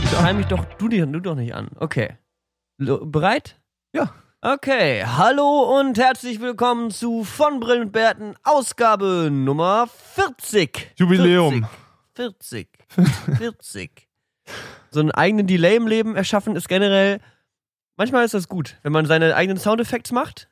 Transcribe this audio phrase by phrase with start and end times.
[0.00, 0.20] mich halt nicht an.
[0.24, 1.68] Schrei mich doch, du, dir- du doch nicht an.
[1.78, 2.16] Okay.
[2.78, 3.60] Lo- Bereit?
[3.92, 4.12] Ja.
[4.40, 10.92] Okay, hallo und herzlich willkommen zu Von Brillen und Bärten, Ausgabe Nummer 40.
[10.96, 11.66] Jubiläum.
[12.14, 12.68] 40.
[12.88, 13.38] 40.
[13.38, 14.08] 40.
[14.90, 17.20] So einen eigenen Delay im Leben erschaffen ist generell,
[17.96, 18.76] manchmal ist das gut.
[18.82, 20.50] Wenn man seine eigenen Soundeffekte macht,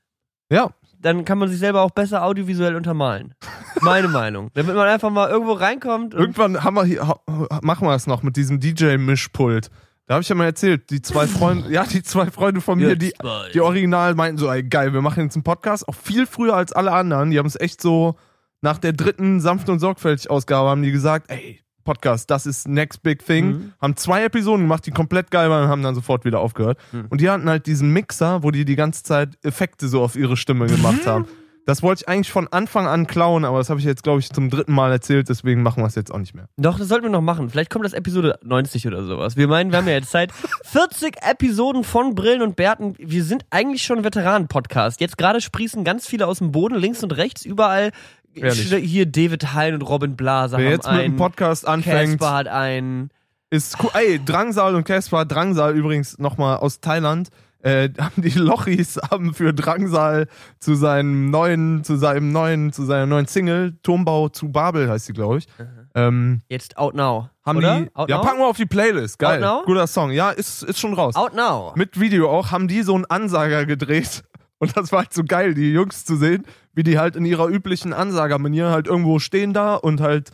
[0.51, 0.70] Ja,
[1.02, 3.34] dann kann man sich selber auch besser audiovisuell untermalen.
[3.80, 4.51] Meine Meinung.
[4.55, 7.20] Damit man einfach mal irgendwo reinkommt irgendwann haben wir hier, ha-
[7.62, 9.70] machen wir es noch mit diesem DJ-Mischpult.
[10.07, 12.96] Da habe ich ja mal erzählt, die zwei Freunde, ja, die zwei Freunde von mir,
[12.96, 13.12] die,
[13.55, 16.73] die original meinten so, ey, geil, wir machen jetzt einen Podcast, auch viel früher als
[16.73, 17.30] alle anderen.
[17.30, 18.16] Die haben es echt so
[18.60, 23.02] nach der dritten sanft und sorgfältig Ausgabe haben die gesagt, ey, Podcast, das ist next
[23.02, 23.46] big thing.
[23.46, 23.73] Mhm.
[23.80, 26.79] Haben zwei Episoden gemacht, die komplett geil waren und haben dann sofort wieder aufgehört.
[26.93, 27.07] Mhm.
[27.10, 30.37] Und die hatten halt diesen Mixer, wo die die ganze Zeit Effekte so auf ihre
[30.37, 31.26] Stimme gemacht haben.
[31.65, 34.30] Das wollte ich eigentlich von Anfang an klauen, aber das habe ich jetzt, glaube ich,
[34.30, 36.48] zum dritten Mal erzählt, deswegen machen wir es jetzt auch nicht mehr.
[36.57, 37.51] Doch, das sollten wir noch machen.
[37.51, 39.37] Vielleicht kommt das Episode 90 oder sowas.
[39.37, 40.32] Wir meinen, wir haben ja jetzt Zeit.
[40.64, 42.95] 40 Episoden von Brillen und Bärten.
[42.98, 45.01] Wir sind eigentlich schon Veteranen-Podcast.
[45.01, 47.92] Jetzt gerade sprießen ganz viele aus dem Boden, links und rechts, überall.
[48.35, 48.75] Ehrlich.
[48.91, 51.16] Hier David Hein und Robin Blaser Wer haben jetzt mit dem einen.
[51.16, 53.11] Podcast anfängt, Casper hat einen.
[53.51, 53.91] ist cool.
[53.95, 57.29] Ey, Drangsal und Caspar, Drangsal übrigens nochmal aus Thailand,
[57.63, 60.27] äh, haben die Lochis haben für Drangsal
[60.59, 65.12] zu seinem neuen, zu seinem neuen, zu seiner neuen Single, Turmbau zu Babel heißt sie,
[65.12, 65.47] glaube ich.
[65.94, 67.28] Ähm, Jetzt Out Now.
[67.44, 67.81] haben oder?
[67.81, 67.91] die.
[67.94, 68.22] Out ja, Now?
[68.25, 69.19] packen wir auf die Playlist.
[69.19, 69.44] Geil.
[69.44, 69.65] Out Now?
[69.66, 70.10] Guter Song.
[70.10, 71.15] Ja, ist, ist schon raus.
[71.15, 71.72] Out Now.
[71.77, 74.25] Mit Video auch, haben die so einen Ansager gedreht.
[74.59, 76.44] Und das war halt so geil, die Jungs zu sehen,
[76.75, 80.31] wie die halt in ihrer üblichen Ansagermanier halt irgendwo stehen da und halt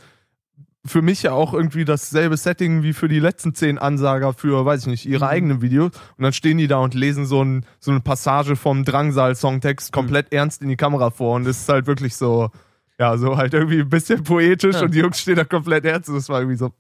[0.86, 4.83] für mich ja auch irgendwie dasselbe Setting wie für die letzten zehn Ansager für, weiß
[4.83, 5.30] ich nicht, ihre Mhm.
[5.30, 5.91] eigenen Videos.
[6.17, 10.33] Und dann stehen die da und lesen so, ein, so eine Passage vom Drangsal-Songtext komplett
[10.33, 11.35] ernst in die Kamera vor.
[11.36, 12.51] Und es ist halt wirklich so,
[12.98, 14.83] ja, so halt irgendwie ein bisschen poetisch Ja.
[14.83, 16.08] und die Jungs stehen da komplett ernst.
[16.08, 16.70] Und das war irgendwie so,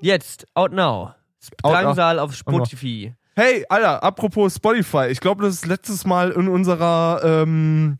[0.00, 0.46] Jetzt.
[0.54, 1.14] Out Now.
[1.62, 3.14] Drangsal auf Spotify.
[3.34, 7.98] Hey, Alter, apropos Spotify, ich glaube, das ist letztes Mal in unserer, ähm,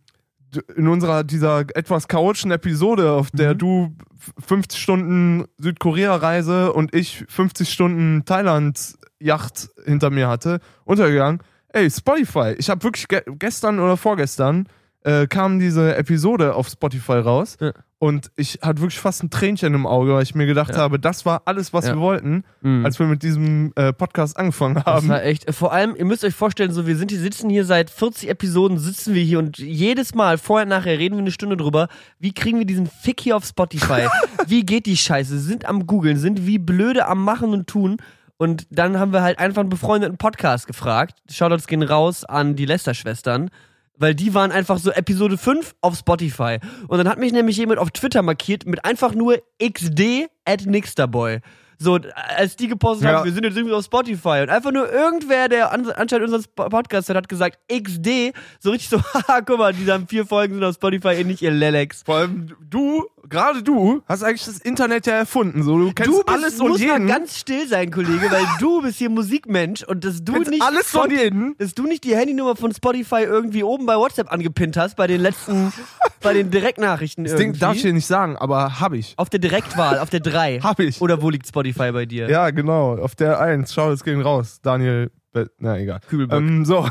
[0.76, 3.58] in unserer dieser etwas chaotischen Episode, auf der Mhm.
[3.58, 11.40] du f- 50 Stunden Südkorea-Reise und ich 50 Stunden Thailand-Yacht hinter mir hatte, untergegangen.
[11.70, 12.54] Ey, Spotify.
[12.58, 14.68] Ich habe wirklich ge gestern oder vorgestern
[15.04, 17.72] äh, kam diese Episode auf Spotify raus Ja.
[18.00, 20.76] Und ich hatte wirklich fast ein Tränchen im Auge, weil ich mir gedacht Ja.
[20.78, 21.94] habe, das war alles, was Ja.
[21.94, 22.84] wir wollten, Mhm.
[22.84, 25.08] als wir mit diesem äh, Podcast angefangen Das haben.
[25.08, 27.90] war echt, vor allem, ihr müsst euch vorstellen, so, wir sind hier, sitzen hier seit
[27.90, 31.88] 40 Episoden, sitzen wir hier und jedes Mal, vorher, nachher, reden wir eine Stunde drüber,
[32.20, 34.06] wie kriegen wir diesen Fick hier auf Spotify?
[34.46, 35.38] wie geht die Scheiße?
[35.38, 37.96] Sind am Googeln, sind wie blöde am Machen und Tun.
[38.40, 41.16] Und dann haben wir halt einfach einen befreundeten Podcast gefragt.
[41.28, 43.50] Shoutouts gehen raus an die Lester-Schwestern.
[43.98, 46.58] Weil die waren einfach so Episode 5 auf Spotify.
[46.86, 51.40] Und dann hat mich nämlich jemand auf Twitter markiert mit einfach nur XD at Nixterboy.
[51.80, 51.98] So,
[52.36, 53.18] als die gepostet Ja.
[53.18, 54.40] haben, wir sind jetzt irgendwie auf Spotify.
[54.42, 58.32] Und einfach nur irgendwer, der an, anscheinend unseren Podcast hört, hat gesagt, XD.
[58.58, 61.40] So richtig so, haha, guck mal, die haben vier Folgen sind auf Spotify, ihr nicht
[61.40, 62.02] ihr Lelex.
[62.04, 65.62] Vor allem du, gerade du, hast eigentlich das Internet ja erfunden.
[65.62, 67.06] So, du kennst Du bist, alles und musst jeden.
[67.06, 70.62] mal ganz still sein, Kollege, weil du bist hier Musikmensch und dass du kennst nicht
[70.62, 71.56] alles und jeden.
[71.58, 75.20] dass du nicht die Handynummer von Spotify irgendwie oben bei WhatsApp angepinnt hast, bei den
[75.20, 75.72] letzten,
[76.22, 77.60] bei den Direktnachrichten Das Ding irgendwie.
[77.60, 79.14] darf ich dir nicht sagen, aber hab ich.
[79.16, 80.58] auf der Direktwahl, auf der 3.
[80.60, 81.00] Hab ich.
[81.00, 82.28] Oder wo liegt Spotify bei dir?
[82.30, 82.96] Ja, genau.
[82.98, 83.72] Auf der 1.
[83.72, 84.60] Schau, es gehen raus.
[84.62, 85.10] Daniel.
[85.58, 86.00] Na, egal.
[86.08, 86.40] Kübelberg.
[86.40, 86.86] Ähm, so.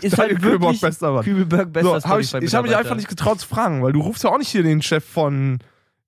[0.00, 1.22] ist Daniel halt Kübelberg, bester Mann.
[1.24, 4.00] Kübelberg, bester So, hab ich ich habe mich einfach nicht getraut zu fragen, weil du
[4.00, 5.58] rufst ja auch nicht hier den Chef von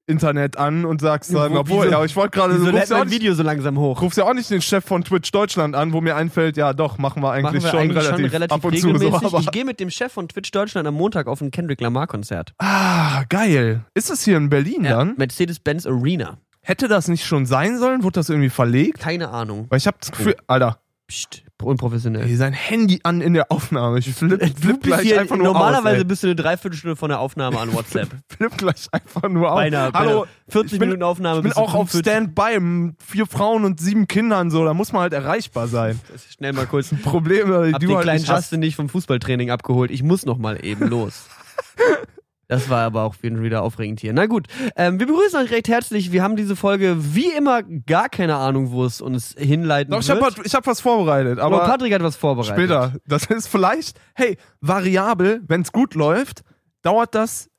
[0.09, 3.01] Internet an und sagst dann, Wo- obwohl, ja, ich wollte gerade, lädt rufst ja, auch
[3.01, 4.01] mein nicht, Video so langsam hoch?
[4.03, 6.99] rufst ja auch nicht den Chef von Twitch Deutschland an, wo mir einfällt, ja doch,
[6.99, 9.21] machen wir eigentlich, Machen wir schon, eigentlich relativ, schon relativ ab und zu regelmäßig.
[9.21, 9.27] so.
[9.27, 12.07] Aber, ich gehe mit dem Chef von Twitch Deutschland am Montag auf ein Kendrick Lamar
[12.07, 12.53] Konzert.
[12.59, 13.85] ah, geil.
[13.95, 15.15] Ist das hier in Berlin dann?
[15.17, 16.39] Mercedes-Benz Arena.
[16.69, 18.03] Hätte das nicht schon sein sollen?
[18.03, 18.99] Wurde das irgendwie verlegt?
[18.99, 19.67] Keine Ahnung.
[19.69, 20.79] Weil ich habe das Gefühl, Alter,
[21.09, 22.25] Psst, unprofessionell.
[22.27, 24.01] ey, sein Handy an in der Aufnahme.
[24.01, 26.09] Ich flipp, Du flipp gleich hier, einfach nur normalerweise aus.
[26.09, 28.09] bist du eine Dreiviertelstunde von der Aufnahme an WhatsApp.
[28.37, 29.57] Flipp gleich einfach nur aus.
[29.59, 32.01] Bei einer, bei Hallo, einer 40 ich bin- Minuten Aufnahme ich bin auch auf 45
[32.01, 34.65] Standby mit vier Frauen und sieben Kindern so.
[34.65, 36.01] Da muss man halt erreichbar sein.
[36.37, 36.91] Schnell mal kurz.
[37.05, 38.29] Probleme, die Hab du den halt kleinen hast.
[38.47, 39.93] Justin nicht vom Fußballtraining abgeholt.
[39.93, 41.29] Ich muss noch mal eben los.
[42.49, 44.13] Das war aber auch wieder aufregend hier.
[44.13, 44.47] Na gut,
[44.77, 46.13] ähm, wir begrüßen euch recht herzlich.
[46.13, 50.09] Wir haben diese Folge wie immer gar keine Ahnung, wo es uns hinleiten Doch, ich
[50.09, 50.23] wird.
[50.23, 52.55] habe ich hab was vorbereitet, aber aber Patrick hat was vorbereitet.
[52.57, 52.93] später.
[53.07, 56.43] Das ist vielleicht, hey, variabel, wenn es gut läuft,
[56.83, 57.51] dauert das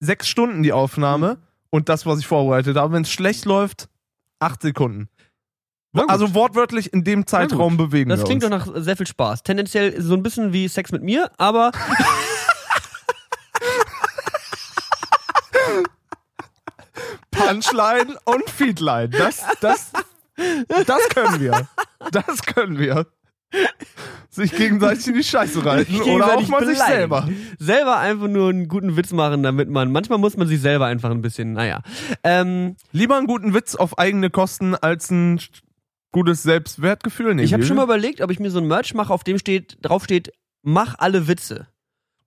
[0.00, 1.38] sechs Stunden die Aufnahme
[1.70, 2.94] und das, was ich vorbereitet habe.
[2.94, 3.88] Wenn es schlecht läuft,
[4.40, 5.08] acht Sekunden.
[6.08, 8.50] Also wortwörtlich in dem Zeitraum bewegen Das klingt uns.
[8.64, 9.44] doch nach sehr viel Spaß.
[9.44, 11.70] Tendenziell so ein bisschen wie Sex mit mir, aber
[17.34, 19.10] Punchline und Feedline.
[19.10, 19.92] Das, das
[20.86, 21.68] Das können wir.
[22.10, 23.06] Das können wir.
[24.30, 27.28] Sich gegenseitig in die Scheiße reiten oder auch mal sich selber.
[27.58, 31.10] Selber einfach nur einen guten Witz machen, damit man, manchmal muss man sich selber einfach
[31.10, 31.82] ein bisschen, naja.
[32.24, 35.40] Ähm, Lieber einen guten Witz auf eigene Kosten als ein
[36.10, 37.34] gutes Selbstwertgefühl.
[37.34, 39.38] Nee, ich habe schon mal überlegt, ob ich mir so ein Merch mache, auf dem
[39.38, 40.32] steht, drauf steht,
[40.62, 41.68] mach alle Witze.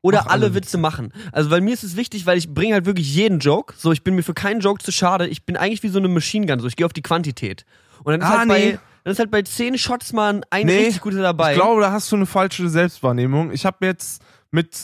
[0.07, 1.11] Oder alle alle Witze machen.
[1.31, 3.73] Also, weil mir ist es wichtig, weil ich bringe halt wirklich jeden Joke.
[3.77, 5.27] So, ich bin mir für keinen Joke zu schade.
[5.27, 6.59] Ich bin eigentlich wie so eine Machine Gun.
[6.59, 7.65] So, ich gehe auf die Quantität.
[8.03, 8.71] Und dann ist, Ah, halt, nee.
[8.73, 11.51] bei, dann ist halt bei zehn Shots mal ein Nee, richtig guter dabei.
[11.53, 13.51] Ich glaube, da hast du eine falsche Selbstwahrnehmung.
[13.51, 14.21] Ich habe jetzt
[14.51, 14.75] mit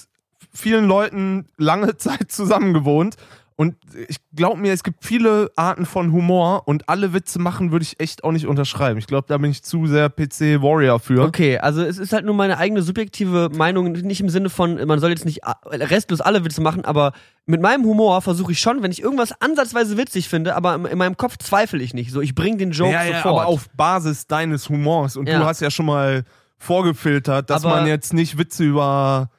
[0.54, 3.16] vielen Leuten lange Zeit zusammen gewohnt
[3.56, 3.76] und
[4.08, 8.00] ich glaube mir, es gibt viele Arten von Humor und alle Witze machen würde ich
[8.00, 8.98] echt auch nicht unterschreiben.
[8.98, 11.24] Ich glaube, da bin ich zu sehr PC-Warrior für.
[11.24, 15.00] Okay, also es ist halt nur meine eigene subjektive Meinung, nicht im Sinne von, man
[15.00, 17.14] soll jetzt nicht restlos alle Witze machen, aber
[17.46, 20.98] mit meinem Humor versuche ich schon, wenn ich irgendwas ansatzweise witzig finde, aber in in
[20.98, 22.12] meinem Kopf zweifle ich nicht.
[22.12, 23.42] So, ich bringe den Joke ja, ja, sofort.
[23.42, 25.18] aber auf Basis deines Humors.
[25.18, 25.40] Und Ja.
[25.40, 26.24] du hast ja schon mal
[26.58, 29.30] vorgefiltert, dass Aber- man jetzt nicht Witze über,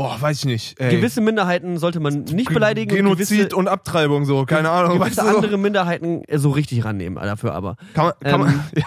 [0.00, 2.90] boah, weiß ich nicht, ey, gewisse Minderheiten sollte man nicht beleidigen.
[2.92, 4.98] und Genozid gewisse, und Abtreibung so, keine Ahnung.
[4.98, 7.76] gewisse weißt du, andere Minderheiten äh, so richtig rannehmen äh, dafür aber.
[7.92, 8.46] Kann man, kann Ähm.
[8.46, 8.86] man, ja,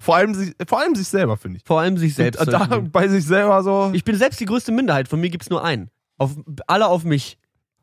[0.00, 1.64] vor, allem sich, vor allem sich selber, finde ich.
[1.66, 2.40] Vor allem sich selbst.
[2.40, 3.90] Und, da, bei sich selber so.
[3.92, 5.90] Ich bin selbst die größte Minderheit, von mir gibt's nur einen.
[6.16, 6.30] Auf,
[6.66, 7.36] alle auf mich.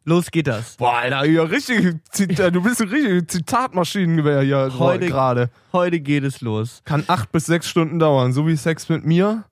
[0.05, 0.77] Los geht das.
[0.77, 5.51] boah, Alter, hier richtig, äh, du bist ein richtiges Zitatmaschinengewehr hier Heute- gerade.
[5.71, 6.81] Heute geht es los.
[6.83, 9.43] Kann acht bis sechs Stunden dauern, so wie Sex mit mir.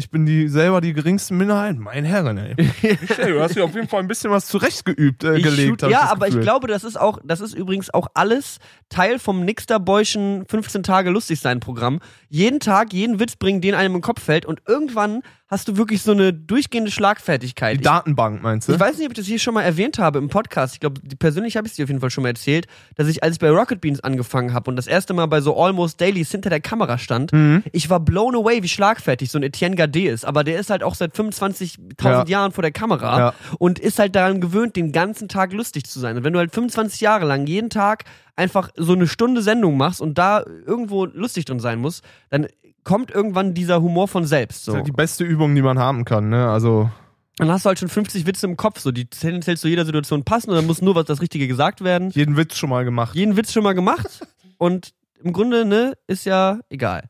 [0.00, 1.76] Ich bin die selber die geringste Minderheit.
[1.76, 2.54] Mein Herren, ey.
[2.80, 2.96] Hey,
[3.32, 5.80] du hast dir auf jeden Fall ein bisschen was zurechtgeübt, äh, Ich gelegt.
[5.82, 6.44] shoot- ja, aber ich Gefühl.
[6.44, 8.58] glaube, das ist auch, das ist übrigens auch alles
[8.90, 11.98] Teil vom Nixterboyschen 15 Tage lustig sein Programm.
[12.28, 16.02] Jeden Tag, jeden Witz bringen, den einem im Kopf fällt und irgendwann hast du wirklich
[16.02, 17.78] so eine durchgehende Schlagfertigkeit.
[17.78, 18.72] Die Datenbank, meinst du?
[18.74, 20.74] Ich weiß nicht, ob ich das hier schon mal erwähnt habe im Podcast.
[20.74, 22.66] Ich glaube, persönlich habe ich es dir auf jeden Fall schon mal erzählt,
[22.96, 25.56] dass ich, als ich bei Rocket Beans angefangen habe und das erste Mal bei so
[25.58, 27.62] Almost Dailies hinter der Kamera stand, Mhm.
[27.72, 30.24] ich war blown away, wie schlagfertig so ein Etienne Gade ist.
[30.26, 32.24] Aber der ist halt auch seit 25.000 Ja.
[32.26, 33.34] Jahren vor der Kamera Ja.
[33.58, 36.16] und ist halt daran gewöhnt, den ganzen Tag lustig zu sein.
[36.16, 38.04] Und wenn du halt 25 Jahre lang jeden Tag
[38.36, 42.46] einfach so eine Stunde Sendung machst und da irgendwo lustig drin sein musst, dann
[42.88, 44.60] kommt irgendwann dieser Humor von selbst.
[44.60, 44.72] Das So.
[44.72, 46.48] ist halt die beste Übung, die man haben kann, ne?
[46.50, 46.90] Also,
[47.36, 50.24] Dann hast du halt schon 50 Witze im Kopf, so die tendenziell zu jeder Situation
[50.24, 52.10] passen und dann muss nur was das Richtige gesagt werden.
[52.10, 53.14] jeden Witz schon mal gemacht.
[53.14, 54.26] Jeden Witz schon mal gemacht
[54.58, 54.92] und
[55.22, 57.04] im Grunde, ne, ist ja egal.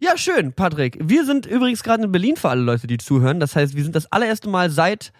[0.00, 0.98] Ja, schön, Patrick.
[1.00, 3.38] Wir sind übrigens gerade in Berlin für alle Leute, die zuhören.
[3.40, 5.12] Das heißt, wir sind das allererste Mal seit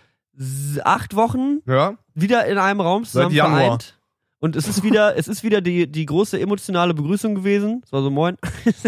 [0.83, 1.95] acht Wochen Ja?
[2.15, 3.61] wieder in einem Raum zusammen Seit Januar.
[3.61, 3.99] vereint.
[4.43, 7.81] Und es ist wieder, es ist wieder die, die große emotionale Begrüßung gewesen.
[7.85, 8.37] Es war so moin.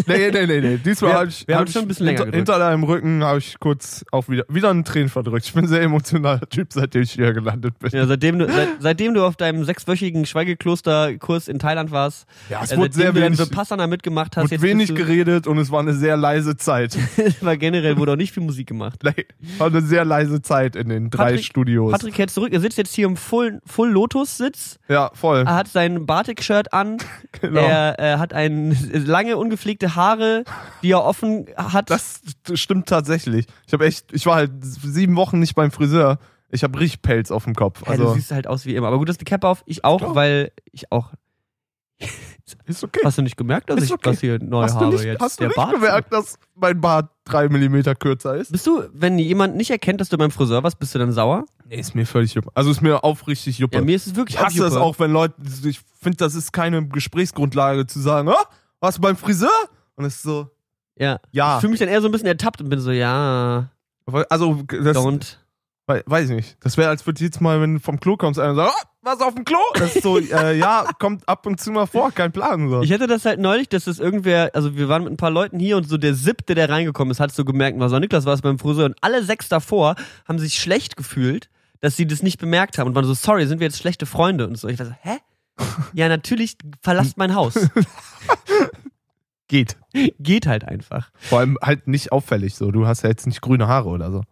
[0.09, 0.79] Nee, nee, nee, nee.
[0.79, 3.23] Diesmal habe ich, wir haben hab schon ich ein bisschen länger hinter, hinter deinem Rücken
[3.23, 5.47] habe ich kurz auch wieder, wieder einen Tränen verdrückt.
[5.47, 7.91] Ich bin ein sehr emotionaler Typ, seitdem ich hier gelandet bin.
[7.93, 12.73] Ja, seitdem du, seit, seitdem du auf deinem sechswöchigen Schweigeklosterkurs in Thailand warst, Ja, es
[12.73, 15.71] äh, wurde sehr du wenig, Vipassana mitgemacht hast, wurde jetzt wenig du, geredet und es
[15.71, 16.99] war eine sehr leise Zeit.
[17.43, 19.03] war generell wurde auch nicht viel Musik gemacht.
[19.05, 19.27] Nee,
[19.59, 21.93] war eine sehr leise Zeit in den drei Patrick- Studios.
[21.93, 25.44] Patrick kehrt zurück, er sitzt jetzt hier im Full, Full Lotus Sitz, ja, voll.
[25.47, 26.99] Er hat sein Batik-Shirt an,
[27.41, 27.61] genau.
[27.61, 30.45] er äh, hat ein, lange ungepflegte Haare,
[30.83, 31.91] die er offen hat.
[31.91, 32.21] das
[32.55, 33.47] stimmt tatsächlich.
[33.67, 36.19] Ich habe echt, ich war halt sieben Wochen nicht beim Friseur.
[36.51, 37.81] Ich habe richtig Pelz auf dem Kopf.
[37.81, 38.87] ja, du Also, siehst halt aus wie immer.
[38.89, 40.15] Aber gut, dass die Cap auf, ich auch, Klar.
[40.15, 41.11] weil ich auch.
[42.67, 43.01] ist okay.
[43.05, 44.11] Hast du nicht gemerkt, dass Ist ich okay.
[44.11, 45.21] das hier neu Hast habe nicht, jetzt?
[45.21, 45.73] hast du nicht Bart?
[45.73, 48.53] gemerkt, dass mein Bart drei Millimeter kürzer ist?
[48.53, 51.45] Bist du, wenn jemand nicht erkennt, dass du beim Friseur warst, bist du dann sauer?
[51.69, 52.51] Nee, ist mir völlig juppe.
[52.55, 53.77] Also ist mir aufrichtig juppe.
[53.77, 56.53] Ja, mir ist es wirklich ich hasse das auch, wenn Leute, ich finde, das ist
[56.53, 58.35] keine Gesprächsgrundlage zu sagen, oh,
[58.81, 59.49] warst du beim Friseur?
[59.97, 60.51] Und es ist so,
[60.97, 61.19] Ja.
[61.33, 61.57] ja.
[61.57, 63.71] Ich fühle mich dann eher so ein bisschen ertappt und bin so, ja,
[64.29, 65.37] Also, das, don't.
[65.87, 66.57] wei- weiß ich nicht.
[66.61, 69.21] Das wäre, als würde jetzt mal, wenn du vom Klo kommst, einer sagt, oh, was
[69.21, 69.59] auf dem Klo?
[69.75, 72.69] Das ist so, äh, ja, kommt ab und zu mal vor, kein Plan.
[72.69, 72.83] So.
[72.83, 75.59] Ich hatte das halt neulich, dass das irgendwer, also wir waren mit ein paar Leuten
[75.59, 78.35] hier und so der siebte, der reingekommen ist, hat so gemerkt, was war Niklas, war
[78.35, 79.95] es beim Friseur und alle sechs davor
[80.27, 81.49] haben sich schlecht gefühlt,
[81.85, 84.47] dass sie das nicht bemerkt haben und waren so, sorry, sind wir jetzt schlechte Freunde
[84.49, 84.69] und so.
[84.69, 85.19] Ich war so, hä?
[85.93, 87.55] Ja, natürlich, verlasst mein Haus.
[89.49, 89.77] Geht.
[90.19, 91.11] Geht halt einfach.
[91.17, 92.71] Vor allem halt nicht auffällig so.
[92.71, 94.23] Du hast ja jetzt nicht grüne Haare oder so.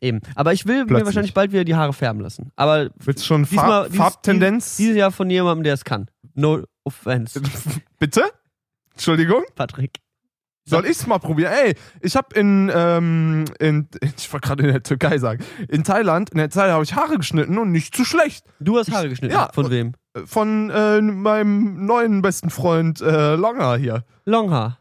[0.00, 0.20] Eben.
[0.36, 1.06] Aber ich will mir Plötzlich.
[1.06, 2.52] wahrscheinlich bald wieder die Haare färben lassen.
[2.56, 4.76] Aber Willst du schon diesmal, Farb, dieses- Farbtendenz?
[4.76, 6.08] Dieses Jahr von jemandem, der es kann.
[6.34, 7.42] No offense,
[7.98, 8.22] Bitte?
[8.92, 9.42] Entschuldigung?
[9.56, 9.98] Patrick.
[10.64, 11.52] Soll ich's mal probieren?
[11.52, 16.30] Ey, ich hab in, ähm, in, ich wollte gerade in der Türkei sagen, in Thailand,
[16.30, 18.44] in der Zeit habe ich Haare geschnitten und nicht zu schlecht.
[18.60, 19.34] Du hast Haare geschnitten.
[19.34, 19.92] Ja, Von wem?
[20.26, 24.04] Von äh, meinem neuen besten Freund äh, Longer hier.
[24.24, 24.78] Longhaar.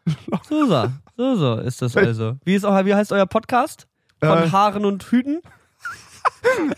[0.48, 0.88] So so.
[1.18, 2.36] So so ist das also.
[2.46, 3.88] Wie, ist wie heißt euer Podcast?
[4.24, 5.42] Von Äh, Haaren und Hüten?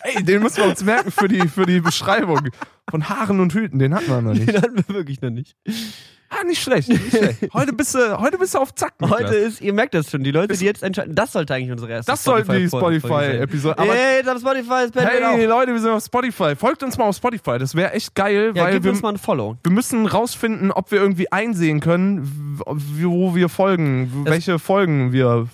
[0.03, 2.49] Ey, den müssen wir uns merken für die, für die Beschreibung.
[2.89, 4.47] Von Haaren und Hüten, den hatten wir noch nicht.
[4.49, 5.55] Den hatten wir wirklich noch nicht.
[5.65, 6.89] Ja, nicht schlecht.
[6.89, 7.53] Nicht schlecht.
[7.53, 8.99] Heute, bist du, heute bist du auf Zack.
[8.99, 9.19] Niklas.
[9.19, 11.91] Heute ist, ihr merkt das schon, die Leute, die jetzt entscheiden, das sollte eigentlich unsere
[11.91, 13.75] erste das sollten die Spotify-Episode.
[13.75, 16.55] Spotify hey, jetzt auf Spotify, ist Hey Leute, wir sind auf Spotify.
[16.55, 17.59] Folgt uns mal auf Spotify.
[17.59, 19.57] Das wäre echt geil, ja, weil wir, uns mal ein Follow.
[19.63, 25.47] wir müssen rausfinden, ob wir irgendwie einsehen können, wo wir folgen, Das- welche Folgen wir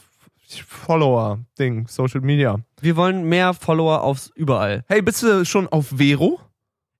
[0.65, 2.57] Follower, Ding, Social Media.
[2.81, 4.83] Wir wollen mehr Follower aufs überall.
[4.87, 6.39] Hey, bist du schon auf Vero?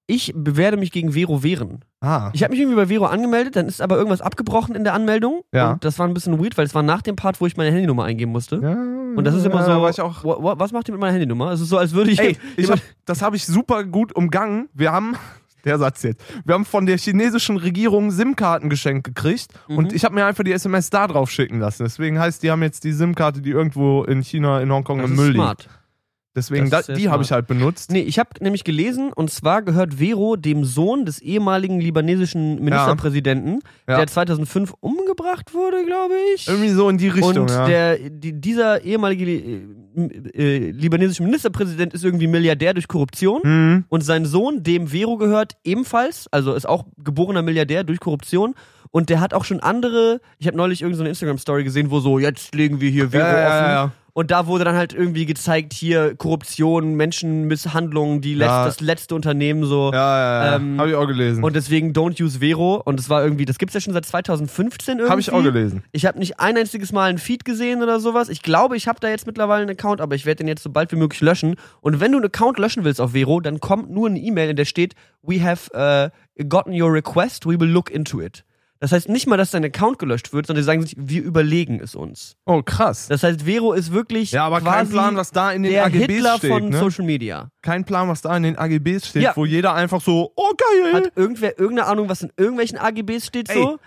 [0.08, 1.86] Ich werde mich gegen Vero wehren.
[2.02, 2.32] Ah.
[2.34, 5.44] Ich habe mich irgendwie bei Vero angemeldet, dann ist aber irgendwas abgebrochen in der Anmeldung.
[5.54, 5.74] Ja.
[5.74, 7.70] Und das war ein bisschen weird, weil es war nach dem Part, wo ich meine
[7.72, 8.56] Handynummer eingeben musste.
[8.56, 8.72] Ja,
[9.16, 9.82] Und das ist immer ja, so.
[9.84, 11.52] War ich auch, wa- wa- was macht ihr mit meiner Handynummer?
[11.52, 12.20] Es ist so, als würde ich.
[12.20, 14.68] ey, ich hab, das habe ich super gut umgangen.
[14.74, 15.16] Wir haben,
[15.66, 19.78] der Satz jetzt, wir haben von der chinesischen Regierung SIM-Karten geschenkt gekriegt Mhm.
[19.78, 21.84] und ich habe mir einfach die SMS da drauf schicken lassen.
[21.84, 25.16] Deswegen heißt, die haben jetzt die SIM-Karte, die irgendwo in China, in Hongkong das im
[25.16, 25.36] Müll liegt.
[25.36, 25.70] smart.
[26.36, 27.92] Deswegen, Das ist da, die habe ich halt benutzt.
[27.92, 33.60] Nee, ich habe nämlich gelesen, und zwar gehört Vero dem Sohn des ehemaligen libanesischen Ministerpräsidenten,
[33.90, 33.98] Ja.
[33.98, 36.48] der 2005 umgebracht wurde, glaube ich.
[36.48, 37.66] Irgendwie so in die Richtung, und ja.
[37.68, 39.64] der, die, dieser ehemalige
[39.96, 43.42] äh, libanesische Ministerpräsident ist irgendwie Milliardär durch Korruption.
[43.44, 43.86] mhm.
[43.90, 48.56] Und sein Sohn, dem Vero gehört, ebenfalls, also ist auch geborener Milliardär durch Korruption.
[48.92, 52.18] Und der hat auch schon andere, ich habe neulich irgendeine so Instagram-Story gesehen, wo so,
[52.18, 53.66] jetzt legen wir hier Vero ja, offen.
[53.66, 53.92] ja, ja.
[54.14, 58.66] Und da wurde dann halt irgendwie gezeigt, hier Korruption, Menschenmisshandlungen, die letzt, Ja.
[58.66, 59.92] das letzte Unternehmen so.
[59.94, 60.56] Ja, ja, ja.
[60.56, 61.44] Ähm, habe ich auch gelesen.
[61.44, 62.82] Und deswegen don't use Vero.
[62.84, 65.10] Und es war irgendwie, das gibt's ja schon seit 2015 irgendwie.
[65.12, 65.84] Habe ich auch gelesen.
[65.92, 68.30] Ich habe nicht ein einziges Mal einen Feed gesehen oder sowas.
[68.30, 70.70] Ich glaube, ich habe da jetzt mittlerweile einen Account, aber ich werde den jetzt so
[70.70, 71.56] bald wie möglich löschen.
[71.82, 74.56] Und wenn du einen Account löschen willst auf Vero, dann kommt nur eine E-Mail, in
[74.56, 76.10] der steht, we have uh,
[76.48, 78.44] gotten your request, we will look into it.
[78.82, 81.82] Das heißt nicht mal, dass dein Account gelöscht wird, sondern die sagen sich, wir überlegen
[81.82, 82.38] es uns.
[82.46, 83.08] Oh, krass.
[83.10, 85.86] Das heißt, Vero ist wirklich Ja, aber kein quasi Plan, was da in den der
[85.86, 86.52] AGBs Hitler steht.
[86.52, 86.80] von ne?
[86.80, 87.50] Social Media.
[87.62, 89.34] Kein Plan, was da in den AGBs steht, Ja.
[89.36, 90.94] wo jeder einfach so, oh geil.
[90.94, 93.80] Hat irgendwer irgendeine Ahnung, was in irgendwelchen AGBs steht Ey, so?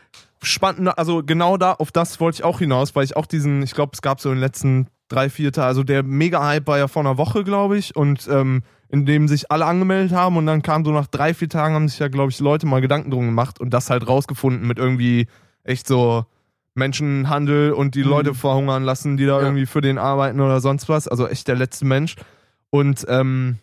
[0.42, 3.72] Spannend, also genau da, auf das wollte ich auch hinaus, weil ich auch diesen, ich
[3.74, 6.88] glaube, es gab so in den letzten drei, vier Tagen, also der Mega-Hype war ja
[6.88, 10.62] vor einer Woche, glaube ich, und ähm, in dem sich alle angemeldet haben und dann
[10.62, 13.26] kam so nach drei, vier Tagen haben sich ja, glaube ich, Leute mal Gedanken drum
[13.26, 15.26] gemacht und das halt rausgefunden mit irgendwie
[15.64, 16.24] echt so
[16.74, 18.08] Menschenhandel und die Mhm.
[18.10, 19.44] Leute verhungern lassen, die da Ja.
[19.44, 22.16] irgendwie für den arbeiten oder sonst was, also echt der letzte Mensch
[22.70, 23.58] und ähm,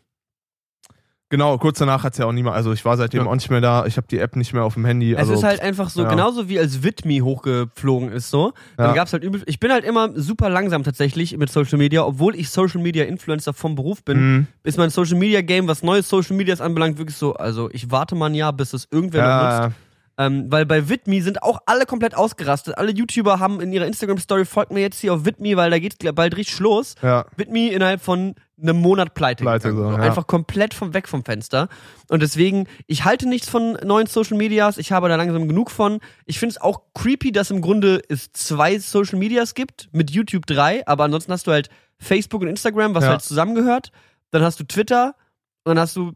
[1.31, 3.29] Genau, kurz danach hat es ja auch niemand, also ich war seitdem Ja.
[3.29, 5.13] auch nicht mehr da, ich habe die App nicht mehr auf dem Handy.
[5.13, 6.09] Es also, ist halt einfach so, ja.
[6.09, 8.53] genauso wie als Vidme hochgeflogen ist, so.
[8.77, 8.93] Dann Ja.
[8.95, 9.43] gab's halt übel.
[9.45, 13.53] Ich bin halt immer super langsam tatsächlich mit Social Media, obwohl ich Social Media Influencer
[13.53, 14.47] vom Beruf bin, Mhm.
[14.63, 17.33] ist mein Social Media Game, was neue Social Medias anbelangt, wirklich so.
[17.35, 19.75] Also ich warte mal ein Jahr, bis es irgendwer nutzt.
[20.21, 22.77] Ähm, weil bei Vidme sind auch alle komplett ausgerastet.
[22.77, 25.95] Alle YouTuber haben in ihrer Instagram-Story, folgt mir jetzt hier auf Vidme, weil da geht's
[25.95, 26.95] gl- bald richtig los.
[27.01, 27.25] ja.
[27.37, 29.45] Vidme innerhalb von einem Monat pleite.
[29.45, 29.95] Pleite, so, ja.
[29.95, 31.69] Einfach komplett vom, weg vom Fenster.
[32.09, 34.77] Und deswegen, ich halte nichts von neuen Social Medias.
[34.77, 36.01] Ich habe da langsam genug von.
[36.25, 40.45] Ich finde es auch creepy, dass im Grunde es zwei Social Medias gibt, mit YouTube
[40.45, 43.11] drei, aber ansonsten hast du halt Facebook und Instagram, was Ja.
[43.11, 43.93] halt zusammengehört.
[44.31, 45.15] Dann hast du Twitter
[45.63, 46.11] und dann hast du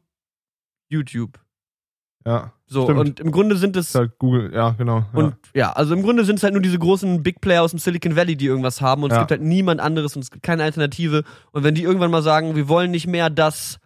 [0.89, 1.39] YouTube.
[2.25, 2.51] Ja.
[2.65, 2.99] So, Stimmt.
[2.99, 4.99] und im Grunde sind es halt Google, ja, genau.
[4.99, 5.05] Ja.
[5.13, 7.77] und ja, also im Grunde sind es halt nur diese großen Big Player aus dem
[7.79, 9.21] Silicon Valley, die irgendwas haben und es Ja.
[9.21, 11.23] gibt halt niemand anderes und es gibt keine Alternative.
[11.51, 13.77] Und wenn die irgendwann mal sagen, wir wollen nicht mehr, dass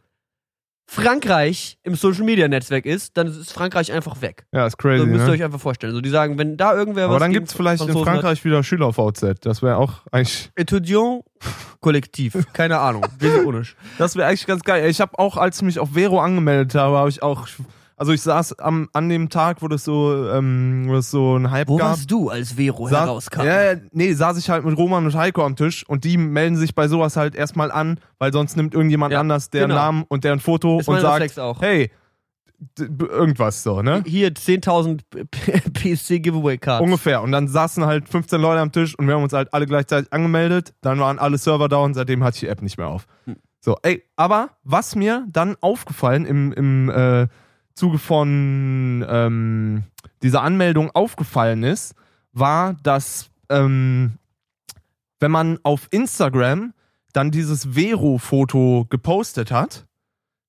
[0.89, 4.46] Frankreich im Social Media Netzwerk ist, dann ist Frankreich einfach weg.
[4.53, 5.00] ja, ist crazy.
[5.01, 5.32] So müsst ihr ne?
[5.34, 5.91] euch einfach vorstellen.
[5.94, 8.08] So, die sagen, wenn da irgendwer Aber was dann gegen gibt es vielleicht in Franzosen
[8.08, 9.46] hat- Frankreich wieder Schüler-VZ.
[9.46, 10.50] Das wäre auch eigentlich.
[10.56, 11.24] Etudiant
[11.82, 12.38] Kollektiv.
[12.53, 13.06] Keine Ahnung.
[13.98, 14.89] Das wäre eigentlich ganz geil.
[14.89, 17.48] Ich habe auch, als ich mich auf Vero angemeldet habe, habe ich auch.
[18.00, 21.50] Also ich saß am, an dem Tag, wo das so, ähm, wo das so ein
[21.50, 21.89] Hype Wo gab.
[21.89, 23.42] warst du, als Vero Sa- herauskam?
[23.44, 26.58] Ja, ja, nee, saß ich halt mit Roman und Heiko am Tisch und die melden
[26.58, 29.82] sich bei sowas halt erstmal an, weil sonst nimmt irgendjemand Ja, anders deren genau.
[29.82, 31.89] Namen und deren Foto Ist und sagt, hey,
[32.77, 34.04] irgendwas so, ne?
[34.06, 35.01] Hier 10.000
[35.74, 36.84] PSC Giveaway Cards.
[36.84, 37.22] Ungefähr.
[37.22, 40.12] Und dann saßen halt 15 Leute am Tisch und wir haben uns halt alle gleichzeitig
[40.13, 40.74] angemeldet.
[40.82, 43.06] Dann waren alle Server down, seitdem hatte ich die App nicht mehr auf.
[43.25, 43.38] Hm.
[43.60, 47.27] So, ey, aber was mir dann aufgefallen im, im äh,
[47.77, 49.84] Zuge von ähm,
[50.24, 51.93] dieser Anmeldung aufgefallen ist,
[52.34, 54.13] war, dass ähm,
[55.19, 56.74] wenn man auf Instagram
[57.13, 59.86] dann dieses Vero-Foto gepostet hat,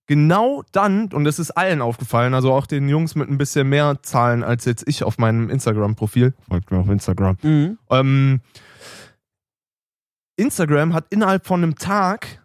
[0.06, 3.98] genau dann, und das ist allen aufgefallen, also auch den Jungs mit ein bisschen mehr
[4.02, 7.78] Zahlen als jetzt ich auf meinem Instagram-Profil, folgt mir auf Instagram, Mhm.
[7.90, 8.40] ähm,
[10.36, 12.42] Instagram hat innerhalb von einem Tag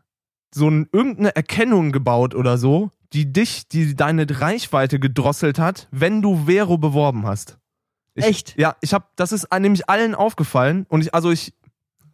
[0.54, 6.22] so ein, irgendeine Erkennung gebaut oder so, die dich, die deine Reichweite gedrosselt hat, wenn
[6.22, 7.58] du Vero beworben hast.
[8.16, 8.58] Ich, Echt?
[8.58, 11.54] Ja, ich habe, das ist nämlich allen aufgefallen und ich, also ich,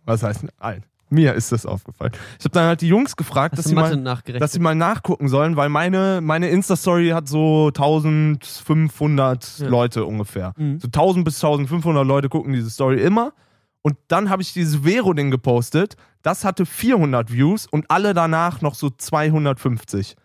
[0.05, 0.83] was heißt allen?
[1.11, 2.11] Mir ist das aufgefallen.
[2.37, 3.97] Ich habe dann halt die Jungs gefragt, dass Hast sie, mal,
[4.37, 9.67] dass sie mal nachgucken sollen, weil meine, meine Insta-Story hat so 1500 Ja.
[9.67, 10.53] Leute ungefähr.
[10.55, 10.79] Mhm.
[10.79, 13.33] So 1000 bis 1500 Leute gucken diese Story immer.
[13.81, 15.95] Und dann habe ich dieses Vero-Ding gepostet.
[16.21, 20.15] Das hatte 400 Views und alle danach noch so 250.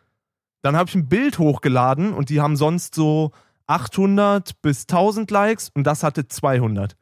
[0.65, 3.33] Dann habe ich ein Bild hochgeladen und die haben sonst so
[3.67, 6.97] 800 bis 1000 Likes und das hatte 200.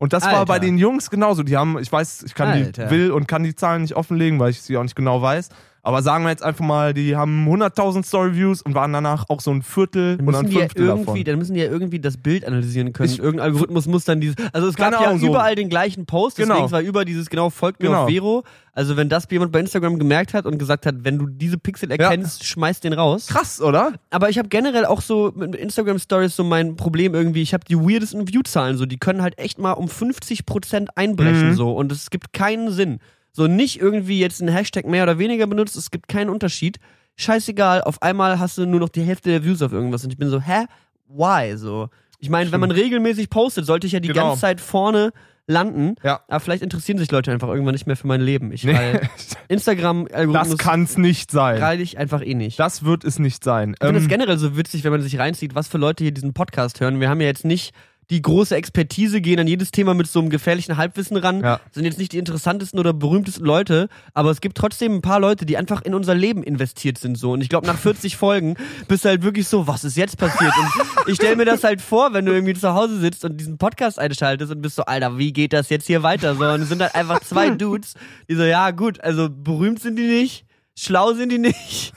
[0.00, 0.46] Und das war Alter.
[0.46, 1.44] bei den Jungs genauso.
[1.44, 2.86] Die haben, ich weiß, ich kann Alter.
[2.86, 5.50] die, will und kann die Zahlen nicht offenlegen, weil ich sie auch nicht genau weiß.
[5.84, 9.50] Aber sagen wir jetzt einfach mal, die haben 100.000 Story-Views und waren danach auch so
[9.50, 11.24] ein Viertel Dann oder müssen, ein die ja Fünftel irgendwie, davon.
[11.24, 13.10] dann müssen die ja irgendwie das Bild analysieren können.
[13.10, 14.36] Ich- Irgendein Algorithmus muss dann dieses.
[14.52, 15.26] Also es gab ja so.
[15.26, 16.70] überall den gleichen Post, deswegen Genau.
[16.70, 18.04] war über dieses genau folgt mir Genau.
[18.04, 18.44] auf Vero.
[18.74, 21.90] Also wenn das jemand bei Instagram gemerkt hat und gesagt hat, wenn du diese Pixel
[21.90, 23.26] erkennst, schmeiß den raus.
[23.26, 23.92] Krass, oder?
[24.10, 27.64] Aber ich habe generell auch so mit Instagram Stories so mein Problem irgendwie, ich habe
[27.68, 31.54] die weirdesten Viewzahlen so, die können halt echt mal um 50% einbrechen Mhm.
[31.54, 33.00] so und es gibt keinen Sinn.
[33.32, 36.78] So nicht irgendwie jetzt ein Hashtag mehr oder weniger benutzt, es gibt keinen Unterschied.
[37.16, 40.18] Scheißegal, auf einmal hast du nur noch die Hälfte der Views auf irgendwas und ich
[40.18, 40.64] bin so, hä?
[41.08, 41.56] Why?
[41.56, 41.88] So.
[42.18, 44.28] Ich meine, wenn man regelmäßig postet, sollte ich ja die Genau.
[44.28, 45.12] ganze Zeit vorne
[45.46, 45.96] landen.
[46.04, 46.20] Ja.
[46.28, 48.52] Aber vielleicht interessieren sich Leute einfach irgendwann nicht mehr für mein Leben.
[48.52, 51.58] Ich, Nee, weil das Instagram-Algorithmus kann's nicht sein.
[51.60, 52.58] reiche ich einfach eh nicht.
[52.58, 53.74] Das wird es nicht sein.
[53.78, 56.12] Ich finde es Ähm, generell so witzig, wenn man sich reinzieht, was für Leute hier
[56.12, 57.00] diesen Podcast hören.
[57.00, 57.74] Wir haben ja jetzt nicht
[58.10, 61.60] die große Expertise, gehen an jedes Thema mit so einem gefährlichen Halbwissen ran, Ja.
[61.70, 65.46] sind jetzt nicht die interessantesten oder berühmtesten Leute, aber es gibt trotzdem ein paar Leute,
[65.46, 67.32] die einfach in unser Leben investiert sind so.
[67.32, 68.56] Und ich glaube, nach 40 Folgen
[68.88, 70.52] bist du halt wirklich so, was ist jetzt passiert?
[70.58, 73.56] Und ich stelle mir das halt vor, wenn du irgendwie zu Hause sitzt und diesen
[73.56, 76.34] Podcast einschaltest und bist so, Alter, wie geht das jetzt hier weiter?
[76.34, 77.94] So, und es sind halt einfach zwei Dudes,
[78.28, 80.44] die so, ja gut, also berühmt sind die nicht,
[80.76, 81.92] schlau sind die nicht.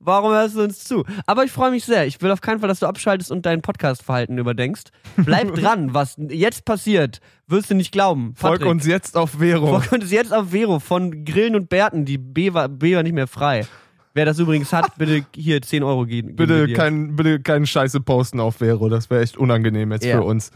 [0.00, 1.04] Warum hörst du uns zu?
[1.26, 2.06] Aber ich freue mich sehr.
[2.06, 4.84] Ich will auf keinen Fall, dass du abschaltest und dein Podcast-Verhalten überdenkst.
[5.16, 8.34] Bleib dran, was jetzt passiert, wirst du nicht glauben.
[8.36, 9.78] Folg Patrick, uns jetzt auf Vero.
[9.80, 12.04] Folg uns jetzt auf Vero von Grillen und Bärten.
[12.04, 13.66] Die B war, B war nicht mehr frei.
[14.14, 16.36] Wer das übrigens hat, bitte hier 10 Euro geben.
[16.36, 18.88] Bitte, kein, bitte keinen Scheiße posten auf Vero.
[18.88, 20.16] Das wäre echt unangenehm jetzt Ja.
[20.18, 20.50] für uns.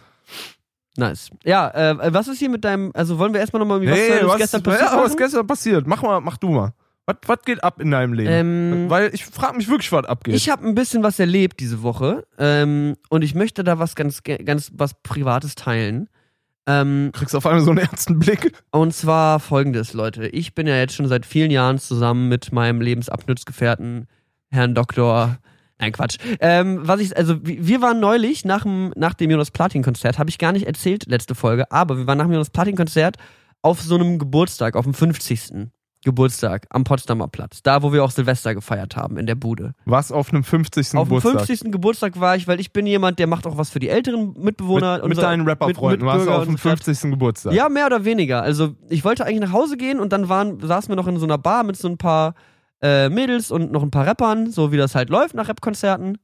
[0.96, 1.30] Nice.
[1.44, 4.26] Ja, äh, was ist hier mit deinem, also wollen wir erstmal nochmal, was Hey, ist
[4.26, 4.90] was, gestern passiert?
[4.90, 5.16] ja, was machen?
[5.16, 5.86] gestern passiert?
[5.86, 6.72] Mach mal, mach du mal.
[7.08, 8.30] Was, was geht ab in deinem Leben?
[8.30, 10.34] Ähm, Weil ich frage mich wirklich, was abgeht.
[10.34, 14.22] Ich habe ein bisschen was erlebt diese Woche ähm, und ich möchte da was ganz,
[14.22, 16.10] ganz was Privates teilen.
[16.66, 18.52] Ähm, kriegst auf einmal so einen ernsten Blick.
[18.72, 20.28] Und zwar folgendes, Leute.
[20.28, 24.06] Ich bin ja jetzt schon seit vielen Jahren zusammen mit meinem Lebensabschnittsgefährten,
[24.50, 25.38] Herrn Doktor.
[25.78, 26.18] Nein, Quatsch.
[26.40, 30.36] Ähm, was ich, also wir waren neulich nach dem, nach dem Jonas Platin-Konzert, habe ich
[30.36, 33.16] gar nicht erzählt, letzte Folge, aber wir waren nach dem Jonas Platin-Konzert
[33.62, 35.70] auf so einem Geburtstag, auf dem 50.
[36.04, 37.62] Geburtstag am Potsdamer Platz.
[37.62, 39.72] Da, wo wir auch Silvester gefeiert haben, in der Bude.
[39.84, 40.94] Was auf einem 50.
[40.96, 41.46] Auf dem Geburtstag.
[41.46, 41.72] 50.
[41.72, 44.94] Geburtstag war ich, weil ich bin jemand, der macht auch was für die älteren Mitbewohner.
[44.94, 46.06] mit, mit unserer- deinen Rapperfreunden.
[46.06, 46.84] Warst du auf dem unserer Stadt.
[46.84, 47.10] 50.
[47.10, 47.52] Geburtstag.
[47.52, 48.42] Ja, mehr oder weniger.
[48.42, 51.26] Also ich wollte eigentlich nach Hause gehen und dann waren, saßen wir noch in so
[51.26, 52.34] einer Bar mit so ein paar
[52.80, 56.18] äh, Mädels und noch ein paar Rappern, so wie das halt läuft nach Rapkonzerten.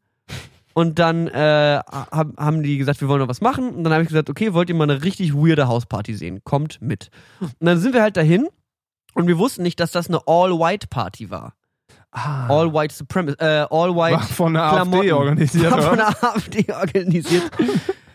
[0.73, 3.71] Und dann äh, hab, haben die gesagt, wir wollen noch was machen.
[3.75, 6.43] Und dann habe ich gesagt, okay, wollt ihr mal eine richtig weirde Hausparty sehen?
[6.45, 7.11] Kommt mit.
[7.41, 8.49] Und dann sind wir halt dahin
[9.15, 11.55] und wir wussten nicht, dass das eine All-White-Party war.
[12.13, 14.99] Ah, All-White Supremacy, äh, All-White war von der Klamotten.
[15.01, 15.73] AfD organisiert.
[15.73, 17.43] war von der AfD organisiert.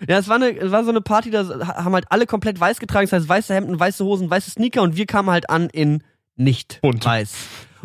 [0.07, 1.43] ja, es war, eine, es war so eine Party, da
[1.83, 4.95] haben halt alle komplett weiß getragen, das heißt weiße Hemden, weiße Hosen, weiße Sneaker und
[4.95, 6.01] wir kamen halt an in
[6.37, 7.03] nicht Bunt.
[7.05, 7.33] weiß.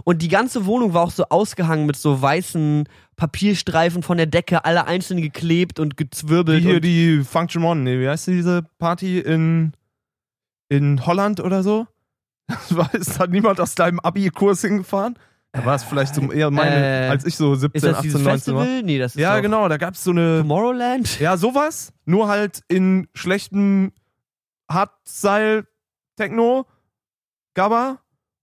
[0.05, 4.65] Und die ganze Wohnung war auch so ausgehangen mit so weißen Papierstreifen von der Decke,
[4.65, 6.63] alle einzeln geklebt und Wie gezwirbelt.
[6.63, 9.73] hier und die Function One, nee, wie heißt diese Party in,
[10.69, 11.87] in Holland oder so?
[12.93, 15.19] Ist da niemand aus deinem Abi-Kurs hingefahren?
[15.53, 18.03] Da war es vielleicht so eher meine, Äh, als ich so 17, ist das 18,
[18.03, 18.63] dieses 19 war.
[18.65, 18.83] Festival?
[18.83, 20.39] Nee, das ist Ja, genau, da gab es so eine.
[20.39, 21.21] Tomorrowland?
[21.21, 21.93] Ja, sowas.
[22.07, 23.93] Nur halt in schlechtem
[24.71, 26.67] Hardstyle-Techno,
[27.55, 27.99] Gabba.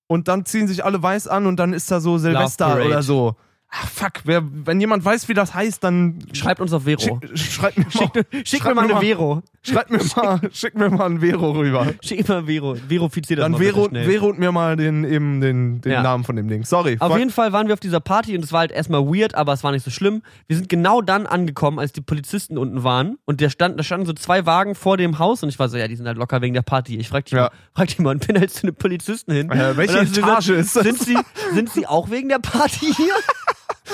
[0.08, 3.36] Und dann ziehen sich alle weiß an und dann ist da so Silvester oder so.
[3.74, 4.12] Ach, fuck.
[4.26, 7.00] Wer, wenn jemand weiß, wie das heißt, dann Schreibt uns auf Vero.
[7.00, 9.44] schick, schreibt mir mal, Schick, schick mir mal eine Vero.
[9.64, 11.88] schreibt mir mal, schick mir mal ein Vero rüber.
[12.04, 12.76] Schick mir mal Vero.
[12.76, 14.06] Verifizier das Dann mal Vero, schnell.
[14.10, 16.04] Vero mir mal den, eben den, den Ja.
[16.04, 16.66] Namen von dem Ding.
[16.66, 16.98] Sorry.
[17.00, 17.20] Auf fuck.
[17.20, 19.64] jeden Fall waren wir auf dieser Party und es war halt erstmal weird, aber es
[19.64, 20.22] war nicht so schlimm.
[20.48, 24.06] Wir sind genau dann angekommen, als die Polizisten unten waren und der stand, da standen
[24.06, 26.42] so zwei Wagen vor dem Haus und ich war so, ja, die sind halt locker
[26.42, 26.98] wegen der Party.
[26.98, 27.44] Ich frag die, Ja.
[27.44, 29.50] mal, frag die mal und bin halt zu den Polizisten hin.
[29.50, 30.84] Äh, welche Und Etage ist das?
[30.84, 31.18] Sind sie,
[31.54, 33.14] sind sie auch wegen der Party hier?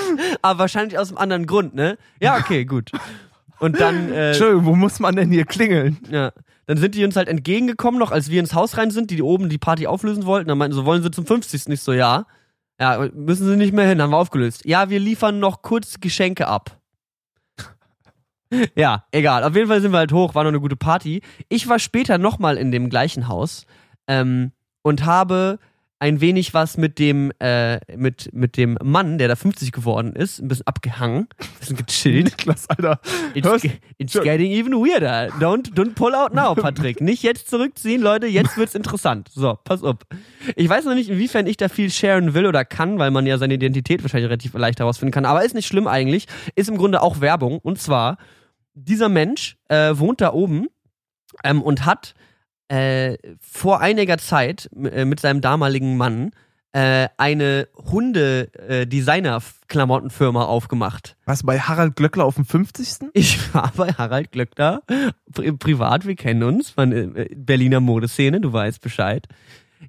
[0.42, 1.98] aber wahrscheinlich aus einem anderen Grund, ne?
[2.20, 2.92] Ja, okay, gut.
[3.58, 5.98] Und dann, äh, Entschuldigung, wo muss man denn hier klingeln?
[6.10, 6.32] ja.
[6.66, 9.22] Dann sind die uns halt entgegengekommen, noch als wir ins Haus rein sind, die, die
[9.22, 10.48] oben die Party auflösen wollten.
[10.48, 11.68] Dann meinten sie, wollen sie zum 50.
[11.68, 12.26] Nicht so, ja.
[12.78, 14.66] Ja, müssen sie nicht mehr hin, haben wir aufgelöst.
[14.66, 16.78] Ja, wir liefern noch kurz Geschenke ab.
[18.76, 19.44] ja, egal.
[19.44, 21.22] Auf jeden Fall sind wir halt hoch, war noch eine gute Party.
[21.48, 23.64] Ich war später nochmal in dem gleichen Haus.
[24.06, 25.58] Ähm, und habe
[26.00, 30.38] ein wenig was mit dem, äh, mit, mit dem Mann, der da 50 geworden ist,
[30.38, 32.24] ein bisschen abgehangen, ein bisschen gechillt.
[32.38, 33.00] Niklas, Alter.
[33.34, 33.64] It's,
[33.98, 35.28] it's getting even weirder.
[35.40, 37.00] Don't, don't pull out now, Patrick.
[37.00, 39.28] Nicht jetzt zurückziehen, Leute, jetzt wird's interessant.
[39.32, 39.96] So, pass auf.
[40.54, 43.36] Ich weiß noch nicht, inwiefern ich da viel sharen will oder kann, weil man ja
[43.38, 45.24] seine Identität wahrscheinlich relativ leicht herausfinden kann.
[45.24, 46.26] Aber ist nicht schlimm eigentlich.
[46.54, 47.58] Ist im Grunde auch Werbung.
[47.58, 48.18] Und zwar,
[48.74, 50.68] dieser Mensch äh, wohnt da oben
[51.42, 52.14] ähm, und hat
[52.68, 56.30] äh, vor einiger Zeit äh, mit seinem damaligen Mann
[56.72, 61.16] äh, eine Hunde-Designer-Klamottenfirma aufgemacht.
[61.24, 63.08] Was, bei Harald Glöckler auf dem 50.
[63.14, 64.82] Ich war bei Harald Glöckner,
[65.32, 69.26] pri privat, wir kennen uns, von äh, Berliner Modeszene, du weißt Bescheid.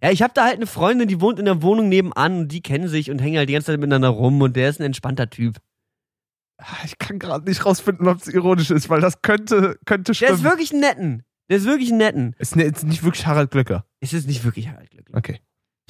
[0.01, 2.61] Ja, ich habe da halt eine Freundin, die wohnt in der Wohnung nebenan und die
[2.61, 5.29] kennen sich und hängen halt die ganze Zeit miteinander rum und der ist ein entspannter
[5.29, 5.57] Typ.
[6.59, 10.15] Ah, Ich kann gerade nicht rausfinden, ob es ironisch ist, weil das könnte, könnte Der
[10.15, 10.33] stimmen.
[10.35, 11.23] ist wirklich netten.
[11.49, 12.35] Der ist wirklich ein netten.
[12.39, 13.85] ist ne- ist nicht wirklich Harald Glöcker.
[13.99, 15.17] Es ist nicht wirklich Harald Glöckner.
[15.17, 15.39] Okay.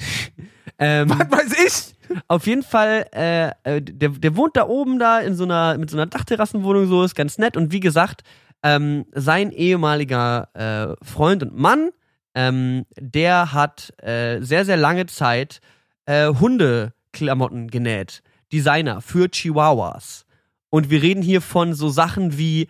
[0.82, 2.18] Ähm, Was weiß ich?
[2.26, 5.90] Auf jeden Fall, äh, äh, der, der wohnt da oben da in so einer, mit
[5.90, 7.54] so einer Dachterrassenwohnung, so ist ganz nett.
[7.58, 8.22] Und wie gesagt,
[8.62, 11.90] ähm, sein ehemaliger äh, Freund und Mann,
[12.34, 15.60] ähm, der hat äh, sehr, sehr lange Zeit
[16.06, 18.22] äh, Hundeklamotten genäht.
[18.50, 20.24] Designer für Chihuahuas.
[20.70, 22.68] Und wir reden hier von so Sachen wie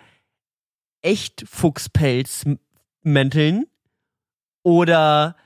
[1.03, 1.45] echt
[3.03, 3.67] Fuchspelzmänteln
[4.63, 5.37] oder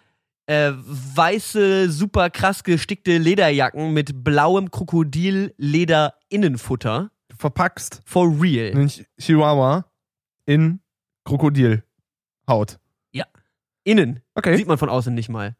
[0.46, 7.10] äh, weiße, super krass gestickte Lederjacken mit blauem Krokodilleder-Innenfutter.
[7.28, 8.72] Du verpackst For real.
[8.74, 9.86] einen Ch- Chihuahua
[10.46, 10.80] in
[11.24, 12.78] Krokodilhaut.
[13.86, 14.20] Innen.
[14.34, 14.56] Okay.
[14.56, 15.58] Sieht man von außen nicht mal.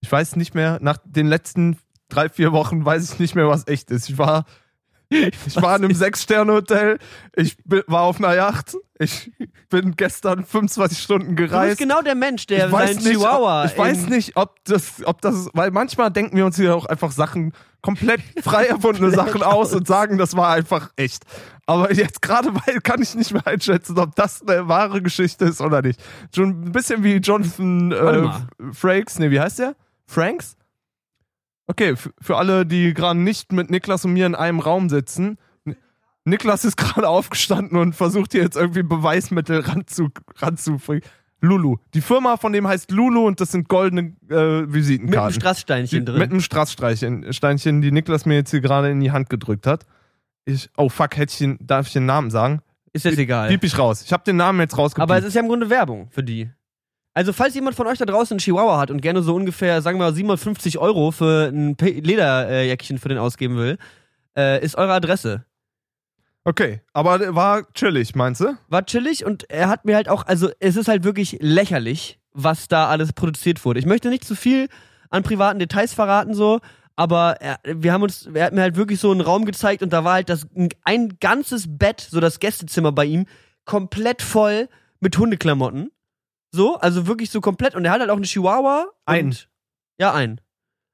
[0.00, 3.68] Ich weiß nicht mehr, nach den letzten drei, vier Wochen weiß ich nicht mehr, was
[3.68, 4.10] echt ist.
[4.10, 4.46] Ich war,
[5.12, 6.98] ich war in einem Sechs-Sterne-Hotel,
[7.36, 9.32] ich bin, war auf einer Yacht, ich
[9.68, 11.78] bin gestern 25 Stunden Du bist gereist.
[11.78, 13.64] genau der Mensch, der ich weiß nicht, Chihuahua.
[13.64, 16.86] ob, ich weiß nicht, ob das, ob das, weil manchmal denken wir uns hier auch
[16.86, 21.24] einfach Sachen, komplett frei erfundene Sachen aus und sagen, das war einfach echt.
[21.66, 25.60] Aber jetzt gerade weil kann ich nicht mehr einschätzen, ob das eine wahre Geschichte ist
[25.60, 26.00] oder nicht.
[26.34, 28.72] Schon ein bisschen wie Jonathan äh.
[28.72, 29.74] Frakes, nee, wie heißt der?
[30.06, 30.56] Franks?
[31.72, 35.38] Okay, für alle, die gerade nicht mit Niklas und mir in einem Raum sitzen.
[36.26, 41.02] Niklas ist gerade aufgestanden und versucht hier jetzt irgendwie Beweismittel ranzu, ranzubringen.
[41.40, 41.78] Lulu.
[41.94, 45.40] Die Firma von dem heißt Lulu und das sind goldene äh, mit einem Visitenkarten.
[45.40, 46.18] Strasssteinchen drin.
[46.18, 49.86] Mit einem Strasssteinchen, Steinchen, die Niklas mir jetzt hier gerade in die Hand gedrückt hat.
[50.44, 52.60] Ich, oh fuck, hätte ich den, darf ich den Namen sagen?
[52.92, 53.48] ist jetzt egal.
[53.48, 54.02] Piep ich raus.
[54.02, 55.10] Ich habe den Namen jetzt rausgepiept.
[55.10, 56.50] Aber es ist ja im Grunde Werbung für die.
[57.14, 59.98] Also, falls jemand von euch da draußen einen Chihuahua hat und gerne so ungefähr, sagen
[59.98, 63.76] wir mal, 750 Euro für ein Lederjäckchen für den ausgeben will,
[64.36, 65.44] äh, ist eure Adresse.
[66.44, 68.56] okay, aber war chillig, meinst du?
[68.68, 72.66] War chillig und er hat mir halt auch, also es ist halt wirklich lächerlich, was
[72.66, 73.78] da alles produziert wurde.
[73.78, 74.68] Ich möchte nicht zu viel
[75.10, 76.60] an privaten Details verraten, so,
[76.96, 79.92] aber er, wir haben uns, er hat mir halt wirklich so einen Raum gezeigt und
[79.92, 80.46] da war halt das,
[80.84, 83.26] ein ganzes Bett, so das Gästezimmer bei ihm,
[83.66, 84.68] komplett voll
[85.00, 85.90] mit Hundeklamotten.
[86.52, 87.74] So, also wirklich so komplett.
[87.74, 88.86] Und er hat halt auch einen Chihuahua.
[89.06, 89.34] Ein.
[89.98, 90.40] Ja, ein.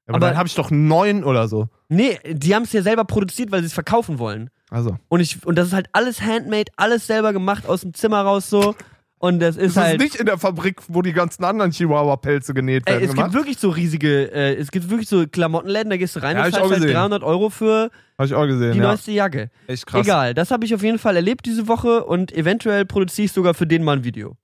[0.07, 1.67] Aber, Aber- dann habe ich doch neun oder so.
[1.89, 4.49] Nee, die haben es ja selber produziert, weil sie es verkaufen wollen.
[4.71, 4.95] Also.
[5.09, 8.49] Und ich, und das ist halt alles handmade, alles selber gemacht, aus dem Zimmer raus
[8.49, 8.75] so.
[9.21, 9.95] Und das ist Das halt.
[9.95, 13.03] ist nicht in der Fabrik, wo die ganzen anderen Chihuahua-Pelze genäht Ey, werden.
[13.03, 13.33] es gibt gemacht.
[13.33, 16.47] wirklich so riesige, äh, es gibt wirklich so Klamottenläden, da gehst du rein Ja, hab
[16.47, 16.93] und zahlst halt gesehen.
[16.95, 18.83] 300 Euro für Habe ich auch gesehen, die ja.
[18.85, 19.49] neueste Jacke.
[19.67, 20.05] Echt krass.
[20.05, 23.53] Egal, das habe ich auf jeden Fall erlebt diese Woche und eventuell produziere ich sogar
[23.55, 24.37] für den mal ein Video.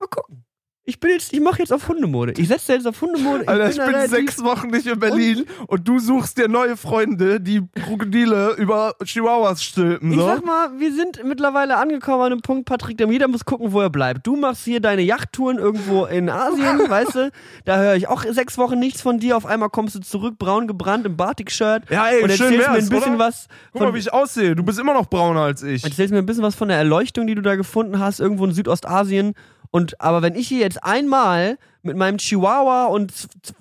[0.00, 0.44] Mal gucken.
[0.86, 2.32] Ich bin jetzt, ich mache jetzt auf Hundemode.
[2.36, 3.46] Ich setze jetzt auf Hundemode.
[3.46, 6.76] Alter, ich da bin relativ- sechs Wochen nicht in Berlin und, du suchst dir neue
[6.76, 10.10] Freunde, die Krokodile über Chihuahuas stülpen.
[10.10, 10.26] Ich So.
[10.26, 13.80] sag mal, wir sind mittlerweile angekommen an einem Punkt, Patrick, der jeder muss gucken, wo
[13.82, 14.26] er bleibt.
[14.26, 17.30] Du machst hier deine Yachttouren irgendwo in Asien, weißt du?
[17.66, 19.36] Da höre ich auch sechs Wochen nichts von dir.
[19.36, 22.74] Auf einmal kommst du zurück, braun gebrannt im Batik-Shirt ja, ey, und schön erzählst mir
[22.74, 23.24] wär's, ein bisschen oder?
[23.26, 24.56] was Guck mal, von, wie ich aussehe.
[24.56, 25.84] Du bist immer noch brauner als ich.
[25.84, 28.52] erzählst mir ein bisschen was von der Erleuchtung, die du da gefunden hast, irgendwo in
[28.52, 29.34] Südostasien.
[29.70, 33.54] Und aber wenn ich hier jetzt einmal mit meinem Chihuahua und z- z-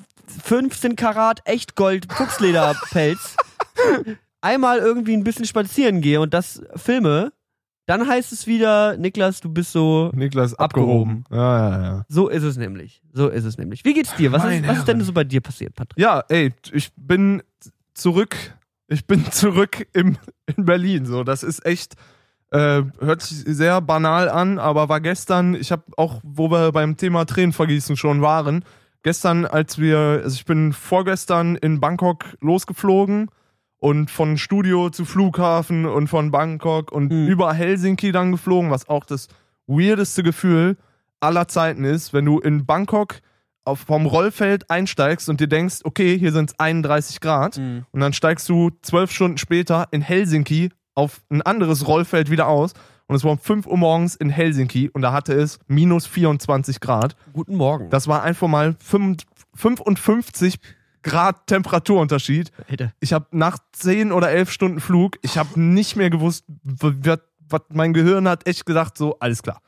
[0.44, 3.36] 15 Karat Echtgold Fuchslederpelz
[4.42, 7.32] einmal irgendwie ein bisschen spazieren gehe und das filme,
[7.86, 10.12] dann heißt es wieder, Niklas, du bist so.
[10.14, 11.24] Niklas Abgehoben.
[11.24, 11.26] abgehoben.
[11.32, 12.06] Ja, ja, ja.
[12.08, 13.02] So ist es nämlich.
[13.14, 13.84] So ist es nämlich.
[13.84, 14.32] Wie geht's dir?
[14.32, 15.98] Was, ist, was ist denn so bei dir passiert, Patrick?
[16.00, 17.42] Ja, ey, ich bin
[17.96, 18.36] zurück.
[18.88, 20.18] Ich bin zurück im,
[20.56, 21.06] in Berlin.
[21.08, 21.96] So, das ist echt.
[22.52, 26.98] Äh, hört sich sehr banal an, aber war gestern, ich habe auch, wo wir beim
[26.98, 28.66] Thema Tränenvergießen schon waren,
[29.04, 33.30] gestern, als wir, also ich bin vorgestern in Bangkok losgeflogen
[33.78, 37.28] und von Studio zu Flughafen und von Bangkok und Mhm.
[37.28, 39.28] über Helsinki dann geflogen, was auch das
[39.68, 40.76] weirdeste Gefühl
[41.20, 43.20] aller Zeiten ist, wenn du in Bangkok
[43.64, 47.58] auf, vom Rollfeld einsteigst und dir denkst, okay, hier sind es 31 Grad.
[47.58, 47.86] Mhm.
[47.92, 52.74] Und dann steigst du zwölf Stunden später in Helsinki auf ein anderes Rollfeld wieder aus.
[53.08, 56.80] Und es war um 5 Uhr morgens in Helsinki und da hatte es minus 24
[56.80, 57.16] Grad.
[57.34, 57.90] Guten Morgen.
[57.90, 59.24] Das war einfach mal 5
[59.56, 60.60] 55
[61.02, 62.52] Grad Temperaturunterschied.
[62.70, 62.94] Alter.
[63.00, 67.94] Ich habe nach 10 oder 11 Stunden Flug, ich habe nicht mehr gewusst, was mein
[67.94, 69.62] Gehirn hat echt gedacht, so, alles klar.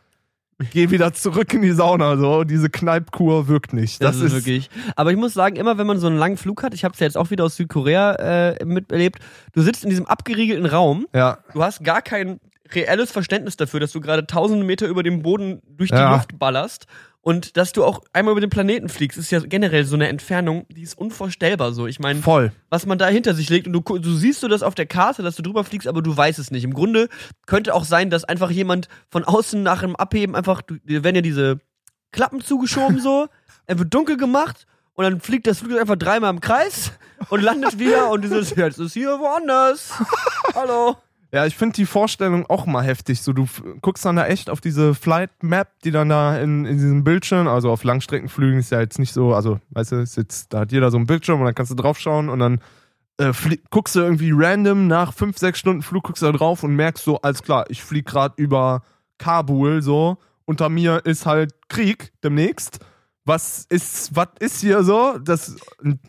[0.71, 2.43] Geh wieder zurück in die Sauna, so.
[2.43, 4.04] Diese Kneipkur wirkt nicht.
[4.04, 4.69] Das, ist wirklich.
[4.95, 7.00] Aber ich muss sagen, immer wenn man so einen langen Flug hat, ich habe es
[7.00, 8.13] ja jetzt auch wieder aus Südkorea
[8.52, 9.19] äh, miterlebt,
[9.54, 11.39] du sitzt in diesem abgeriegelten Raum, Ja.
[11.54, 12.39] du hast gar kein
[12.74, 16.13] reelles Verständnis dafür, dass du gerade tausende Meter über dem Boden durch die Ja.
[16.15, 16.86] Luft ballerst
[17.22, 20.66] und dass du auch einmal über den Planeten fliegst, ist ja generell so eine Entfernung,
[20.70, 21.86] die ist unvorstellbar so.
[21.86, 22.52] Ich meine, Voll.
[22.70, 25.22] was man da hinter sich legt und du, du siehst so das auf der Karte,
[25.22, 26.64] dass du drüber fliegst, aber du weißt es nicht.
[26.64, 27.10] Im Grunde
[27.46, 31.18] könnte auch sein, dass einfach jemand von außen nach dem Abheben einfach, du, dir werden
[31.18, 31.60] ja diese
[32.12, 33.28] Klappen zugeschoben so,
[33.68, 36.92] er wird dunkel gemacht und dann fliegt das Flugzeug einfach dreimal im Kreis
[37.30, 39.94] und landet wieder und dieses, jetzt ist hier woanders.
[40.56, 40.98] Hallo.
[41.34, 43.22] Ja, ich finde die Vorstellung auch mal heftig.
[43.22, 43.48] So, du
[43.82, 47.48] guckst dann da echt auf diese Flight Map, die dann da in, in diesem Bildschirm,
[47.48, 50.74] also auf Langstreckenflügen ist ja jetzt nicht so, also, weißt du, ist jetzt, da hat
[50.74, 52.60] jeder so einen Bildschirm und dann kannst du draufschauen und dann
[53.17, 53.32] äh,
[53.70, 57.06] guckst du irgendwie random nach fünf, sechs Stunden Flug, guckst du da drauf und merkst
[57.06, 58.84] so, alles klar, ich flieg gerade über
[59.17, 62.80] Kabul, so, unter mir ist halt Krieg demnächst.
[63.32, 65.17] Was ist, was ist hier so?
[65.17, 65.56] Das,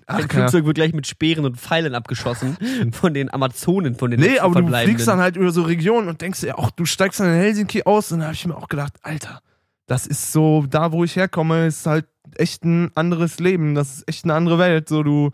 [0.07, 2.57] ach, Flugzeug wird gleich mit Speeren und Pfeilen abgeschossen
[2.93, 6.21] von den Amazonen, von den Nee, aber du fliegst dann halt über so Regionen und
[6.21, 8.67] denkst dir auch, du steigst dann in Helsinki aus und da habe ich mir auch
[8.67, 9.41] gedacht, Alter,
[9.87, 14.09] das ist so, da wo ich herkomme, ist halt echt ein anderes Leben, das ist
[14.09, 14.89] echt eine andere Welt.
[14.89, 15.31] So, du,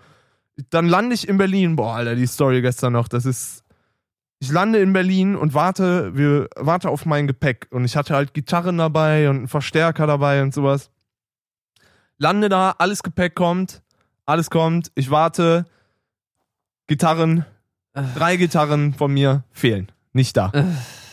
[0.68, 3.64] dann lande ich in Berlin, boah, Alter, die Story gestern noch, das ist,
[4.40, 8.34] ich lande in Berlin und warte, wir, warte auf mein Gepäck und ich hatte halt
[8.34, 10.90] Gitarren dabei und einen Verstärker dabei und sowas.
[12.18, 13.82] Lande da, alles Gepäck kommt,
[14.26, 15.64] alles kommt, ich warte,
[16.88, 17.44] Gitarren,
[18.14, 20.52] drei Gitarren von mir fehlen, nicht da.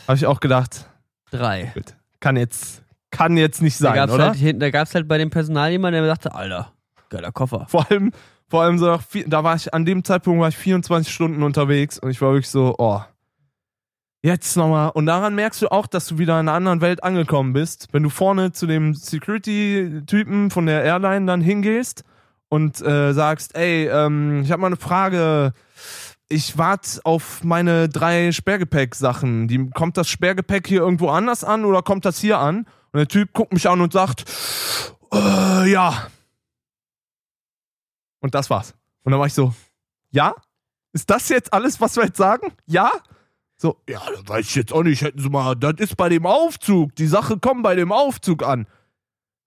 [0.07, 0.89] Habe ich auch gedacht,
[1.31, 1.71] Drei.
[1.73, 4.33] gut, kann jetzt, kann jetzt nicht Da sein, gab's oder?
[4.33, 6.71] halt, da gab's halt bei dem Personal jemanden, der dachte, Alter,
[7.09, 7.65] geiler Koffer.
[7.69, 8.11] Vor allem,
[8.47, 11.99] vor allem so nach da war ich, an dem Zeitpunkt war ich 24 Stunden unterwegs
[11.99, 13.01] und ich war wirklich so, oh,
[14.25, 14.89] jetzt nochmal.
[14.89, 17.88] Und daran merkst du auch, dass du wieder in einer anderen Welt angekommen bist.
[17.91, 22.03] Wenn du vorne zu dem Security-Typen von der Airline dann hingehst
[22.49, 25.53] und äh, sagst, ey, ähm, ich habe mal eine Frage.
[26.27, 29.71] Ich warte auf meine drei Sperrgepäck-Sachen.
[29.73, 32.65] Kommt das Sperrgepäck hier irgendwo anders an oder kommt das hier an?
[32.91, 34.25] Und der Typ guckt mich an und sagt,
[35.13, 36.07] äh, ja.
[38.21, 38.73] Und das war's.
[39.03, 39.53] Und dann war ich so,
[40.09, 40.33] ja?
[40.93, 42.53] Ist das jetzt alles, was wir jetzt sagen?
[42.65, 42.91] Ja?
[43.57, 45.01] So, ja, das weiß ich jetzt auch nicht.
[45.01, 46.95] Hätten Sie mal, das ist bei dem Aufzug.
[46.95, 48.67] Die Sache kommt bei dem Aufzug an.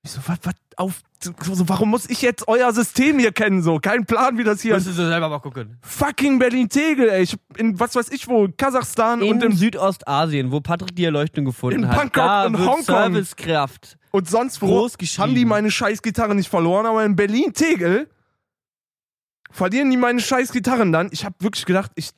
[0.02, 3.62] Ich so, was, was, auf, so, warum muss ich jetzt euer System hier kennen?
[3.62, 4.86] So, kein Plan, wie das hier ist.
[4.86, 5.76] Müsstest du selber mal gucken.
[5.82, 7.24] Fucking Berlin-Tegel, ey.
[7.24, 11.44] Ich, in was weiß ich wo, Kasachstan In und, im, Südostasien, wo Patrick die Erleuchtung
[11.44, 11.96] gefunden In hat.
[11.96, 13.12] Bangkok da und wird Hongkong.
[13.12, 13.98] Servicekraft.
[14.12, 18.08] und sonst wo haben die meine scheiß Gitarre nicht verloren, aber in Berlin-Tegel
[19.50, 21.08] verlieren die meine scheiß Gitarren dann.
[21.10, 22.10] Ich habe wirklich gedacht, ich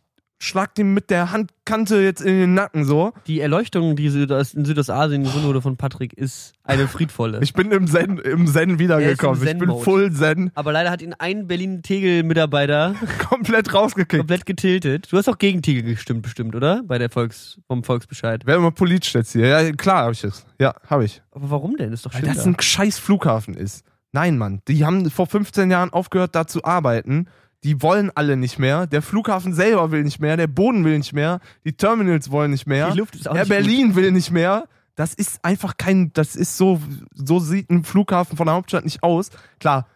[0.42, 3.12] schlag dem mit der Handkante jetzt in den Nacken so.
[3.26, 7.40] Die Erleuchtung, die Südost in Südostasien gefunden wurde von Patrick, ist eine friedvolle.
[7.42, 9.42] Ich bin im Zen, im Zen wiedergekommen.
[9.42, 12.94] Er im Ich bin full Zen, Aber leider hat ihn ein Berlin-Tegel-Mitarbeiter
[13.28, 14.18] komplett rausgekickt.
[14.20, 15.12] komplett getiltet.
[15.12, 16.82] Du hast auch gegen Tegel gestimmt, bestimmt, oder?
[16.84, 18.42] Bei der Volks, vom Volksbescheid.
[18.46, 19.46] Wer immer politisch jetzt hier.
[19.46, 20.46] Ja, klar habe ich es.
[20.58, 21.22] Ja, habe ich.
[21.32, 21.92] Aber warum denn?
[21.92, 22.34] Ist doch Weil schön.
[22.34, 23.84] das ein scheiß Flughafen ist.
[24.12, 24.60] Nein, Mann.
[24.68, 27.26] Die haben vor 15 Jahren aufgehört, da zu arbeiten.
[27.62, 28.86] Die wollen alle nicht mehr.
[28.86, 30.36] Der Flughafen selber will nicht mehr.
[30.36, 31.40] Der Boden will nicht mehr.
[31.64, 32.90] Die Terminals wollen nicht mehr.
[32.90, 34.66] Die Luft ist auch Der nicht Berlin will nicht mehr.
[34.94, 36.80] Das ist einfach kein, das ist so,
[37.14, 39.30] so sieht ein Flughafen von der Hauptstadt nicht aus.
[39.58, 39.86] Klar,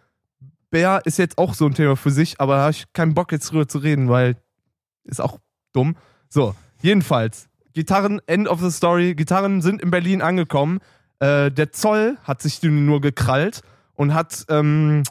[0.70, 3.32] Bär ist jetzt auch so ein Thema für sich, aber da habe ich keinen Bock
[3.32, 4.36] jetzt drüber zu reden, weil
[5.04, 5.38] ist auch
[5.72, 5.96] dumm.
[6.28, 9.14] So, jedenfalls, Gitarren, End of the Story.
[9.14, 10.80] Gitarren sind in Berlin angekommen.
[11.18, 13.62] Äh, der Zoll hat sich die nur gekrallt
[13.94, 15.02] und hat ähm,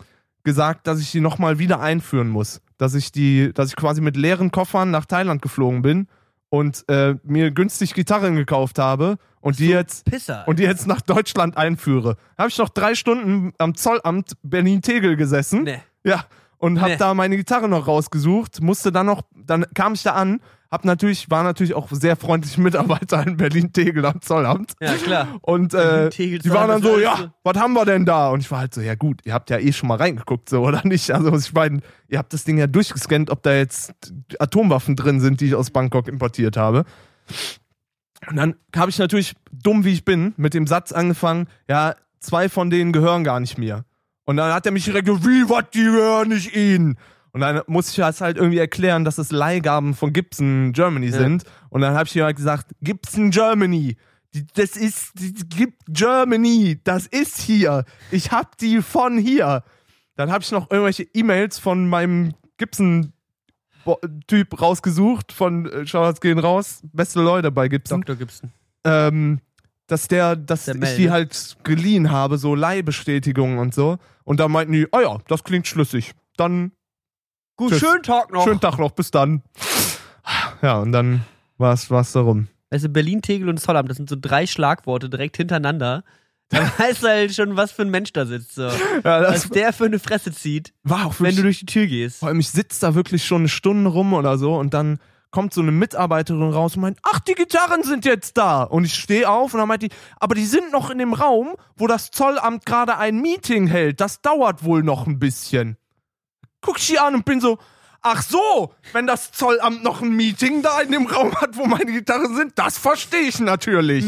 [0.44, 2.62] gesagt, dass ich die nochmal wieder einführen muss.
[2.78, 6.08] Dass ich die, dass ich quasi mit leeren Koffern nach Thailand geflogen bin
[6.50, 10.44] und äh, mir günstig Gitarren gekauft habe und die jetzt Pisser.
[10.48, 12.18] und die jetzt nach Deutschland einführe.
[12.38, 15.64] Habe ich noch drei Stunden am Zollamt Berlin-Tegel gesessen.
[15.64, 15.80] nee.
[16.04, 16.26] Ja,
[16.58, 16.98] und hab Nee.
[16.98, 20.42] da meine Gitarre noch rausgesucht, musste dann noch, dann kam ich da an,
[20.74, 24.74] hab natürlich, war natürlich auch sehr freundliche Mitarbeiter in Berlin-Tegel am Zollamt.
[24.82, 25.28] Ja, klar.
[25.42, 28.30] Und äh, die waren dann so, ja, was haben wir denn da?
[28.30, 30.62] Und ich war halt so, ja gut, ihr habt ja eh schon mal reingeguckt, so,
[30.66, 31.12] oder nicht?
[31.12, 33.94] Also ich meine, ihr habt das Ding ja durchgescannt, ob da jetzt
[34.40, 36.86] Atomwaffen drin sind, die ich aus Bangkok importiert habe.
[38.28, 42.50] Und dann habe ich natürlich, dumm wie ich bin, mit dem Satz angefangen, ja, zwei
[42.50, 43.86] von denen gehören gar nicht mir.
[44.26, 46.98] Und dann hat er mich direkt, wie, was, die hören nicht ihn.
[47.34, 51.18] Und dann muss ich das halt irgendwie erklären, dass es Leihgaben von Gibson Germany Ja.
[51.18, 51.44] sind.
[51.70, 53.98] Und dann habe ich ihm halt gesagt, Gibson Germany.
[54.56, 55.12] Das ist,
[55.50, 56.80] gibt Germany.
[56.84, 57.86] Das ist hier.
[58.12, 59.64] Ich hab die von hier.
[60.16, 63.14] Dann habe ich noch irgendwelche E-Mails von meinem Gibson
[64.28, 68.16] Typ rausgesucht von äh, Shoutouts gehen raus, beste Leute bei Gibson, Dr.
[68.16, 68.52] Gibson.
[68.86, 69.42] ähm,
[69.88, 71.12] dass der, dass Der ich die ne?
[71.12, 73.98] halt geliehen habe, so Leihbestätigungen und so.
[74.24, 76.14] Und da meinten die, oh ja, das klingt schlüssig.
[76.38, 76.72] Dann
[77.56, 77.80] Gut, Tschüss.
[77.80, 78.44] schönen Tag noch.
[78.44, 79.44] schönen Tag noch, bis dann.
[80.62, 81.24] Ja, und dann
[81.58, 82.48] war's, war's darum.
[82.72, 86.04] Du, Berlin, Tegel und Zollamt, das sind so drei Schlagworte direkt hintereinander.
[86.50, 88.56] Da weißt du halt schon, was für ein Mensch da sitzt.
[88.56, 88.64] So.
[88.64, 92.20] Ja, Was der für eine Fresse zieht, war auch wenn du durch die Tür gehst.
[92.20, 95.00] Vor allem, ich sitze da wirklich schon eine Stunde rum oder so und dann
[95.32, 98.64] kommt so eine Mitarbeiterin raus und meint, ach, die Gitarren sind jetzt da.
[98.64, 99.90] Und ich stehe auf und dann meint die,
[100.20, 104.00] aber die sind noch in dem Raum, wo das Zollamt gerade ein Meeting hält.
[104.00, 105.78] Das dauert wohl noch ein bisschen.
[106.64, 107.60] Guck ich die an und bin so,
[108.02, 111.92] ach so, wenn das Zollamt noch ein Meeting da in dem Raum hat, wo meine
[111.92, 114.06] Gitarren sind, das verstehe ich natürlich.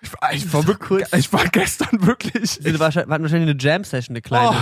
[0.00, 2.62] Ich, war, ich, war wirklich, ich war gestern wirklich.
[2.62, 4.56] Wir hatten wahrscheinlich eine Jam-Session, eine kleine.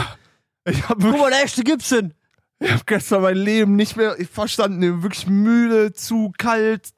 [0.67, 2.15] Oh, ich Guck wirklich mal, der echte Gibson.
[2.61, 5.03] Ich habe gestern mein Leben nicht mehr verstanden.
[5.03, 6.91] Wirklich müde, zu kalt.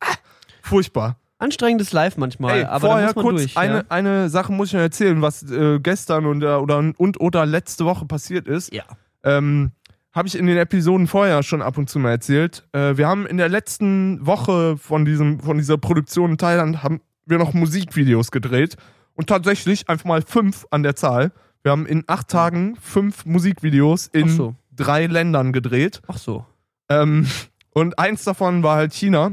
[0.00, 0.14] Ah,
[0.62, 1.18] Furchtbar.
[1.44, 3.56] Anstrengendes Live manchmal, Ey, aber vorher kurz durch.
[3.56, 3.84] eine, ja?
[3.90, 7.84] eine Sache muss ich noch erzählen, was äh, gestern und, äh, oder, und oder letzte
[7.84, 8.72] Woche passiert ist.
[8.72, 8.84] ja.
[9.22, 9.72] Ähm,
[10.14, 12.66] habe ich in den Episoden vorher schon ab und zu mal erzählt.
[12.72, 17.00] Äh, wir haben in der letzten Woche von, diesem, von dieser Produktion in Thailand haben
[17.26, 18.76] wir noch Musikvideos gedreht.
[19.14, 21.32] Und tatsächlich einfach mal fünf an der Zahl.
[21.62, 24.54] Wir haben in acht Tagen fünf Musikvideos in so.
[24.72, 26.00] drei Ländern gedreht.
[26.06, 26.44] Ach so.
[26.88, 27.26] Ähm,
[27.70, 29.32] und eins davon war halt China,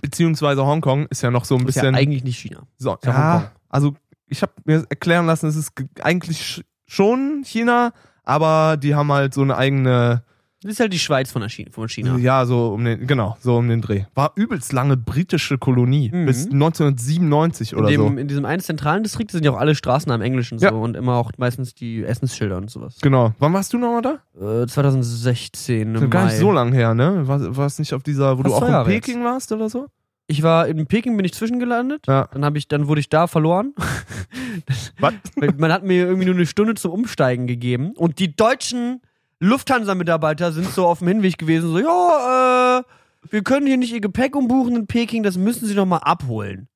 [0.00, 1.94] beziehungsweise Hongkong, ist ja noch so ein Ist ja bisschen.
[1.94, 2.62] eigentlich nicht China.
[2.78, 3.94] so, ja ja, also
[4.26, 7.92] ich habe mir erklären lassen, es ist ge- eigentlich sch- schon China,
[8.24, 10.22] aber die haben halt so eine eigene,
[10.62, 12.18] Das ist halt die Schweiz von, China, von China.
[12.18, 14.04] ja, so um den, genau, so um den Dreh.
[14.14, 16.26] War übelst lange britische Kolonie, Mhm.
[16.26, 18.06] bis 1997 In, oder dem, so.
[18.08, 20.70] in diesem einen zentralen Distrikt sind ja auch alle Straßen am Englischen Ja.
[20.70, 22.98] so und immer auch meistens die Essensschilder und sowas.
[23.00, 23.32] Genau.
[23.38, 24.62] Wann warst du nochmal da?
[24.62, 27.26] Äh, 2016 Das ist gar nicht so lang her, ne?
[27.26, 29.68] War, war es nicht auf dieser, wo Fast du auch in Jahre Peking warst oder
[29.70, 29.86] so?
[30.26, 32.06] Ich war in Peking, bin ich zwischengelandet.
[32.06, 32.28] Ja.
[32.32, 33.74] Dann habe ich, dann wurde ich da verloren.
[35.00, 35.14] Was?
[35.56, 37.92] Man hat mir irgendwie nur eine Stunde zum Umsteigen gegeben.
[37.96, 39.00] Und die deutschen
[39.40, 42.82] Lufthansa-Mitarbeiter sind so auf dem Hinweg gewesen, so, ja, äh,
[43.30, 46.68] wir können hier nicht ihr Gepäck umbuchen in Peking, das müssen sie noch mal abholen.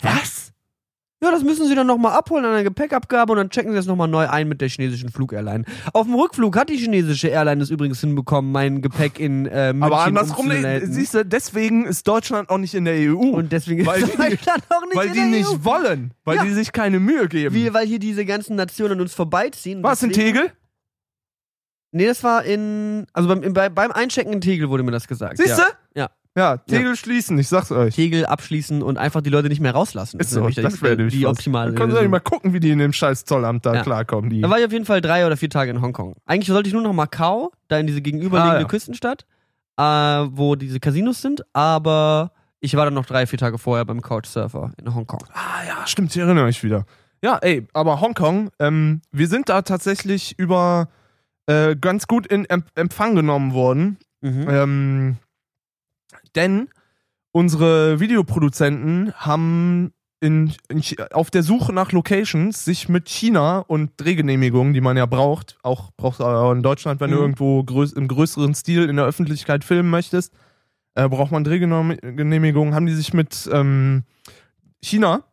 [0.00, 0.50] Was?
[1.22, 3.76] Ja, das müssen sie dann noch mal abholen an der Gepäckabgabe und dann checken sie
[3.76, 5.64] das noch mal neu ein mit der chinesischen Flugairline.
[5.92, 9.82] Auf dem Rückflug hat die chinesische Airline es übrigens hinbekommen, mein Gepäck in äh, München
[9.84, 10.92] Aber andersrum, umzuleiten.
[10.92, 13.18] siehst du, deswegen ist Deutschland auch nicht in der EU.
[13.20, 15.58] Und deswegen Weil ist die- Deutschland auch nicht weil in die der nicht EU.
[15.64, 16.44] wollen, weil Ja.
[16.44, 17.54] die sich keine Mühe geben.
[17.54, 19.80] Wir, weil hier diese ganzen Nationen an uns vorbeiziehen.
[19.84, 20.52] Was in Deswegen- Tegel?
[21.92, 23.06] Nee, das war in.
[23.12, 25.36] Also beim, im- bei, beim Einchecken in Tegel wurde mir das gesagt.
[25.36, 25.62] Siehst du?
[25.94, 26.08] Ja.
[26.34, 27.94] Ja, Tegel schließen, ich sag's euch.
[27.94, 30.18] Tegel abschließen und einfach die Leute nicht mehr rauslassen.
[30.18, 31.32] Ist so, das wäre die was.
[31.32, 33.82] optimale Dann können sie mal gucken, wie die in dem scheiß Zollamt da Ja.
[33.82, 34.30] klarkommen.
[34.30, 34.40] Die.
[34.40, 36.14] Da war ich auf jeden Fall drei oder vier Tage in Hongkong.
[36.24, 38.66] Eigentlich sollte ich nur nach Macau, da in diese gegenüberliegende Ah, ja.
[38.66, 39.26] Küstenstadt,
[39.76, 44.00] äh, wo diese Casinos sind, aber ich war dann noch drei, vier Tage vorher beim
[44.00, 45.24] Couchsurfer in Hongkong.
[45.34, 46.86] ah ja, stimmt, ich erinnere mich wieder.
[47.22, 50.88] Ja, ey, aber Hongkong, ähm, wir sind da tatsächlich über
[51.46, 53.98] äh, ganz gut in Em Empfang genommen worden.
[54.20, 54.46] Mhm.
[54.48, 55.16] Ähm,
[56.34, 56.68] denn
[57.32, 64.72] unsere Videoproduzenten haben in, in, auf der Suche nach Locations sich mit China und Drehgenehmigungen,
[64.72, 67.22] die man ja braucht, auch brauchst du in Deutschland, wenn du Mhm.
[67.22, 70.32] irgendwo größ im größeren Stil in der Öffentlichkeit filmen möchtest,
[70.94, 74.04] äh, braucht man Drehgenehmigungen, haben die sich mit ähm,
[74.80, 75.24] China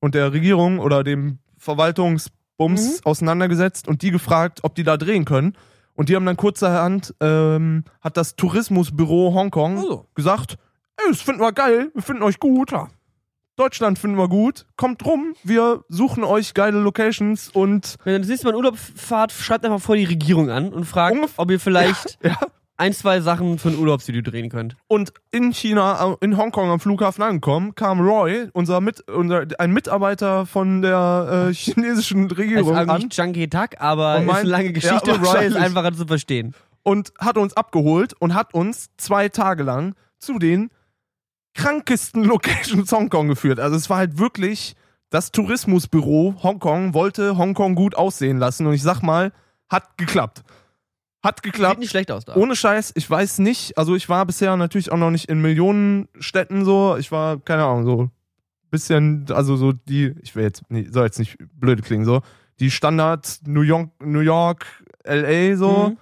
[0.00, 1.38] und der Regierung oder dem
[2.56, 5.56] Verwaltungsbums auseinandergesetzt und die gefragt, ob die da drehen können.
[5.94, 10.06] Und die haben dann kurzerhand, ähm, hat das Tourismusbüro Hongkong Also.
[10.14, 10.58] gesagt,
[10.98, 12.72] ey, das finden wir geil, wir finden euch gut.
[13.56, 14.66] Deutschland finden wir gut.
[14.76, 18.76] Kommt rum, wir suchen euch geile Locations und Wenn ihr das nächste Mal in Urlaub
[18.76, 22.38] fahrt, schreibt einfach vor die Regierung an und fragt, ob ihr vielleicht ja,
[22.78, 24.76] ein, zwei Sachen für ein Urlaubsvideo drehen könnt.
[24.86, 30.44] und in China, in Hongkong am Flughafen angekommen, kam Roy, unser, mit, unser ein Mitarbeiter
[30.46, 34.48] von der äh, chinesischen Ist Regierung an eigentlich Chunky Tak, aber Und ist mein- eine
[34.50, 35.10] lange Geschichte.
[35.10, 36.54] Ja, Roy ist einfacher zu verstehen.
[36.82, 40.70] und hat uns abgeholt und hat uns zwei Tage lang zu den
[41.54, 43.58] krankesten Locations Hongkong geführt.
[43.60, 44.76] Also es war halt wirklich,
[45.10, 49.32] das Tourismusbüro Hongkong wollte Hongkong gut aussehen lassen und ich sag mal,
[49.70, 50.42] hat geklappt.
[51.26, 51.80] Hat Sieht geklappt.
[51.80, 52.36] nicht schlecht aus da.
[52.36, 56.08] Ohne Scheiß, ich weiß nicht, also ich war bisher natürlich auch noch nicht in Millionen
[56.18, 58.10] Städten so, ich war, keine Ahnung, so
[58.70, 62.20] bisschen, also so die, ich will jetzt, nee, soll jetzt nicht blöd klingen, so,
[62.60, 64.66] die Standard New York, New York,
[65.04, 65.96] LA, so, Mhm.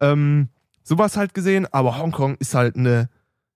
[0.00, 0.48] ähm,
[0.82, 3.08] sowas halt gesehen, aber Hongkong ist halt eine,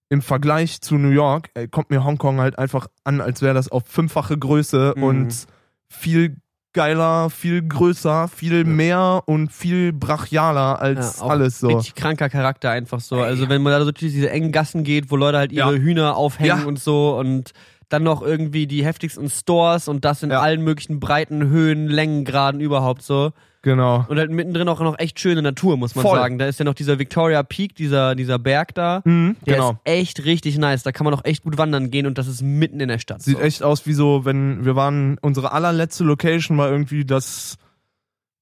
[0.08, 3.68] im Vergleich zu New York, ey, kommt mir Hongkong halt einfach an, als wäre das
[3.70, 5.02] auf fünffache Größe Mhm.
[5.02, 5.46] und
[5.88, 6.36] viel
[6.72, 11.68] geiler, viel größer, viel mehr und viel brachialer als Ja, alles so.
[11.68, 13.20] Richtig kranker Charakter einfach so.
[13.20, 15.78] Also wenn man da so durch diese engen Gassen geht, wo Leute halt ihre Ja.
[15.82, 16.64] Hühner aufhängen Ja.
[16.66, 17.52] und so und
[17.88, 20.40] dann noch irgendwie die heftigsten Stores und das in Ja.
[20.40, 23.32] allen möglichen Breiten, Höhen, Längengraden überhaupt so.
[23.64, 24.04] Genau.
[24.08, 26.18] Und halt mittendrin auch noch echt schöne Natur, muss man Voll.
[26.18, 26.36] sagen.
[26.38, 29.02] Da ist ja noch dieser Victoria Peak, dieser, dieser Berg da.
[29.04, 29.70] Mhm, Der genau.
[29.70, 30.82] ist echt richtig nice.
[30.82, 33.22] Da kann man auch echt gut wandern gehen und das ist mitten in der Stadt.
[33.22, 33.42] Sieht so.
[33.42, 37.56] echt aus wie so, wenn wir waren, unsere allerletzte Location war irgendwie das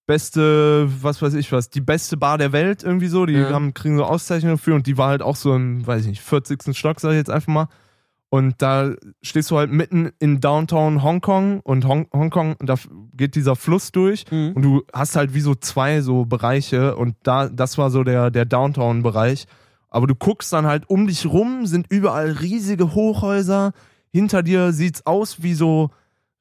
[0.06, 3.26] beste, was weiß ich was, die beste Bar der Welt irgendwie so.
[3.26, 3.50] Die Ja.
[3.50, 6.22] haben, kriegen so Auszeichnungen dafür und die war halt auch so im, weiß ich nicht,
[6.22, 6.74] 40.
[6.76, 7.68] Stock, sag ich jetzt einfach mal.
[8.32, 12.76] Und da stehst du halt mitten in Downtown Hongkong und Hong Hongkong, da
[13.12, 14.52] geht dieser Fluss durch Mhm.
[14.54, 18.30] und du hast halt wie so zwei so Bereiche und da, das war so der,
[18.30, 19.46] der Downtown-Bereich.
[19.88, 23.72] Aber du guckst dann halt um dich rum, sind überall riesige Hochhäuser.
[24.12, 25.90] Hinter dir sieht's aus wie so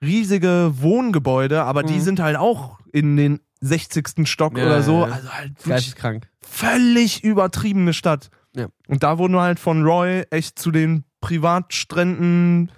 [0.04, 2.02] riesige Wohngebäude, aber die Mhm.
[2.02, 4.28] sind halt auch in den 60.
[4.28, 5.02] Stock Ja, oder so.
[5.02, 5.14] ja, ja.
[5.16, 6.30] Also halt wirklich Geisteskrank.
[6.42, 8.30] völlig übertriebene Stadt.
[8.88, 12.72] Und da wurden wir halt von Roy echt zu den Privatstränden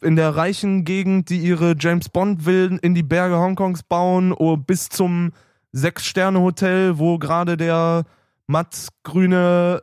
[0.00, 4.56] in der reichen Gegend, die ihre James Bond Villen in die Berge Hongkongs bauen, oh,
[4.56, 5.32] bis zum
[5.72, 8.04] Sechs-Sterne-Hotel, wo gerade der
[8.46, 9.82] mattgrüne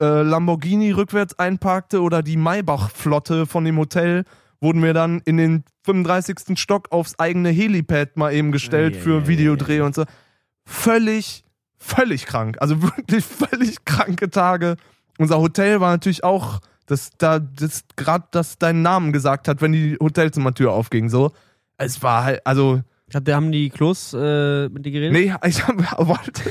[0.00, 4.24] äh, Lamborghini rückwärts einparkte oder die Maybach-Flotte von dem Hotel,
[4.60, 6.58] wurden wir dann in den 35.
[6.58, 9.84] Stock aufs eigene Helipad mal eben gestellt ja, für ja, Videodreh ja.
[9.84, 10.04] und so.
[10.64, 11.44] Völlig,
[11.78, 12.56] völlig krank.
[12.60, 14.76] Also wirklich völlig kranke Tage.
[15.18, 19.72] Unser Hotel war natürlich auch, das da, das gerade, das deinen Namen gesagt hat, wenn
[19.72, 21.32] die Hotelzimmertür aufging, so.
[21.76, 25.12] Es war halt, also, da haben die Klos äh, mit dir geredet.
[25.12, 25.76] nee, ich hab,
[26.06, 26.42] wollte,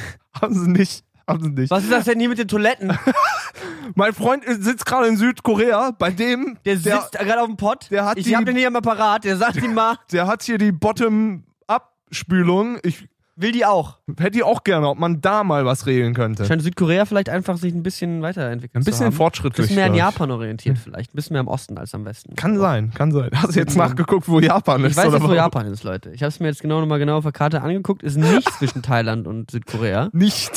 [0.42, 1.72] haben sie nicht, haben sie nicht.
[1.72, 2.98] Was ist das denn hier mit den Toiletten?
[3.96, 7.88] Mein Freund sitzt gerade in Südkorea, bei dem, Der sitzt gerade auf dem Pott.
[7.92, 9.24] der hat ich die- hab den hier am Apparat.
[9.26, 12.80] Der sagt ihm mal, der hat hier die Bottom-Up-Spülung.
[12.84, 13.98] Ich will die auch.
[14.18, 16.46] hätte die auch gerne, ob man da mal was regeln könnte.
[16.46, 19.14] Scheint Südkorea vielleicht einfach sich ein bisschen weiterentwickelt Ein zu bisschen haben.
[19.14, 19.66] fortschrittlich.
[19.66, 19.96] Ein bisschen mehr an.
[19.96, 21.12] Japan orientiert vielleicht.
[21.12, 22.36] Ein bisschen mehr im Osten als am Westen.
[22.36, 23.30] Kann sein, kann sein.
[23.34, 24.92] Hast du jetzt nachgeguckt, wo Japan ist?
[24.92, 25.34] Ich weiß oder jetzt, wo?
[25.34, 26.12] Japan ist, Leute.
[26.12, 28.04] Ich habe es mir jetzt genau nochmal genau auf der Karte angeguckt.
[28.04, 30.10] Ist nicht zwischen Thailand und Südkorea.
[30.14, 30.52] Nicht.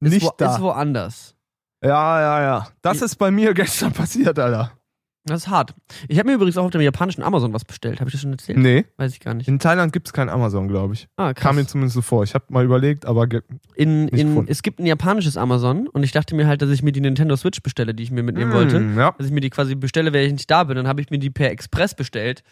[0.00, 0.54] Ist, Nicht wo, da.
[0.54, 1.34] ist woanders.
[1.82, 2.68] ja, ja, ja.
[2.82, 4.72] Das ist bei mir gestern passiert, Alter.
[5.28, 5.74] Das ist hart.
[6.08, 8.00] Ich habe mir übrigens auch auf dem japanischen Amazon was bestellt.
[8.00, 8.58] Habe ich das schon erzählt?
[8.58, 8.84] Nee.
[8.96, 9.48] Weiß ich gar nicht.
[9.48, 11.08] In Thailand gibt es kein Amazon, glaube ich.
[11.16, 11.42] Ah, krass.
[11.42, 12.24] Kam mir zumindest so vor.
[12.24, 13.26] Ich habe mal überlegt, aber
[13.74, 16.92] in, in, es gibt ein japanisches Amazon und ich dachte mir halt, dass ich mir
[16.92, 18.80] die Nintendo Switch bestelle, die ich mir mitnehmen wollte.
[18.80, 19.14] Mm, Ja.
[19.16, 20.76] Dass ich mir die quasi bestelle, wenn ich nicht da bin.
[20.76, 22.42] Dann habe ich mir die per Express bestellt.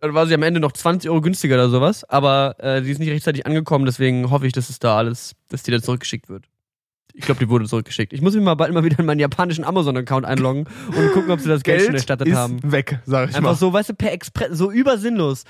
[0.00, 2.02] Dann war sie am Ende noch 20 Euro günstiger oder sowas.
[2.04, 5.62] Aber äh, die ist nicht rechtzeitig angekommen, deswegen hoffe ich, dass es da alles, dass
[5.62, 6.46] die dann zurückgeschickt wird.
[7.14, 8.12] Ich glaube, die wurde zurückgeschickt.
[8.12, 11.40] Ich muss mich mal bald mal wieder in meinen japanischen Amazon-Account einloggen und gucken, ob
[11.40, 12.60] sie das Geld, schon erstattet ist haben.
[12.72, 13.54] weg, sag ich Einfach mal.
[13.56, 15.44] so, weißt du, per Express, so übersinnlos.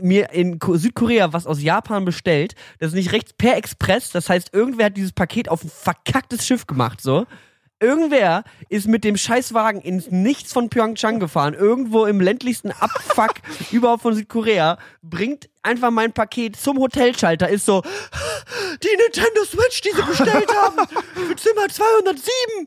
[0.00, 4.30] Mir in Ko- Südkorea was aus Japan bestellt, das ist nicht rechts per Express, das
[4.30, 7.26] heißt, irgendwer hat dieses Paket auf ein verkacktes Schiff gemacht, so.
[7.80, 13.34] Irgendwer ist mit dem Scheißwagen ins Nichts von Pyeongchang gefahren, irgendwo im ländlichsten Abfuck
[13.70, 17.82] überhaupt von Südkorea, bringt einfach mein Paket zum Hotelschalter, ist so,
[18.82, 22.66] die Nintendo Switch, die sie bestellt haben, für Zimmer 207.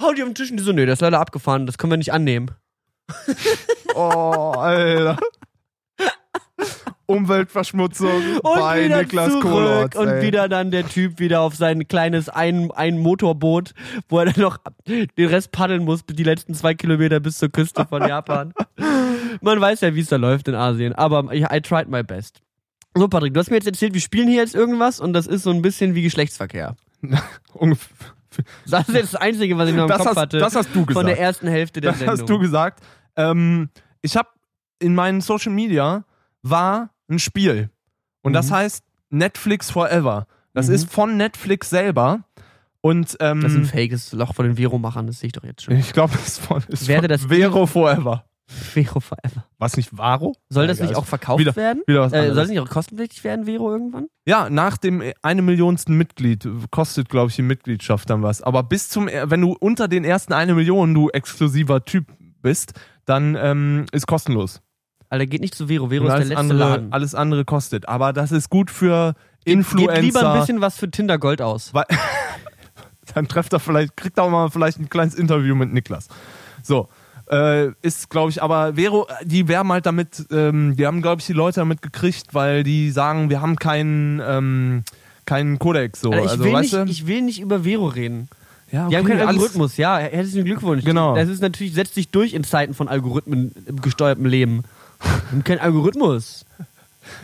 [0.00, 1.92] Hau die auf den Tisch und die so, nee, das ist leider abgefahren, das können
[1.92, 2.50] wir nicht annehmen.
[3.94, 5.18] Oh, Alter.
[7.06, 10.22] Umweltverschmutzung Und bei wieder Niklas zurück und ey.
[10.22, 13.72] wieder dann der Typ wieder auf sein kleines ein, ein Motorboot,
[14.08, 17.86] wo er dann noch den Rest paddeln muss, die letzten zwei Kilometer bis zur Küste
[17.86, 18.52] von Japan.
[19.40, 22.42] Man weiß ja, wie es da läuft in Asien, aber I, I tried my best.
[22.94, 25.44] So, Patrick, du hast mir jetzt erzählt, wir spielen hier jetzt irgendwas und das ist
[25.44, 26.76] so ein bisschen wie Geschlechtsverkehr.
[28.66, 30.68] Das ist jetzt das Einzige, was ich noch im Das Kopf hast, hatte das hast
[30.72, 30.92] du gesagt.
[30.92, 32.18] von der ersten Hälfte der das Sendung.
[32.18, 32.84] hast du gesagt.
[33.16, 34.28] Ähm, ich habe
[34.78, 36.04] in meinen Social Media
[36.42, 37.70] war ein Spiel.
[38.22, 38.54] Und das Mhm.
[38.54, 40.26] heißt Netflix Forever.
[40.54, 40.74] Das Mhm.
[40.74, 42.24] ist von Netflix selber.
[42.80, 45.62] Und ähm, das ist ein fakes Loch von den Vero-Machern, das sehe ich doch jetzt
[45.62, 45.74] schon.
[45.76, 48.24] ich glaube, es ist von, ist Werde von das- Vero Forever.
[48.50, 49.44] Vero forever.
[49.58, 50.34] Was nicht Varo?
[50.48, 51.82] Soll Ja, das egal, nicht auch verkauft wieder- werden?
[51.86, 54.06] Wieder was Äh, soll es nicht auch kostenpflichtig werden, Vero, irgendwann?
[54.26, 58.40] Ja, nach dem eine Millionsten Mitglied kostet, glaube ich, die Mitgliedschaft dann was.
[58.40, 62.06] Aber bis zum, wenn du unter den ersten eine Million du exklusiver Typ
[62.40, 62.72] bist,
[63.04, 64.62] dann ähm, ist kostenlos.
[65.10, 65.88] Alter, geht nicht zu Vero.
[65.90, 66.92] Vero ist der alles letzte andere, Laden.
[66.92, 67.88] alles andere kostet.
[67.88, 70.02] Aber das ist gut für Gebt Influencer.
[70.02, 71.72] lieber ein bisschen was für Tinder Gold aus.
[71.72, 71.84] weil,
[73.14, 76.08] dann trefft er vielleicht, kriegt er auch mal vielleicht ein kleines Interview mit Niklas.
[76.62, 76.88] So.
[77.30, 81.26] Äh, ist, glaube ich, aber Vero, die werben halt damit, ähm, die haben, glaube ich,
[81.26, 84.82] die Leute damit gekriegt, weil die sagen, wir haben keinen, ähm,
[85.26, 86.00] keinen Kodex.
[86.00, 86.10] So.
[86.10, 86.84] Alter, ich, also, will nicht, du?
[86.84, 88.28] ich will nicht über Vero reden.
[88.72, 89.98] ja, Die haben keinen Algorithmus, ja.
[89.98, 90.84] Herzlichen Glückwunsch.
[90.84, 91.14] Genau.
[91.16, 94.62] Das ist natürlich, setzt sich durch in Zeiten von Algorithmen im gesteuerten Leben.
[95.00, 96.44] Haben keinen Algorithmus.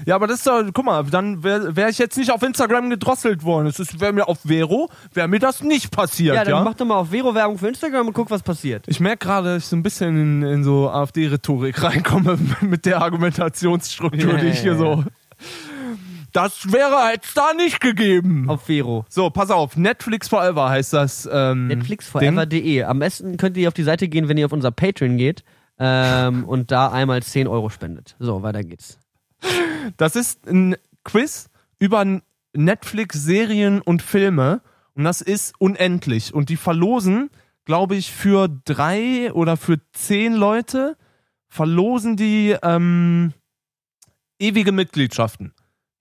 [0.07, 2.91] Ja, aber das ist doch, guck mal, dann wäre wär ich jetzt nicht auf Instagram
[2.91, 3.67] gedrosselt worden.
[3.67, 6.51] Es wäre mir auf Vero, wäre mir das nicht passiert, Ja, ja.
[6.51, 8.85] dann mach doch mal auf Vero Werbung für Instagram und guck, was passiert.
[8.87, 13.03] Ich merke gerade, dass ich so ein bisschen in, in so AfD-Rhetorik reinkomme mit der
[13.03, 15.05] Argumentationsstruktur, Ja, die ich hier ja, so.
[16.33, 18.49] Das wäre jetzt da nicht gegeben.
[18.49, 19.05] Auf Vero.
[19.09, 21.29] So, pass auf, Netflix Forever heißt das.
[21.31, 21.79] Ähm, Ding.
[21.79, 22.83] Netflixforever.de.
[22.85, 25.45] Am besten könnt ihr auf die Seite gehen, wenn ihr auf unser Patreon geht
[25.79, 28.17] ähm, und da einmal 10 Euro spendet.
[28.19, 28.99] So, weiter geht's.
[29.97, 32.21] Das ist ein Quiz über
[32.55, 34.63] Netflix-Serien und Filme
[34.95, 36.33] und das ist unendlich.
[36.33, 37.31] Und die verlosen,
[37.65, 40.97] glaube ich, für drei oder für zehn Leute
[41.49, 43.33] verlosen die ähm,
[44.39, 45.53] ewige Mitgliedschaften.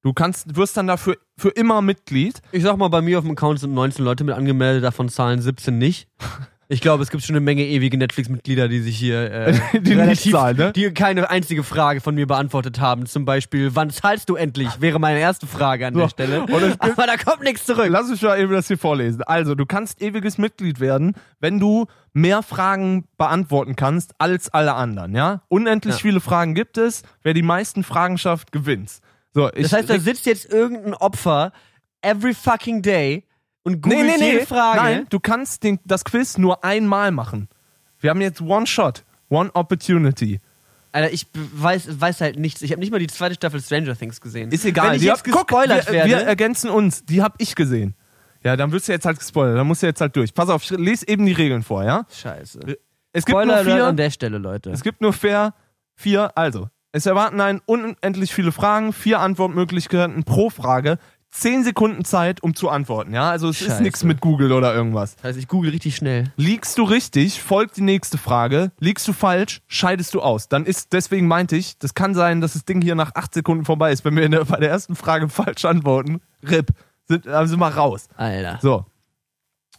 [0.02, 2.42] Du kannst, wirst dann dafür für immer Mitglied.
[2.52, 5.42] Ich sag mal, bei mir auf dem Account sind 19 Leute mit angemeldet, davon zahlen
[5.42, 6.10] 17 nicht.
[6.70, 10.24] Ich glaube, es gibt schon eine Menge ewige Netflix-Mitglieder, die sich hier äh, Die nicht
[10.32, 10.72] zahlen, ne?
[10.74, 13.06] die keine einzige Frage von mir beantwortet haben.
[13.06, 14.70] Zum Beispiel, wann zahlst du endlich?
[14.80, 16.42] Wäre meine erste Frage an der So, Stelle.
[16.44, 17.88] und es gibt- Aber da kommt nichts zurück.
[17.90, 19.22] Lass mich mal eben das hier vorlesen.
[19.24, 25.16] Also, du kannst ewiges Mitglied werden, wenn du mehr Fragen beantworten kannst als alle anderen,
[25.16, 25.44] ja?
[25.50, 26.00] Unendlich Ja.
[26.02, 27.04] viele Fragen gibt es.
[27.24, 28.90] Wer die meisten Fragen schafft, gewinnt.
[29.34, 31.52] So, ich, Das heißt, da sitzt jetzt irgendein Opfer
[32.02, 33.26] every fucking day
[33.64, 34.78] und googelt jede Frage.
[34.82, 37.48] Nein, du kannst den, das Quiz nur einmal machen.
[38.00, 40.40] Wir haben jetzt One Shot, One Opportunity.
[40.92, 42.62] Alter, ich weiß, weiß halt nichts.
[42.62, 44.52] Ich habe nicht mal die zweite Staffel Stranger Things gesehen.
[44.52, 44.90] Ist egal.
[44.90, 46.10] Wenn ich Die jetzt hab- guck, gespoilert wir, werde.
[46.10, 47.04] wir ergänzen uns.
[47.06, 47.96] Die hab ich gesehen.
[48.44, 49.58] Ja, dann wirst du jetzt halt gespoilert.
[49.58, 50.34] Dann musst du jetzt halt durch.
[50.34, 52.06] Pass auf, ich lese eben die Regeln vor, ja?
[52.12, 52.60] Scheiße.
[53.14, 53.86] Es gibt Spoiler nur Alert vier.
[53.88, 54.70] an der Stelle, Leute.
[54.72, 55.54] Es gibt nur fair
[55.96, 56.32] vier.
[56.38, 61.00] Also, es erwarten einen unendlich viele Fragen, vier Antwortmöglichkeiten pro Frage,
[61.34, 63.14] zehn Sekunden Zeit, um zu antworten.
[63.14, 63.84] Ja, also es ist Scheiße.
[63.84, 65.16] nichts mit Google oder irgendwas.
[65.16, 66.32] Das heißt, ich google richtig schnell.
[66.38, 68.72] Liegst du richtig, folgt die nächste Frage.
[68.80, 70.48] Liegst du falsch, scheidest du aus.
[70.48, 73.66] Dann ist, deswegen meinte ich, das kann sein, dass das Ding hier nach acht Sekunden
[73.66, 74.06] vorbei ist.
[74.06, 76.70] Wenn wir der, bei der ersten Frage falsch antworten, RIP,
[77.08, 78.08] sind, sind wir raus.
[78.16, 78.60] Alter.
[78.62, 78.86] So.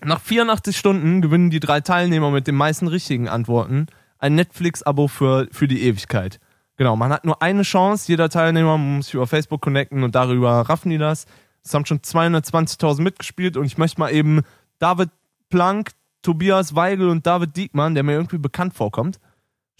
[0.02, 3.86] Nach 84 Stunden gewinnen die drei Teilnehmer mit den meisten richtigen Antworten
[4.18, 6.40] ein Netflix-Abo für, für die Ewigkeit.
[6.76, 10.62] Genau, man hat nur eine Chance, jeder Teilnehmer muss sich über Facebook connecten und darüber
[10.62, 11.26] raffen die das.
[11.64, 14.42] Es haben schon 220.000 mitgespielt und ich möchte mal eben
[14.78, 15.10] David
[15.50, 15.90] Plank,
[16.22, 19.18] Tobias Weigel und David Diekmann, der mir irgendwie bekannt vorkommt.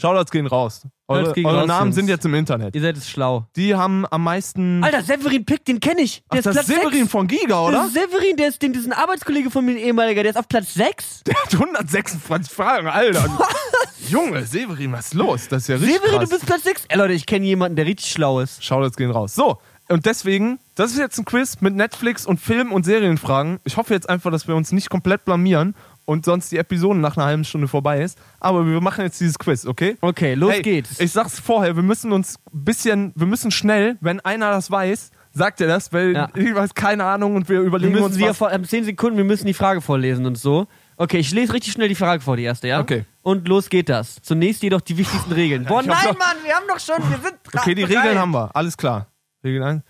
[0.01, 0.83] Shoutouts gehen raus.
[1.07, 1.95] Eure, gehen eure raus, Namen Jungs.
[1.95, 2.75] sind jetzt im Internet.
[2.75, 3.47] Ihr seid es schlau.
[3.55, 4.83] Die haben am meisten.
[4.83, 6.25] Alter, Severin Pick, den kenne ich.
[6.29, 7.11] Ach, Der das ist ist Platz Severin 6.
[7.13, 7.73] von Giga, oder?
[7.79, 10.49] Das ist Severin, der ist den, diesen Arbeitskollege von mir, ein ehemaliger, der ist auf
[10.49, 11.23] Platz 6.
[11.27, 13.25] Der hat 126 Fragen, Alter.
[14.09, 15.47] Junge, Severin, was ist los?
[15.49, 16.29] Das ist ja richtig Severin, krass.
[16.29, 16.85] du bist Platz 6.
[16.89, 18.65] Ey, Leute, ich kenne jemanden, der richtig schlau ist.
[18.65, 19.35] Shoutouts gehen raus.
[19.35, 19.59] So,
[19.89, 23.61] und deswegen, das ist jetzt ein Quiz mit Netflix und Film- und Serienfragen.
[23.65, 25.75] Ich hoffe jetzt einfach, dass wir uns nicht komplett blamieren
[26.07, 28.19] und sonst die Episode nach einer halben Stunde vorbei ist.
[28.41, 29.97] Aber wir machen jetzt dieses Quiz, okay?
[30.01, 31.01] Okay, los Hey, geht's.
[31.01, 35.11] Ich sag's vorher, wir müssen uns ein bisschen, wir müssen schnell, wenn einer das weiß,
[35.33, 36.29] sagt er das, weil Ja.
[36.35, 38.37] ich weiß keine Ahnung und wir wir überlegen müssen uns was.
[38.37, 40.67] vor ähm, 10 Sekunden, wir müssen die Frage vorlesen und so.
[40.97, 42.81] Okay, ich lese richtig schnell die Frage vor, die erste, ja?
[42.81, 43.05] Okay.
[43.23, 44.23] Und los geht das.
[44.23, 45.65] Zunächst jedoch die wichtigsten Regeln.
[45.65, 47.61] Boah, nein, doch- Mann, wir haben doch schon, wir sind dran.
[47.63, 49.09] Okay, die Regeln haben wir, alles klar.
[49.45, 49.83] Regeln 1.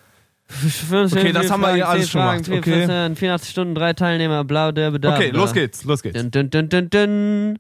[1.13, 3.15] Okay, das haben wir hier alles schon gemacht, okay.
[3.15, 5.15] 84 Stunden, drei Teilnehmer, bla, bla, bla.
[5.15, 6.21] Okay, los geht's, los geht's.
[6.21, 7.59] Dun, dun, dun, dun, dun.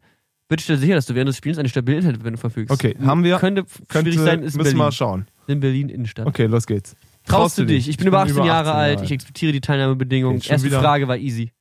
[0.48, 2.70] Bitte stell sicher, dass du während des Spiels eine stabile Internetverbindung verfügst.
[2.70, 3.38] Okay, haben wir.
[3.38, 4.78] Könnte Könnte, schwierig sein, ist müssen wir Berlin.
[4.78, 5.26] mal schauen.
[5.46, 6.26] In Berlin Innenstadt.
[6.26, 6.94] Okay, los geht's.
[7.26, 7.88] Traust du dich?
[7.88, 10.42] Ich bin über 18 Jahre alt, ich Jahre akzeptiere die Teilnahmebedingungen.
[10.42, 11.52] Erste wieder- Frage war easy.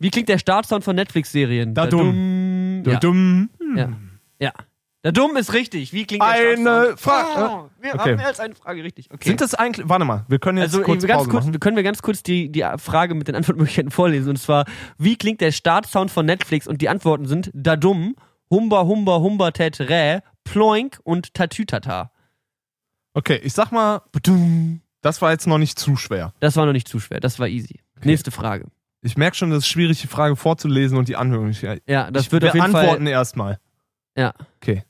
[0.00, 1.74] Wie klingt der Startsound von Netflix-Serien?
[1.74, 2.82] Da dumm.
[2.86, 2.98] Ja.
[2.98, 3.50] Dumm.
[3.76, 3.92] Ja.
[4.40, 4.52] ja.
[5.02, 5.94] Da dumm ist richtig.
[5.94, 6.96] Wie klingt der Eine?
[6.98, 7.50] Frage.
[7.50, 7.98] Oh, wir Okay.
[8.10, 9.08] haben mehr als eine Frage richtig.
[9.10, 9.30] Okay.
[9.30, 9.88] Sind das eigentlich.
[9.88, 11.60] Warte mal, wir können jetzt also kurz ganz Pause kurz, machen.
[11.60, 14.28] können wir ganz kurz die, die Frage mit den Antwortmöglichkeiten vorlesen.
[14.30, 14.66] Und zwar,
[14.98, 16.66] wie klingt der Startsound von Netflix?
[16.68, 18.14] Und die Antworten sind da dumm,
[18.50, 22.12] Humba, Humba, Humba, Tet, Rä, Ploink und Tatütata.
[23.14, 24.02] Okay, ich sag mal,
[25.00, 26.34] das war jetzt noch nicht zu schwer.
[26.40, 27.80] Das war noch nicht zu schwer, das war easy.
[28.04, 28.66] Nächste Frage.
[29.02, 31.52] Ich merke schon, das ist schwierig, die Frage vorzulesen und die Anhörung.
[31.86, 33.58] Ja, das ich, wird wir auf jeden antworten Fall erstmal.
[34.16, 34.34] Ja.
[34.56, 34.82] Okay.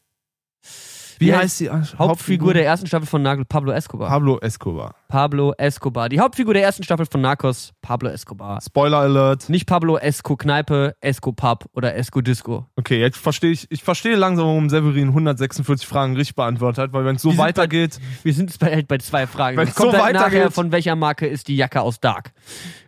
[1.20, 4.08] Wie, Wie heißt die äh, Hauptfigur der ersten Staffel von Nagel Pablo Escobar.
[4.08, 4.94] Pablo Escobar.
[5.08, 6.08] Pablo Escobar.
[6.08, 8.58] Die Hauptfigur der ersten Staffel von Narcos, Pablo Escobar.
[8.62, 9.50] Spoiler Alert.
[9.50, 12.66] Nicht Pablo Esco Kneipe, Esco Pub oder Esco Disco.
[12.76, 17.04] Okay, jetzt verstehe ich, ich verstehe langsam, warum Severin 146 Fragen richtig beantwortet hat, weil
[17.04, 19.58] wenn es so sind weitergeht, Wir sind jetzt bei, halt bei zwei Fragen.
[19.58, 22.32] Wenn's Es so halt weitergeht- von welcher Marke ist die Jacke aus Dark.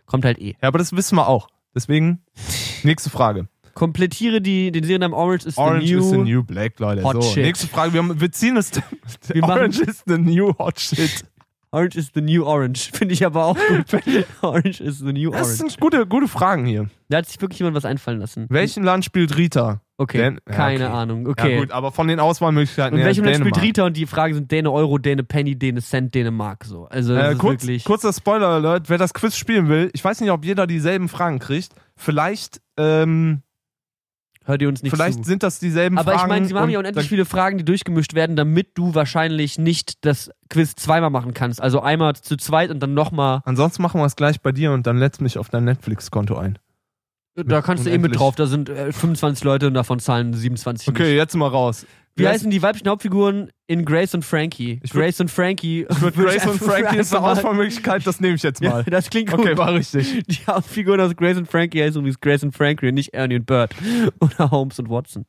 [0.07, 0.55] Kommt halt eh.
[0.59, 1.47] ja, aber das wissen wir auch.
[1.75, 2.23] Deswegen,
[2.81, 3.47] nächste Frage.
[3.73, 5.99] Komplettiere die, den Seriennamen Orange is Orange the New.
[5.99, 7.03] is the New Black, Leute.
[7.03, 7.43] Hot so, Shit.
[7.43, 7.93] nächste Frage.
[7.93, 8.71] Wir, haben, wir ziehen es.
[9.27, 11.25] Wir machen- Orange is the New Hot Shit.
[11.71, 12.91] Orange is the New Orange.
[12.93, 14.03] Finde ich aber auch gut.
[14.43, 15.57] Orange is the New Das Orange.
[15.71, 16.87] sind gute, gute Fragen hier.
[17.09, 18.45] Da hat sich wirklich jemand was einfallen lassen.
[18.49, 19.81] Welchen Land spielt Rita?
[19.97, 20.93] Okay, ja, keine okay.
[20.95, 21.25] Ahnung.
[21.25, 21.57] Ja, Okay.
[21.59, 23.61] gut, aber von den Auswahlmöglichkeiten her welchem Land spielt.
[23.61, 23.85] Rita?
[23.85, 26.65] Und die Fragen sind Däne Euro, Däne Penny, Däne Cent, Däne Mark.
[26.65, 26.85] So.
[26.85, 27.83] Also das Äh, kurz, wirklich.
[27.85, 31.73] kurzer Spoiler-Alert, wer das Quiz spielen will, ich weiß nicht, ob jeder dieselben Fragen kriegt.
[31.95, 33.41] Vielleicht, ähm,
[34.45, 35.23] Hört ihr uns nicht vielleicht zu.
[35.23, 36.23] sind das dieselben Aber Fragen.
[36.23, 39.57] ich meine, sie haben und ja unendlich viele Fragen, die durchgemischt werden, damit du wahrscheinlich
[39.57, 41.61] nicht das Quiz zweimal machen kannst.
[41.61, 43.41] Also einmal zu zweit und dann nochmal.
[43.45, 46.59] Ansonsten machen wir es gleich bei dir und dann lädst mich auf dein Netflix-Konto ein.
[47.35, 48.19] Da kannst du eh mit unendlich.
[48.19, 48.35] drauf.
[48.35, 51.13] Da sind äh, 25 Leute und davon zahlen 27 Okay, nicht.
[51.15, 51.85] jetzt mal raus.
[52.15, 54.79] Wie heißen die weiblichen Hauptfiguren in Grace und Frankie?
[54.83, 55.87] Ich Grace und Frankie.
[55.89, 58.83] Ich würde Grace und Frankie ist eine Auswahlmöglichkeit, das nehme ich jetzt Ja, mal.
[58.83, 59.39] das klingt gut.
[59.39, 60.23] Okay, war richtig.
[60.27, 63.45] Die Hauptfiguren aus Grace und Frankie heißen übrigens Grace und Frankie und nicht Ernie und
[63.47, 63.73] Bert
[64.19, 65.25] oder Holmes und Watson.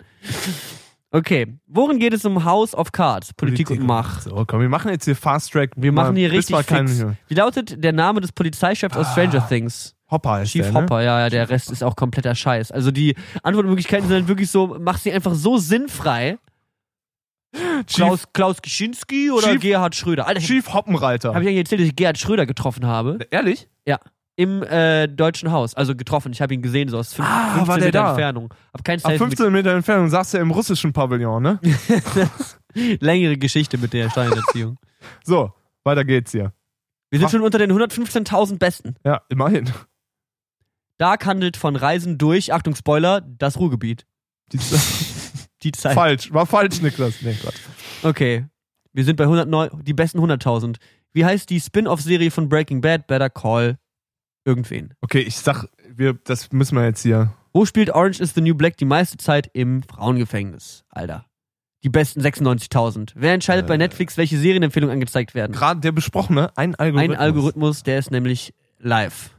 [1.10, 3.32] Okay, worin geht es um House of Cards?
[3.34, 4.24] Politik, und Macht.
[4.24, 5.70] So, komm, wir machen jetzt hier Fast Track.
[5.76, 7.04] Wir machen hier richtig fix.
[7.28, 9.94] Wie lautet der Name des Polizeichefs aus Stranger Things?
[10.10, 10.82] Hopper heißt Chief der, ne?
[10.82, 12.72] Hopper, ja, ja, der Rest ist auch kompletter Scheiß.
[12.72, 16.36] Also die Antwortmöglichkeiten sind halt wirklich so, mach sie einfach so sinnfrei.
[17.86, 20.26] Chief, Klaus, Klaus Kischinski oder Chief- Gerhard Schröder?
[20.26, 21.30] Alter, Chief Hoppenreiter.
[21.34, 23.18] habe ich eigentlich erzählt, dass ich Gerhard Schröder getroffen habe?
[23.30, 23.68] Ehrlich?
[24.36, 25.74] Im äh, Deutschen Haus.
[25.76, 26.32] Also getroffen.
[26.32, 28.08] Ich habe ihn gesehen, so aus fünf, Ah, 15 war der Meter da?
[28.08, 28.54] Entfernung.
[28.72, 31.60] Hab kein Ab Selfie 15 Meter Entfernung saß er im russischen Pavillon, ne?
[32.74, 34.76] längere Geschichte mit der Steinerziehung.
[35.22, 35.52] So,
[35.84, 36.52] weiter geht's hier.
[37.10, 37.30] Wir sind Ach.
[37.30, 38.96] schon unter den 115.000 Besten.
[39.04, 39.70] Ja, immerhin.
[40.98, 44.04] Dark handelt von Reisen durch, Achtung Spoiler, das Ruhrgebiet.
[45.64, 45.94] Die, Zeit.
[45.94, 47.14] falsch, war falsch, Niklas.
[47.22, 47.54] Nee, Gott.
[48.02, 48.46] Okay.
[48.92, 50.76] Wir sind bei 109, die besten 100.000.
[51.12, 53.06] Wie heißt die Spin-off-Serie von Breaking Bad?
[53.06, 53.78] Better Call
[54.44, 54.94] irgendwen.
[55.00, 57.32] Okay, ich sag, wir, das müssen wir jetzt hier.
[57.52, 60.84] Wo spielt Orange is the New Black die meiste Zeit im Frauengefängnis?
[60.90, 61.24] Alter.
[61.82, 63.12] Die besten 96.000.
[63.14, 63.68] Wer entscheidet Äh.
[63.68, 65.52] bei Netflix, welche Serienempfehlungen angezeigt werden?
[65.52, 67.16] Gerade der besprochene, ein Algorithmus.
[67.16, 69.30] Ein Algorithmus, der ist nämlich live.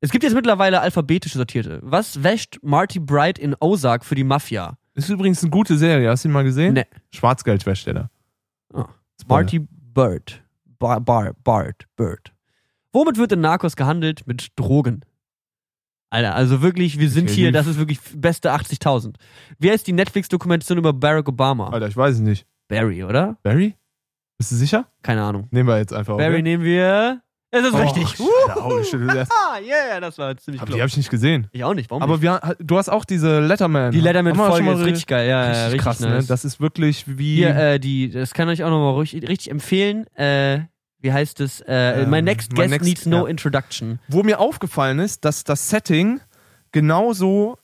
[0.00, 1.78] Es gibt jetzt mittlerweile alphabetisch sortierte.
[1.82, 4.78] Was wäscht Marty Bright in Ozark für die Mafia?
[4.94, 6.74] Ist übrigens eine gute Serie, hast du ihn mal gesehen?
[6.74, 6.86] Nee.
[7.14, 8.10] Schwarzgeld wäscht der da.
[8.74, 8.88] Ah.
[9.20, 9.42] Spoiler.
[9.42, 10.42] Marty Bird.
[10.78, 12.32] Bar, Bar, Bart, Bird.
[12.92, 14.26] Womit wird in Narcos gehandelt?
[14.26, 15.04] Mit Drogen.
[16.10, 19.14] Alter, also wirklich, wir sind Okay, hier, das ist wirklich beste 80.000.
[19.58, 21.68] Wie heißt die Netflix-Dokumentation über Barack Obama?
[21.68, 22.46] Alter, ich weiß es nicht.
[22.66, 23.36] Barry, oder?
[23.44, 23.76] Barry?
[24.38, 24.86] Bist du sicher?
[25.02, 25.46] Keine Ahnung.
[25.52, 26.16] Nehmen wir jetzt einfach.
[26.16, 26.42] Barry okay?
[26.42, 27.22] nehmen wir.
[27.52, 28.04] Es ist Oh, richtig.
[28.48, 30.76] Alter, holy shit, Ah, yeah, das war ziemlich Aber klar.
[30.76, 31.48] die habe ich nicht gesehen.
[31.50, 32.22] Ich auch nicht, warum Aber nicht?
[32.22, 33.90] wir, du hast auch diese Letterman.
[33.90, 36.22] Die Letterman-Folge ist richtig geil, ja, richtig richtig krass, nice.
[36.22, 36.28] ne?
[36.28, 37.36] Das ist wirklich wie.
[37.36, 40.06] Hier, äh, die, das kann ich auch nochmal richtig, richtig empfehlen.
[40.14, 40.60] Äh,
[41.00, 41.60] wie heißt es?
[41.62, 43.30] Äh, Ähm, my next my guest next- needs no ja.
[43.30, 43.98] introduction.
[44.08, 46.20] wo mir aufgefallen ist, dass das Setting
[46.70, 47.58] genauso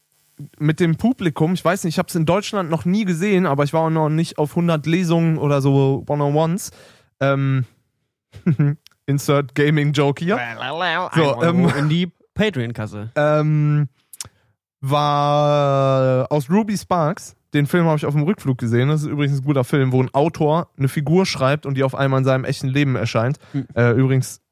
[0.58, 3.62] mit dem Publikum, ich weiß nicht, ich habe es in Deutschland noch nie gesehen, aber
[3.64, 6.72] ich war auch noch nicht auf 100 Lesungen oder so One-on-Ones.
[7.20, 7.64] Ähm,
[9.06, 10.36] Insert Gaming Joke hier.
[11.14, 13.10] So, ähm, in die Patreon-Kasse.
[13.16, 13.88] Ähm,
[14.80, 17.34] war aus Ruby Sparks.
[17.54, 18.88] Den Film habe ich auf dem Rückflug gesehen.
[18.88, 21.94] Das ist übrigens ein guter Film, wo ein Autor eine Figur schreibt und die auf
[21.94, 23.38] einmal in seinem echten Leben erscheint.
[23.52, 23.66] Hm.
[23.74, 24.42] Äh, übrigens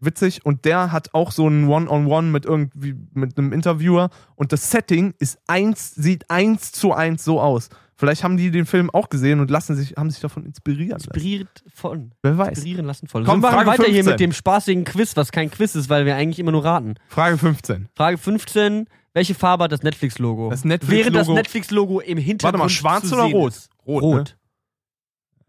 [0.00, 0.44] witzig.
[0.44, 4.10] Und der hat auch so ein One-on-One mit irgendwie mit einem Interviewer.
[4.36, 7.68] Und das Setting ist eins, sieht eins zu eins so aus.
[7.96, 10.92] Vielleicht haben die den Film auch gesehen und lassen sich, haben sich davon inspirieren.
[10.98, 12.10] Inspiriert von.
[12.22, 12.48] Wer weiß.
[12.50, 13.24] Inspirieren lassen von.
[13.24, 14.10] Komm, wir machen Frage weiter hier 15.
[14.12, 16.94] mit dem spaßigen Quiz, was kein Quiz ist, weil wir eigentlich immer nur raten.
[17.08, 17.88] Frage 15.
[17.94, 18.86] Frage 15.
[19.12, 20.50] Welche Farbe hat das Netflix-Logo?
[20.50, 23.52] Das Netflix-Logo- Während das Netflix-Logo im Hintergrund Warte mal, schwarz oder rot?
[23.52, 23.70] Ist.
[23.86, 24.02] Rot.
[24.02, 24.16] Rot.
[24.16, 25.44] Ne?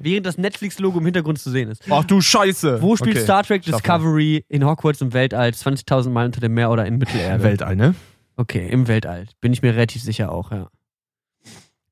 [0.00, 1.82] Während das Netflix-Logo im Hintergrund zu sehen ist.
[1.90, 2.82] Ach du Scheiße.
[2.82, 3.24] Wo spielt Okay.
[3.24, 3.62] Star Trek.
[3.62, 7.42] Discovery in Hogwarts im Weltall 20.000 Mal unter dem Meer oder in Mittelerde?
[7.42, 7.94] Weltall, ne?
[8.36, 9.26] Okay, im Weltall.
[9.40, 10.68] Bin ich mir relativ sicher auch, ja.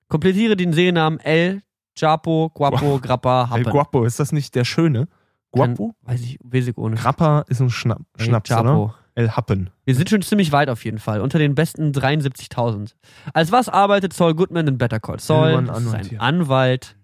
[0.09, 1.63] Komplettiere den Seriennamen El,
[1.99, 3.73] Chapo, Guapo, Grappa, El Happen.
[3.73, 5.09] Guapo, ist das nicht der Schöne?
[5.51, 5.95] Guapo?
[6.03, 6.97] Weiß ich, weiß ich ohne.
[6.97, 8.85] Grappa ist ein Schnapp, El Schnaps, Chapo.
[8.85, 8.95] oder?
[9.15, 9.71] El Happen.
[9.87, 11.23] Wir sind schon ziemlich weit auf jeden Fall.
[11.23, 12.95] Unter den besten 73.000.
[13.33, 15.49] Als was arbeitet Saul Goodman in Better Call Saul?
[15.53, 16.21] Irgendwann Das ist Anwalt ein hier.
[16.23, 16.97] Anwalt.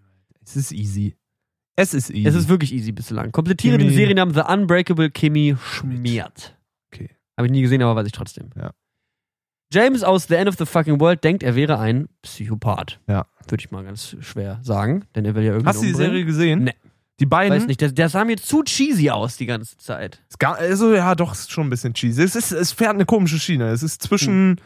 [0.45, 1.17] Es ist easy.
[1.75, 2.29] Es ist easy.
[2.29, 3.33] Es ist wirklich easy bislang.
[3.33, 6.55] Komplettiere Kimi- den Seriennamen The Unbreakable Kimmy Schmiert.
[6.93, 7.09] Okay.
[7.39, 8.51] Habe ich nie gesehen, aber weiß ich trotzdem.
[8.57, 8.73] Ja.
[9.73, 13.01] James aus The End of the Fucking World denkt, er wäre ein Psychopath.
[13.09, 13.27] Ja.
[13.49, 15.69] Würde ich mal ganz schwer sagen, denn er will ja irgendwie.
[15.69, 16.65] Hast du die Serie gesehen?
[16.65, 16.75] Nee.
[17.21, 17.57] Die beiden?
[17.57, 20.23] Weiß nicht, das, das sah mir zu cheesy aus die ganze Zeit.
[20.29, 22.23] Ist gar, also ja, doch, ist schon ein bisschen cheesy.
[22.23, 23.69] Es, ist, es fährt eine komische Schiene.
[23.71, 24.61] Es ist zwischen.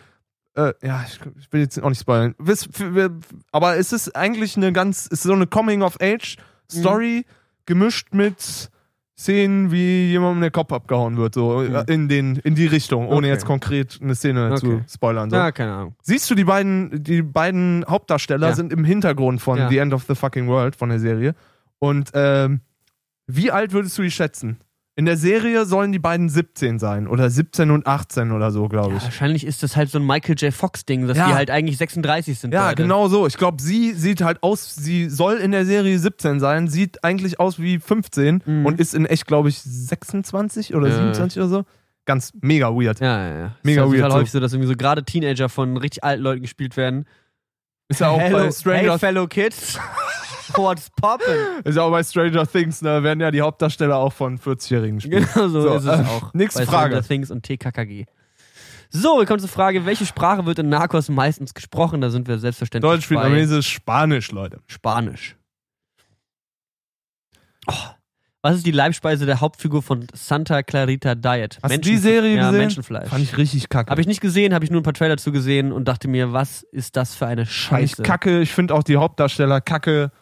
[0.54, 2.34] Äh, ja, ich, ich will jetzt auch nicht spoilern.
[3.52, 5.06] Aber es ist eigentlich eine ganz.
[5.06, 7.26] Es ist so eine Coming-of-Age-Story
[7.66, 8.70] gemischt mit.
[9.18, 11.74] Szenen, wie jemandem der Kopf abgehauen wird, so Mhm.
[11.74, 13.28] äh, in, den, in die Richtung, ohne Okay.
[13.28, 14.56] jetzt konkret eine Szene Okay.
[14.60, 15.30] zu spoilern.
[15.30, 15.36] So.
[15.36, 15.94] Ja, keine Ahnung.
[16.02, 18.54] Siehst du, die beiden, die beiden Hauptdarsteller Ja.
[18.54, 19.68] sind im Hintergrund von Ja.
[19.70, 21.34] The End of the Fucking World, von der Serie.
[21.78, 22.60] Und ähm,
[23.26, 24.58] wie alt würdest du die schätzen?
[24.98, 28.92] In der Serie sollen die beiden 17 sein oder 17 und 18 oder so, glaube
[28.92, 29.04] Ja, ich.
[29.04, 30.54] wahrscheinlich ist das halt so ein Michael J.
[30.54, 31.28] Fox-Ding, dass Ja.
[31.28, 32.54] die halt eigentlich 36 sind.
[32.54, 32.82] Ja, beide.
[32.82, 33.26] genau so.
[33.26, 37.38] Ich glaube, sie sieht halt aus, sie soll in der Serie 17 sein, sieht eigentlich
[37.38, 38.64] aus wie 15 Mhm.
[38.64, 40.94] und ist in echt, glaube ich, 26 oder Ja.
[40.94, 41.64] 27 oder so.
[42.06, 42.98] Ganz mega weird.
[43.00, 43.56] Ja, ja, ja.
[43.64, 46.22] Mega ist auf jeden weird häufig so, dass irgendwie so gerade Teenager von richtig alten
[46.22, 47.04] Leuten gespielt werden.
[47.88, 49.78] Ist ja auch Hello, bei Stranger hey, fellow kids.
[50.54, 51.64] What's poppin'?
[51.64, 55.28] ist ja auch bei Stranger Things, ne, werden ja die Hauptdarsteller auch von 40-Jährigen gespielt.
[55.34, 56.34] Genau so, So, ist es äh, auch.
[56.34, 56.90] nächste bei Frage.
[56.94, 58.04] Stranger Things und TKKG.
[58.90, 62.00] So, wir kommen zur Frage, welche Sprache wird in Narcos meistens gesprochen?
[62.00, 64.60] Da sind wir selbstverständlich Deutsch, Vietnamesisch, Spanisch, Leute.
[64.66, 65.36] Spanisch.
[67.66, 67.72] Oh.
[68.42, 71.58] Was ist die Leibspeise der Hauptfigur von Santa Clarita Diet?
[71.60, 72.58] Hast du die Serie ja, gesehen?
[72.58, 73.08] Menschenfleisch.
[73.08, 73.90] Fand ich richtig kacke.
[73.90, 76.32] Habe ich nicht gesehen, habe ich nur ein paar Trailer zu gesehen und dachte mir,
[76.32, 78.02] was ist das für eine Fand ich Scheiße?
[78.04, 78.40] kacke.
[78.40, 80.12] Ich finde auch die Hauptdarsteller kacke.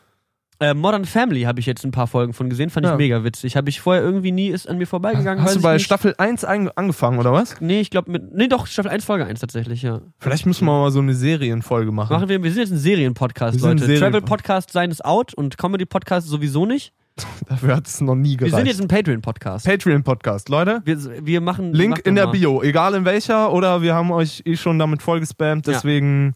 [0.60, 2.96] Äh, Modern Family habe ich jetzt ein paar Folgen von gesehen, fand ich Ja.
[2.96, 3.56] mega witzig.
[3.56, 5.42] Habe ich vorher irgendwie nie, ist an mir vorbeigegangen.
[5.42, 5.78] Hast du ich bei.
[5.80, 7.60] Staffel 1 ein- angefangen, oder was?
[7.60, 8.32] Nee, ich glaube mit.
[8.34, 10.00] Nee, doch, Staffel 1, Folge 1 tatsächlich, ja.
[10.18, 12.12] Vielleicht müssen wir mal so eine Serienfolge machen.
[12.12, 13.84] Machen wir, wir sind jetzt ein Serienpodcast, Wir Leute.
[13.84, 16.92] Serien- Travel-Podcast sein ist out und Comedy-Podcast sowieso nicht.
[17.48, 18.56] Dafür hat es noch nie Wir gereicht.
[18.56, 19.66] sind jetzt ein Patreon-Podcast.
[19.66, 20.82] Patreon-Podcast, Leute.
[20.84, 21.72] Wir, wir machen.
[21.72, 22.32] Link in der mal.
[22.32, 25.74] Bio, egal in welcher, oder wir haben euch eh schon damit vollgespammt, Ja.
[25.74, 26.34] deswegen,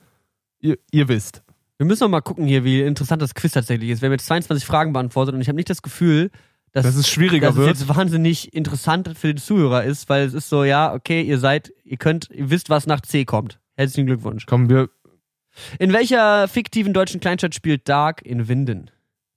[0.60, 1.42] ihr, ihr wisst.
[1.78, 4.02] Wir müssen noch mal gucken hier, wie interessant das Quiz tatsächlich ist.
[4.02, 6.30] Wir haben jetzt 22 Fragen beantwortet und ich habe nicht das Gefühl,
[6.72, 7.68] dass, Dass es schwieriger dass es wird.
[7.68, 11.72] jetzt wahnsinnig interessant für den Zuhörer ist, weil es ist so, ja, okay, ihr seid,
[11.84, 13.58] ihr könnt, ihr wisst, was nach C kommt.
[13.76, 14.44] Herzlichen Glückwunsch.
[14.46, 14.90] Komm, wir.
[15.78, 18.90] In welcher fiktiven deutschen Kleinstadt spielt Dark in Winden?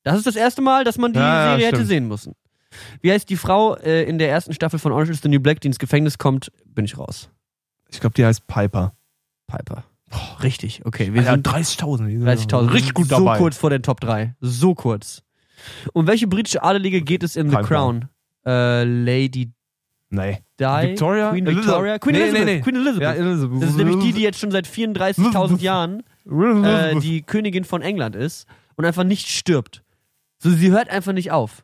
[0.04, 1.89] Das ist das erste Mal, dass man die Ja, ja, Serie hätte stimmt.
[1.89, 2.34] sehen müssen.
[3.02, 5.62] Wie heißt die Frau äh, in der ersten Staffel von Orange is the New Black,
[5.62, 6.52] die ins Gefängnis kommt?
[6.66, 7.30] Bin ich raus.
[7.89, 8.94] Ich glaube, die heißt Piper.
[9.48, 9.84] Piper.
[10.43, 11.14] Richtig, okay.
[11.14, 12.07] Wir Ja, sind 30.000.
[12.07, 12.74] die sind 30.000.
[12.74, 13.38] Richtig gut so dabei.
[13.38, 14.36] kurz vor den Top 3.
[14.41, 15.24] So kurz.
[15.93, 18.05] Um welche britische Adelige geht es in The Kein Crown?
[18.45, 19.51] Äh, Lady
[20.14, 20.39] Nee.
[20.59, 20.66] Di?
[20.66, 21.30] Victoria?
[21.32, 21.68] Queen Elizabeth.
[21.68, 21.99] Victoria?
[21.99, 22.45] Queen Nee, nee, Elizabeth.
[22.55, 22.62] nee.
[22.62, 23.01] Queen Elizabeth.
[23.01, 23.62] Ja, Elizabeth.
[23.64, 28.16] das ist nämlich die, die jetzt schon seit 34.000 Jahren äh, die Königin von England
[28.18, 28.45] ist
[28.76, 29.84] und einfach nicht stirbt.
[30.39, 31.64] So, sie hört einfach nicht auf.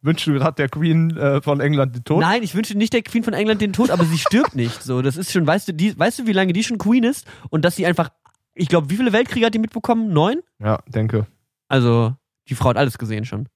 [0.00, 2.20] Ich wünsche gerade der Queen äh, von England den Tod.
[2.20, 4.82] Nein, ich wünsche nicht der Queen von England den Tod, aber sie stirbt nicht.
[4.82, 7.26] So, das ist schon, weißt du, die, weißt du, wie lange die schon Queen ist
[7.50, 8.08] und dass sie einfach,
[8.54, 10.10] ich glaube, wie viele Weltkriege hat die mitbekommen?
[10.12, 10.40] Neun?
[10.58, 11.26] Ja, denke.
[11.68, 12.14] Also,
[12.48, 13.48] die Frau hat alles gesehen schon.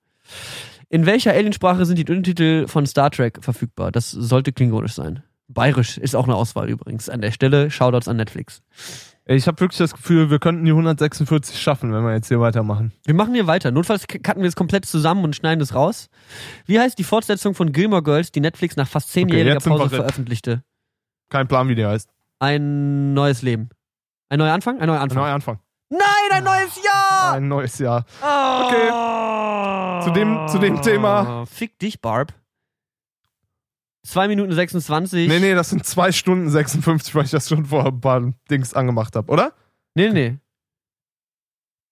[0.90, 3.90] In welcher Aliensprache sind die Untertitel von Star Trek verfügbar?
[3.90, 5.22] Das sollte klingonisch sein.
[5.48, 7.08] Bayerisch ist auch eine Auswahl übrigens.
[7.08, 8.62] An der Stelle Shoutouts an Netflix.
[9.26, 12.92] Ich habe wirklich das Gefühl, wir könnten die 146 schaffen, wenn wir jetzt hier weitermachen.
[13.06, 13.70] Wir machen hier weiter.
[13.70, 16.08] Notfalls cutten wir es komplett zusammen und schneiden es raus.
[16.66, 20.62] Wie heißt die Fortsetzung von Gilmore Girls, die Netflix nach fast zehnjähriger wir Pause veröffentlichte?
[21.30, 22.10] Kein Plan, wie der heißt.
[22.38, 23.70] Ein neues Leben.
[24.28, 24.78] Ein neuer Anfang?
[24.78, 25.22] Ein neuer Ein Anfang.
[25.22, 25.58] neuer Anfang.
[25.88, 26.00] Nein,
[26.32, 27.32] ein neues Jahr!
[27.34, 28.04] Ein neues Jahr.
[28.20, 30.04] Okay.
[30.04, 31.46] Zu dem- zu dem Thema.
[31.46, 32.34] Fick dich, Barb.
[34.04, 35.28] 2 Minuten 26.
[35.28, 38.74] Nee, nee, das sind 2 Stunden 56, weil ich das schon vor ein paar Dings
[38.74, 39.52] angemacht habe, oder?
[39.94, 40.38] Nee, nee, nee.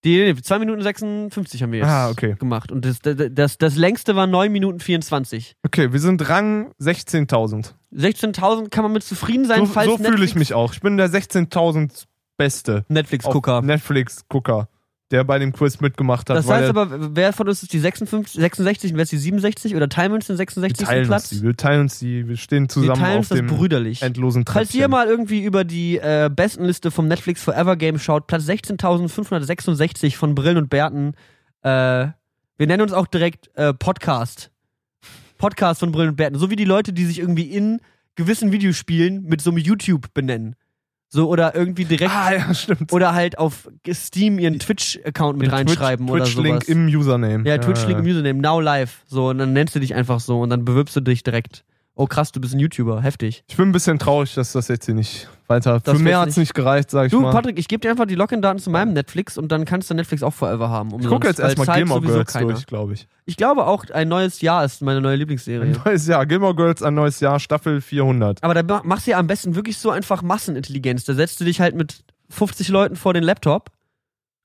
[0.04, 2.34] Die, nee, 2 Minuten 56 haben wir jetzt Ah, okay.
[2.38, 2.72] gemacht.
[2.72, 5.56] Und das, das, das, längste war 9 Minuten 24.
[5.64, 7.72] Okay, wir sind Rang 16.000.
[7.94, 10.72] 16.000 kann man mit zufrieden sein, So, falls so fühle ich mich auch.
[10.74, 12.06] Ich bin der 16.000
[12.36, 12.84] Beste.
[12.88, 13.62] Netflix-Gucker.
[13.62, 14.68] Netflix-Gucker,
[15.12, 16.36] der bei dem Quiz mitgemacht hat.
[16.36, 19.18] Das heißt er- aber, wer von uns ist die 56, 66 und wer ist die
[19.18, 19.76] 67?
[19.76, 20.86] Oder teilen wir uns den wir 66.
[20.86, 21.28] teilen Platz?
[21.28, 21.42] die.
[21.42, 22.26] Wir teilen uns die.
[22.26, 24.02] Wir stehen Wir zusammen teilen auf uns das dem brüderlich.
[24.02, 24.80] endlosen Falls Treppchen.
[24.80, 30.34] ihr mal irgendwie über die äh, Bestenliste vom Netflix Forever Game schaut, Platz 16.566 von
[30.34, 31.14] Brillen und Bärten.
[31.62, 31.68] Äh,
[32.58, 34.50] wir nennen uns auch direkt äh, Podcast.
[35.38, 36.38] Podcast von Brillen und Bärten.
[36.38, 37.80] So wie die Leute, die sich irgendwie in
[38.14, 40.54] gewissen Videospielen mit so einem YouTube benennen.
[41.14, 42.90] So oder irgendwie direkt Ah, ja, stimmt.
[42.90, 46.68] oder halt auf Steam ihren Twitch-Account mit Den reinschreiben Twitch, oder Twitch-Link sowas.
[46.68, 47.46] im Username.
[47.46, 49.02] ja, Twitch-Link im Username, now live.
[49.08, 51.64] So, und dann nennst du dich einfach so und dann bewirbst du dich direkt.
[51.94, 53.44] Oh krass, du bist ein YouTuber, heftig.
[53.48, 55.78] Ich bin ein bisschen traurig, dass das jetzt hier nicht weiter.
[55.80, 57.32] Das Für mehr hat es nicht gereicht, sag ich Du, mal.
[57.32, 60.22] Patrick, ich gebe dir einfach die Login-Daten zu meinem Netflix und dann kannst du Netflix
[60.22, 60.88] auch forever haben.
[60.88, 62.46] ich Umsonst, gucke jetzt erstmal Gilmore Girls keiner.
[62.54, 63.06] durch, glaube ich.
[63.26, 65.60] Ich glaube auch, ein neues Jahr ist meine neue Lieblingsserie.
[65.66, 66.24] Ein neues Jahr.
[66.24, 68.42] Gilmore Girls, ein neues Jahr, Staffel 400.
[68.42, 71.04] Aber da ma- machst du ja am besten wirklich so einfach Massenintelligenz.
[71.04, 73.70] Da setzt du dich halt mit 50 Leuten vor den Laptop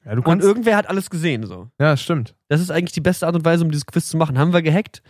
[0.03, 1.45] Ja, du und irgendwer hat alles gesehen.
[1.45, 1.69] So.
[1.79, 2.35] Ja, stimmt.
[2.49, 4.37] Das ist eigentlich die beste Art und Weise, um dieses Quiz zu machen.
[4.37, 5.01] Haben wir gehackt.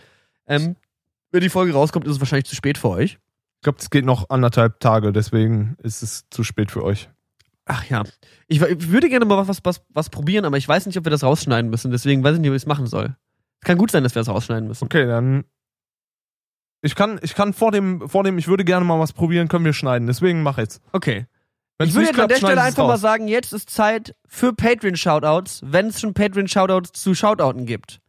[0.45, 0.75] Ähm,
[1.32, 3.19] wenn die Folge rauskommt, ist es wahrscheinlich zu spät für euch.
[3.57, 7.09] Ich glaube, es geht noch anderthalb Tage, deswegen ist es zu spät für euch.
[7.65, 8.03] Ach ja.
[8.47, 11.09] Ich, ich würde gerne mal was, was, was probieren, aber ich weiß nicht, ob wir
[11.09, 11.91] das rausschneiden müssen.
[11.91, 13.15] Deswegen weiß ich nicht, ob ich es machen soll.
[13.61, 14.86] Kann gut sein, dass wir das rausschneiden müssen.
[14.86, 15.43] Okay, dann.
[16.82, 19.65] Ich kann, ich kann vor dem, vor dem, ich würde gerne mal was probieren, können
[19.65, 20.07] wir schneiden.
[20.07, 20.82] Deswegen mach jetzt.
[20.93, 21.25] Okay.
[21.78, 25.61] Wenn's ich würde jetzt an der Stelle einfach mal sagen, jetzt ist Zeit für Patreon-Shoutouts,
[25.65, 27.99] wenn es schon Patreon-Shoutouts zu Shoutouten gibt.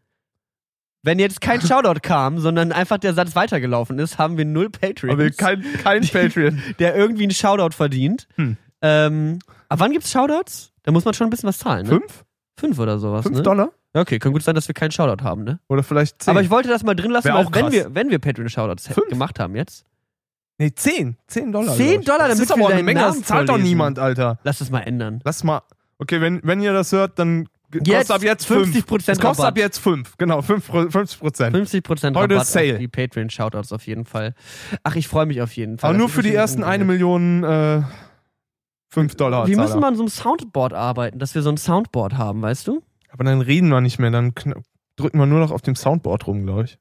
[1.03, 5.13] Wenn jetzt kein Shoutout kam, sondern einfach der Satz weitergelaufen ist, haben wir null Patreons,
[5.15, 6.63] Aber kein, kein Patreon.
[6.79, 8.27] der irgendwie einen Shoutout verdient.
[8.37, 8.57] Hm.
[8.83, 9.39] Ähm,
[9.69, 10.73] ab wann gibt's Shoutouts?
[10.83, 11.93] Da muss man schon ein bisschen was zahlen, ne?
[12.01, 12.25] Fünf?
[12.59, 13.43] Fünf oder sowas, Fünf ne?
[13.43, 13.71] Dollar?
[13.95, 15.61] Okay, kann gut sein, dass wir keinen Shoutout haben, ne?
[15.69, 16.31] Oder vielleicht zehn.
[16.33, 19.57] Aber ich wollte das mal drin lassen, auch wenn wir, wenn wir Patreon-Shoutouts gemacht haben
[19.57, 19.85] jetzt,
[20.59, 21.17] nee, zehn.
[21.27, 21.75] Zehn Dollar.
[21.75, 22.07] 10 glaub ich.
[22.07, 24.39] Dollar, Das damit ist aber wir auch eine Menge, Namen das zahlt doch niemand, Alter.
[24.45, 25.21] lass das mal ändern.
[25.25, 25.63] Lass mal.
[25.99, 28.75] Okay, wenn, wenn ihr das hört, dann Jetzt kostet ab jetzt fünf.
[28.75, 29.59] 50% Es kostet ab Rabatt.
[29.59, 30.17] jetzt fünf.
[30.17, 31.55] Genau, fünf, Pro- 50 Prozent.
[31.57, 32.73] 50% Heute Rabatt ist Sale.
[32.75, 34.35] auf die Patreon-Shoutouts auf jeden Fall.
[34.85, 35.91] Ach, ich freue mich auf jeden Fall.
[35.91, 36.85] Aber nur für die ersten eine.
[36.87, 37.83] Million äh,
[38.89, 39.47] fünf Dollar.
[39.47, 42.67] Wir müssen mal an so einem Soundboard arbeiten, dass wir so ein Soundboard haben, weißt
[42.69, 42.83] du?
[43.11, 44.63] Aber dann reden wir nicht mehr, dann kn-
[44.97, 46.79] drücken wir nur noch auf dem Soundboard rum, glaube ich.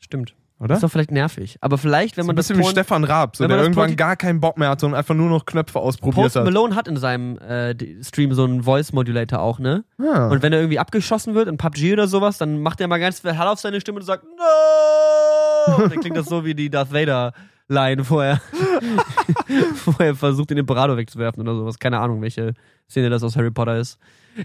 [0.00, 0.34] Stimmt.
[0.60, 0.74] Oder?
[0.76, 1.58] Ist doch vielleicht nervig.
[1.60, 3.64] Aber vielleicht, wenn man ein das bisschen wie Porn- Stefan Raab, so, wenn der man
[3.66, 6.44] das irgendwann gar keinen Bock mehr hatte und einfach nur noch Knöpfe ausprobiert Post hat.
[6.44, 9.84] Malone hat in seinem äh, Stream so einen Voice Modulator auch, ne?
[9.98, 10.28] Ah.
[10.28, 13.20] Und wenn er irgendwie abgeschossen wird in PUBG oder sowas, dann macht er mal ganz
[13.20, 15.74] viel Hall auf seine Stimme und sagt No!
[15.76, 17.32] Und dann klingt das so wie die Darth Vader
[17.68, 18.40] Line, wo er,
[19.86, 21.78] wo er versucht, den Imperator wegzuwerfen oder sowas.
[21.78, 22.54] Keine Ahnung, welche
[22.88, 23.98] Szene das aus Harry Potter ist.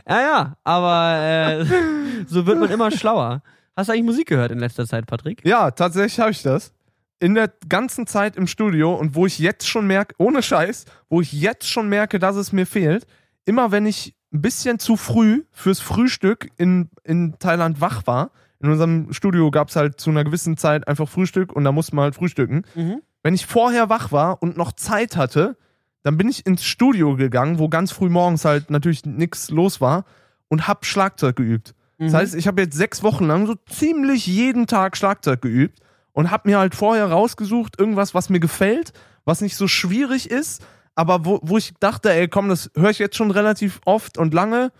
[0.08, 1.66] Ja, ja, aber äh,
[2.28, 3.42] so wird man immer schlauer.
[3.80, 5.40] Hast du eigentlich Musik gehört in letzter Zeit, Patrick?
[5.46, 6.74] Ja, tatsächlich habe ich das.
[7.22, 11.22] In der ganzen Zeit im Studio und wo ich jetzt schon merke, ohne Scheiß, wo
[11.22, 13.08] ich jetzt schon merke, dass es mir fehlt,
[13.46, 18.70] immer wenn ich ein bisschen zu früh fürs Frühstück in, in Thailand wach war, in
[18.70, 22.04] unserem Studio gab es halt zu einer gewissen Zeit einfach Frühstück und da musste man
[22.04, 22.66] halt frühstücken.
[22.76, 23.02] Mhm.
[23.24, 25.56] Wenn ich vorher wach war und noch Zeit hatte,
[26.04, 30.04] dann bin ich ins Studio gegangen, wo ganz früh morgens halt natürlich nichts los war
[30.50, 31.76] und hab Schlagzeug geübt.
[32.00, 32.16] Das Mhm.
[32.18, 35.80] heißt, ich habe jetzt sechs Wochen lang so ziemlich jeden Tag Schlagzeug geübt
[36.14, 38.94] und habe mir halt vorher rausgesucht, irgendwas, was mir gefällt,
[39.26, 43.00] was nicht so schwierig ist, aber wo, wo ich dachte, ey, komm, das höre ich
[43.00, 44.72] jetzt schon relativ oft und lange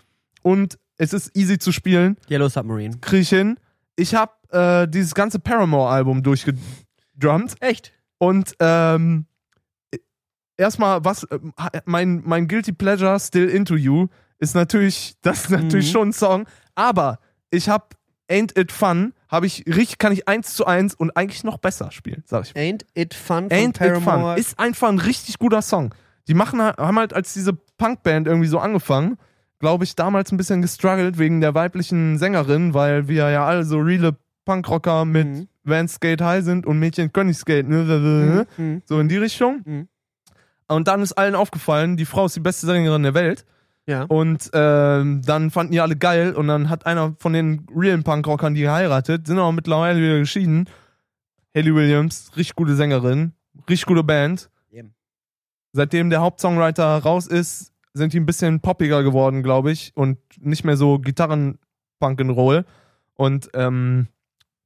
[0.42, 2.98] und es ist easy zu spielen, Yellow Submarine.
[3.00, 3.58] kriege ich hin.
[3.96, 7.92] Ich habe äh, dieses ganze Paramore-Album durchgedrummt Echt?
[8.18, 9.26] und ähm,
[10.56, 11.52] erstmal, was ähm,
[11.84, 14.08] mein, mein Guilty Pleasure Still Into You
[14.38, 15.92] ist natürlich, das ist natürlich Mhm.
[15.92, 17.18] schon ein Song, aber
[17.50, 17.86] ich habe
[18.30, 21.90] Ain't It Fun, habe ich richtig, kann ich eins zu eins und eigentlich noch besser
[21.90, 22.52] spielen, sag ich.
[22.54, 24.34] Ain't It Fun von Ain't It Paramore.
[24.34, 25.94] Fun ist einfach ein richtig guter Song.
[26.28, 29.16] Die machen, halt- haben halt als diese Punkband irgendwie so angefangen,
[29.58, 33.78] glaube ich, damals ein bisschen gestruggelt wegen der weiblichen Sängerin, weil wir ja alle so
[33.80, 35.48] reale Punkrocker mit Mhm.
[35.64, 37.68] Vans Skate High sind und Mädchen können nicht skaten.
[37.70, 38.82] ne, Mhm.
[38.86, 39.60] So in die Richtung.
[39.64, 39.88] Mhm.
[40.68, 43.44] Und dann ist allen aufgefallen, die Frau ist die beste Sängerin der Welt.
[43.90, 44.04] Ja.
[44.04, 46.34] Und ähm, dann fanden die alle geil.
[46.34, 50.68] Und dann hat einer von den realen Punkrockern die geheiratet, sind aber mittlerweile wieder geschieden.
[51.56, 53.32] Haley Williams, richtig gute Sängerin,
[53.68, 54.48] richtig gute Band.
[54.70, 54.84] Ja.
[55.72, 59.90] Seitdem der Hauptsongwriter raus ist, sind die ein bisschen poppiger geworden, glaube ich.
[59.96, 62.64] Und nicht mehr so Gitarren-Punk-and-Roll.
[63.14, 64.06] Und ähm,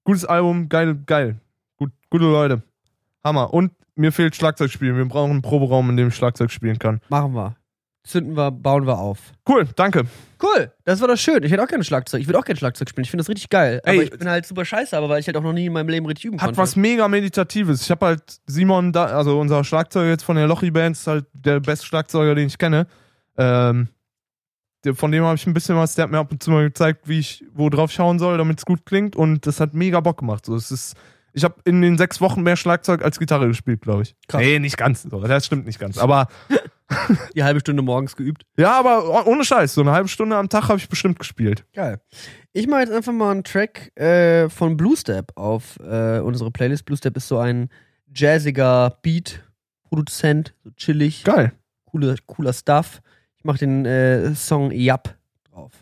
[0.05, 1.41] gutes Album, geil, geil.
[1.79, 2.63] Gut, gute Leute.
[3.25, 3.55] Hammer.
[3.55, 4.99] Und mir fehlt Schlagzeugspielen.
[4.99, 7.01] Wir brauchen einen Proberaum, in dem ich Schlagzeug spielen kann.
[7.09, 7.57] Machen wir.
[8.05, 9.33] Zünden wir, bauen wir auf.
[9.49, 10.05] Cool, danke.
[10.43, 11.43] Cool, das war doch schön.
[11.43, 12.21] Ich hätte auch gerne Schlagzeug.
[12.21, 13.05] Ich würde auch gerne Schlagzeug spielen.
[13.05, 13.81] Ich finde das richtig geil.
[13.83, 15.73] Aber Ey, ich bin halt super scheiße, aber weil ich halt auch noch nie in
[15.73, 16.59] meinem Leben richtig üben Hat konnte.
[16.59, 17.81] was mega Meditatives.
[17.83, 21.61] Ich habe halt Simon, da, also unser Schlagzeuger jetzt von der Lochi-Band, ist halt der
[21.61, 22.87] beste Schlagzeuger, den ich kenne.
[23.39, 23.89] Ähm,
[24.93, 27.09] von dem habe ich ein bisschen was, der hat mir ab und zu mal gezeigt,
[27.09, 29.17] wie ich, wo drauf schauen soll, damit es gut klingt.
[29.17, 30.45] Und das hat mega Bock gemacht.
[30.45, 30.95] So, es ist,
[31.33, 34.15] ich habe in den sechs Wochen mehr Schlagzeug als Gitarre gespielt, glaube ich.
[34.29, 34.43] Krass.
[34.43, 35.05] Nee, nicht ganz.
[35.05, 35.97] So, das stimmt nicht ganz.
[35.97, 36.29] Aber
[37.35, 38.45] Die halbe Stunde morgens geübt.
[38.59, 41.65] ja, aber oh- ohne Scheiß, so eine halbe Stunde am Tag habe ich bestimmt gespielt.
[41.75, 42.01] Geil.
[42.53, 46.85] Ich mache jetzt einfach mal einen Track äh, von Blue Step auf äh, unsere Playlist.
[46.85, 47.69] Blue Step ist so ein
[48.15, 51.53] jazziger Beat-Produzent, so chillig, Geil.
[51.87, 53.01] cooler, cooler Stuff.
[53.37, 55.17] Ich mache den äh, Song Yap
[55.51, 55.73] drauf.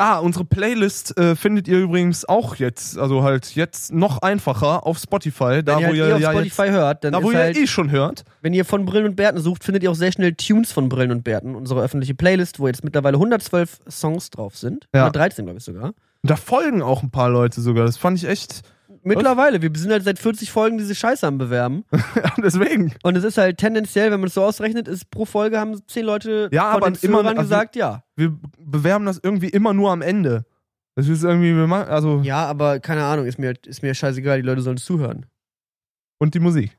[0.00, 4.96] Ah, unsere Playlist äh, findet ihr übrigens auch jetzt, also halt jetzt noch einfacher auf
[4.98, 7.22] Spotify, da Wenn ihr wo halt ihr eh auf ja Spotify jetzt, hört, dann da
[7.22, 8.24] wo ihr halt, eh schon hört.
[8.40, 11.10] wenn ihr von Brillen und Bärten sucht, findet ihr auch sehr schnell Tunes von Brillen
[11.10, 14.86] und Bärten, unsere öffentliche Playlist, wo jetzt mittlerweile 112 Songs drauf sind.
[14.94, 15.00] Ja.
[15.00, 15.86] 113, glaube ich sogar.
[15.86, 17.84] Und da folgen auch ein paar Leute sogar.
[17.84, 18.62] Das fand ich echt.
[19.08, 21.84] Mittlerweile, wir sind halt seit 40 Folgen diese Scheiße am Bewerben.
[22.42, 22.94] Deswegen.
[23.02, 26.04] Und es ist halt tendenziell, wenn man es so ausrechnet, ist pro Folge haben 10
[26.04, 28.04] Leute Ja, von aber den immer- also- gesagt, ja.
[28.16, 30.44] Wir bewerben das irgendwie immer nur am Ende.
[30.94, 34.40] Das ist irgendwie, wir machen, also, Ja, aber keine Ahnung, ist mir, ist mir scheißegal,
[34.42, 35.26] die Leute sollen zuhören.
[36.20, 36.76] und die Musik.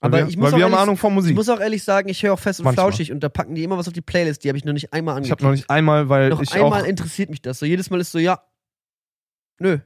[0.00, 1.36] Weil Aber wir, ich muss weil auch wir haben ehrlich- Ahnung von Ich Musik.
[1.36, 2.86] muss auch ehrlich sagen, ich höre auch fest und Manchmal.
[2.86, 4.92] flauschig und da packen die immer was auf die Playlist, die habe ich noch nicht
[4.92, 5.40] einmal Ich angeklickt.
[5.40, 6.86] habe noch nicht einmal, weil noch ich einmal auch.
[6.86, 7.58] interessiert mich das.
[7.60, 8.40] So jedes Mal ist so, ja,
[9.60, 9.78] nö.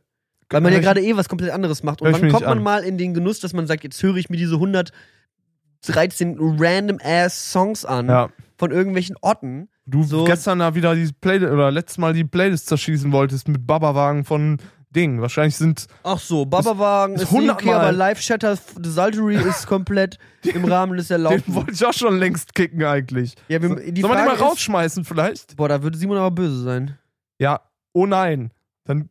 [0.52, 2.02] Weil man ja gerade eh was komplett anderes macht.
[2.02, 2.62] Und dann kommt man an.
[2.64, 7.52] mal in den Genuss, dass man sagt, jetzt höre ich mir diese 113 random ass
[7.52, 8.28] Songs an Ja.
[8.56, 9.68] von irgendwelchen Otten.
[9.86, 13.66] Du So- gestern da wieder die Playlist oder letztes Mal die Playlist zerschießen wolltest mit
[13.66, 14.58] Babawagen von
[14.90, 15.20] Ding.
[15.20, 17.74] Wahrscheinlich sind Ach so, Babawagen ist ist, okay, 100 Mal.
[17.76, 21.54] aber Live Shatter Desultory ist komplett im Rahmen des den Erlaubten.
[21.54, 23.34] wollte ich auch schon längst kicken eigentlich.
[23.48, 25.56] Ja, wir, So, die Sollen wir den Frage mal rausschmeißen vielleicht?
[25.56, 26.96] boah, da würde Simon aber böse sein.
[27.38, 27.60] Ja.
[27.94, 28.52] Oh nein.
[28.84, 29.08] Dann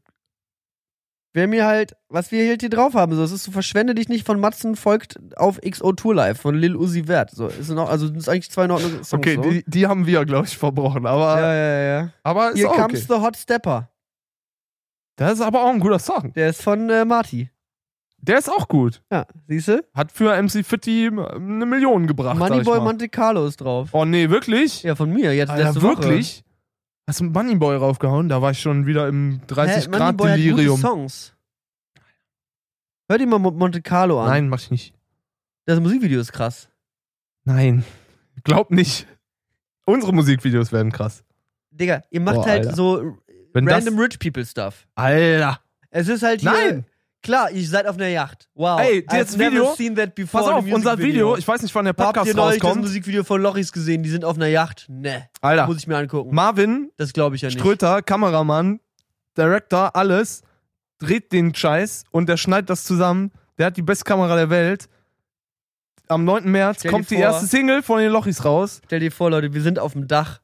[1.34, 4.10] Wer mir halt, was wir halt hier drauf haben, so, es ist so, verschwende dich
[4.10, 7.32] nicht von Matzen folgt auf XO Tour Live von Lil Uzi Vert.
[7.32, 9.14] So, ist noch, also, das ist eigentlich zwei in Ordnung Songs.
[9.14, 9.50] Okay, so.
[9.50, 11.06] die, die haben wir, glaube ich, verbrochen.
[11.06, 12.14] Aber, ja, ja, ja.
[12.24, 13.16] aber ist Hier comes okay.
[13.20, 13.90] the Hot Stepper.
[15.16, 16.34] Das ist aber auch ein guter Song.
[16.34, 17.50] Der ist von äh, Marty.
[18.18, 19.02] Der ist auch gut.
[19.12, 19.84] Ja, siehst du?
[19.94, 22.38] Hat für MC Fitti eine Million gebracht.
[22.38, 22.80] Moneyboy.
[22.80, 23.90] Monte Carlo ist drauf.
[23.94, 24.84] Oh nee, wirklich?
[24.84, 26.44] Ja, von mir, jetzt Alter, wirklich?
[27.12, 28.30] Hast du einen Moneyboy raufgehauen?
[28.30, 30.80] Da war ich schon wieder im 30 Hä, Grad Moneyboy hat gute Delirium.
[30.80, 31.34] Songs.
[33.10, 34.30] Hör dir mal Mo- Monte Carlo an.
[34.30, 34.94] Nein, mach ich nicht.
[35.66, 36.70] Das Musikvideo ist krass.
[37.44, 37.84] Nein.
[38.46, 39.08] Glaub nicht.
[39.86, 41.26] Unsere Musikvideos werden krass.
[41.70, 42.76] Digga, ihr macht Boah, halt Alter.
[42.78, 43.18] so
[43.52, 44.88] Wenn random das, Rich People Stuff.
[44.96, 45.60] Alter.
[45.90, 46.50] Es ist halt hier.
[46.52, 46.86] Nein.
[47.24, 48.48] Klar, ihr seid auf einer Yacht.
[48.56, 48.80] Wow.
[48.82, 51.86] Ey, das never Video- seen that before Pass auf, unser Video, ich weiß nicht, wann
[51.86, 52.82] der Habt ihr Podcast neulich das rauskommt.
[52.86, 54.02] Musikvideo von Lochis gesehen?
[54.02, 54.86] Die sind auf einer Yacht?
[54.90, 55.28] Ne.
[55.40, 56.34] Alter, Muss ich mir angucken.
[56.34, 57.60] Marvin, das glaube ich ja nicht.
[57.60, 58.80] Ströter, Kameramann,
[59.38, 60.42] Director, alles,
[60.98, 63.32] dreht den Scheiß und der schneidet das zusammen.
[63.60, 64.90] Der hat die beste Kamera der Welt.
[66.08, 66.52] Am 9.
[66.52, 68.82] März Stell kommt die vor- erste Single von den Lochis raus.
[68.86, 70.41] Stell dir vor, Leute, wir sind auf dem Dach.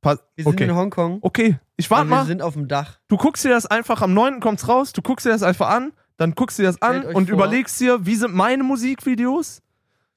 [0.00, 0.78] Pass, Wir sind in okay.
[0.78, 1.18] Hongkong.
[1.22, 2.26] okay, ich warte wir mal.
[2.26, 2.98] sind auf dem Dach.
[3.08, 4.40] Du guckst dir das einfach, am 9.
[4.40, 7.28] kommt's raus, du guckst dir das einfach an, dann guckst dir das an Stellt und
[7.28, 9.62] überlegst dir, wie sind meine Musikvideos?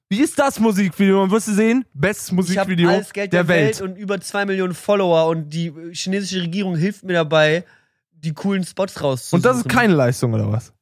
[0.08, 1.22] Wie ist das Musikvideo?
[1.22, 3.80] Und wirst du sehen, bestes Ich Musikvideo alles Geld der, der, Welt.
[3.80, 3.90] Welt.
[3.90, 7.64] und über zwei Millionen Follower und die äh, chinesische Regierung hilft mir dabei,
[8.12, 9.38] die coolen Spots rauszusuchen.
[9.38, 10.72] Und das ist keine Leistung, oder was?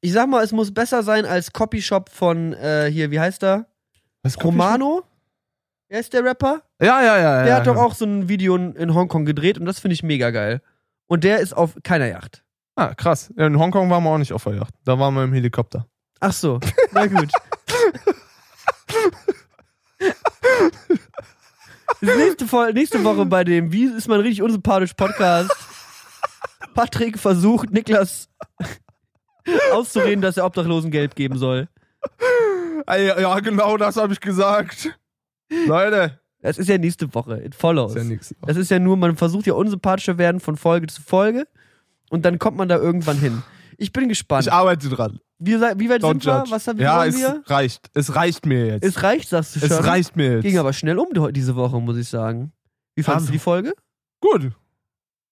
[0.00, 3.66] Ich sag mal, es muss besser sein als Copyshop von äh, hier, wie heißt er?
[4.22, 5.04] was ich Romano?
[5.88, 6.62] Wer ist der Rapper?
[6.80, 7.38] Ja, ja, ja.
[7.38, 7.82] Der ja, hat doch ja.
[7.82, 10.60] auch so ein Video in in Hongkong gedreht und das finde ich mega geil.
[11.06, 12.44] Und der ist auf keiner Yacht.
[12.76, 13.30] Ah, krass.
[13.36, 14.74] In Hongkong waren wir auch nicht auf der Yacht.
[14.84, 15.86] Da waren wir im Helikopter.
[16.20, 16.60] Ach so,
[16.92, 17.30] na gut.
[22.00, 25.50] Nächste, nächste Woche bei dem Wie ist man richtig unsympathisch Podcast.
[26.74, 28.28] Patrick versucht, Niklas
[29.72, 31.68] auszureden, dass er Obdachlosen Geld geben soll.
[32.88, 34.96] Ja, genau das habe ich gesagt.
[35.66, 36.20] Leute.
[36.40, 37.42] Das ist ja nächste Woche.
[37.44, 37.94] It follows.
[37.96, 38.36] Ist ja.
[38.46, 41.46] Das ist ja nur, man versucht ja unsympathischer werden von Folge zu Folge
[42.10, 43.42] und dann kommt man da irgendwann hin.
[43.76, 44.44] Ich bin gespannt.
[44.46, 45.18] Ich arbeite dran.
[45.40, 46.38] Wie, wie weit Don't sind wir?
[46.38, 46.50] judge.
[46.50, 47.42] Was haben ja, wollen es wir?
[47.46, 47.90] reicht.
[47.94, 48.84] Es reicht mir jetzt.
[48.84, 49.70] Es reicht, sagst du schon.
[49.70, 50.42] Es reicht mir jetzt.
[50.42, 52.52] Ging aber schnell um die- diese Woche, muss ich sagen.
[52.96, 53.30] Wie fandest Ja.
[53.30, 53.74] du die Folge?
[54.20, 54.50] Gut.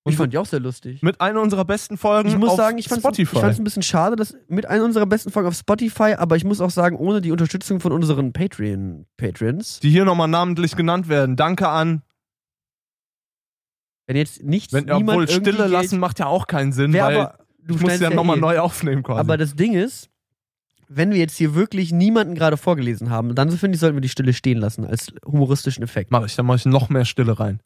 [0.06, 1.02] Und Ich fand die auch sehr lustig.
[1.02, 3.44] mit einer unserer besten Folgen Ich muss auf sagen, ich fand es Spotify.
[3.44, 6.70] ein bisschen schade, dass mit einer unserer besten Folgen auf Spotify, aber ich muss auch
[6.70, 11.34] sagen, ohne die Unterstützung von unseren Patreon Patrons, die hier nochmal namentlich genannt werden.
[11.34, 12.02] Danke an.
[14.06, 17.00] wenn jetzt nichts Wenn, niemand obwohl Stille Geld, lassen macht ja auch keinen Sinn, weil
[17.00, 18.40] aber, du ich muss ja nochmal eh.
[18.40, 19.18] neu aufnehmen quasi.
[19.18, 20.08] Aber das Ding ist,
[20.88, 24.08] wenn wir jetzt hier wirklich niemanden gerade vorgelesen haben, dann finde ich, sollten wir die
[24.08, 26.12] Stille stehen lassen als humoristischen Effekt.
[26.12, 27.60] Mach ich, dann mache ich noch mehr Stille rein.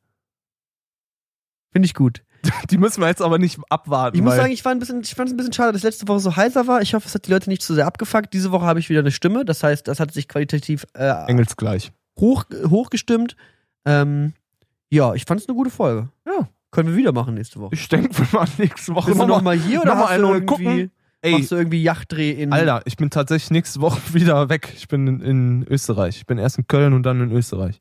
[1.73, 2.23] Finde ich gut.
[2.71, 4.17] Die müssen wir jetzt aber nicht abwarten.
[4.17, 6.09] Ich muss sagen, ich, war ein bisschen, ich fand es ein bisschen schade, dass letzte
[6.09, 6.81] Woche so heiser war.
[6.83, 8.33] Ich hoffe, es hat die Leute nicht zu sehr abgefuckt.
[8.33, 9.45] Diese Woche habe ich wieder eine Stimme.
[9.45, 11.93] Das heißt, das hat sich qualitativ äh, Engelsgleich.
[12.19, 13.37] hoch, hochgestimmt.
[13.85, 14.35] Ähm,
[14.91, 16.09] ja, ich fand es eine gute Folge.
[16.27, 16.49] Ja.
[16.71, 17.75] Können wir wieder machen nächste Woche.
[17.75, 19.27] Ich denke, wir machen nächste Woche nochmal.
[19.27, 20.91] nochmal hier oder noch mal irgendwie, gucken.
[21.23, 22.53] Ey, machst du irgendwie Yachtdreh in...
[22.53, 24.73] Alter, ich bin tatsächlich nächste Woche wieder weg.
[24.77, 26.17] Ich bin in, in Österreich.
[26.17, 27.81] Ich bin erst in Köln und dann in Österreich.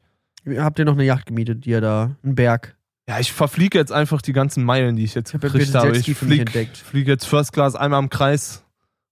[0.58, 2.76] Habt ihr noch eine Yacht gemietet, die ihr da, einen Berg?
[3.10, 5.80] Ja, ich verfliege jetzt einfach die ganzen Meilen, die ich jetzt Ich ja gekriegt bitte
[5.80, 5.98] habe.
[5.98, 8.64] Ich fliege flieg jetzt First Class einmal im Kreis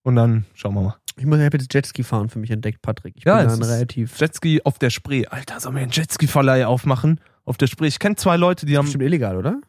[0.03, 0.95] und dann schauen wir mal.
[1.17, 3.15] Ich muss ich hab jetzt Jetski fahren für mich entdeckt, Patrick.
[3.17, 4.19] Ich Ja, bin dann relativ...
[4.19, 5.25] Jetski auf der Spree.
[5.25, 7.19] Alter, sollen wir einen Jetski-Verleih aufmachen?
[7.43, 7.87] Auf der Spree.
[7.87, 8.85] Ich kenne zwei Leute, die haben.
[8.85, 9.61] Bestimmt illegal, oder?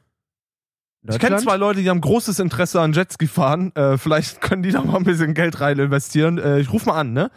[1.09, 3.75] Ich kenne zwei Leute, die haben großes Interesse an Jetski fahren.
[3.77, 6.37] Äh, vielleicht können die da mal ein bisschen Geld rein investieren.
[6.37, 7.31] Äh, ich ruf mal an, ne?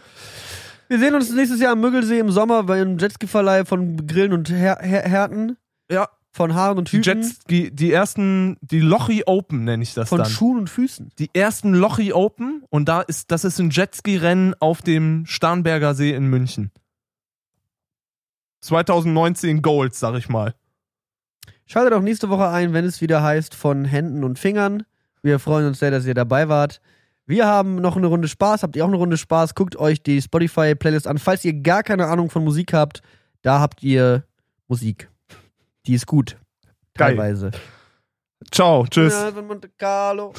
[0.90, 4.50] Wir sehen uns nächstes Jahr am Müggelsee im Sommer bei einem Jetski-Verleih von Grillen und
[4.50, 5.56] Her Her Härten.
[5.90, 6.10] Ja.
[6.34, 7.22] Von Haaren und Die Hüten.
[7.24, 10.30] Jetski, die ersten, die Lochi Open nenne ich das von dann.
[10.30, 11.10] Schuhen und Füßen.
[11.20, 16.14] die ersten Lochi Open und da ist, das ist ein Jetski-Rennen auf dem Starnberger See
[16.14, 16.72] in München.
[18.62, 20.54] 2019 Gold, sag ich mal.
[21.66, 24.84] Schaltet auch nächste Woche ein, wenn es wieder heißt von Händen und Fingern.
[25.24, 26.82] Wir freuen uns sehr, dass ihr dabei wart.
[27.26, 28.64] Wir haben noch eine Runde Spaß.
[28.64, 29.56] Habt ihr auch eine Runde Spaß?
[29.56, 31.18] Guckt euch die Spotify-Playlist an.
[31.18, 33.02] Falls ihr gar keine Ahnung von Musik habt,
[33.42, 34.26] da habt ihr
[34.68, 35.10] Musik.
[35.88, 36.38] Die ist gut.
[36.96, 37.16] Geil.
[37.16, 37.52] Teilweise.
[38.52, 39.14] Ciao, tschüss.
[39.14, 40.34] Ja, von Monte Carlo.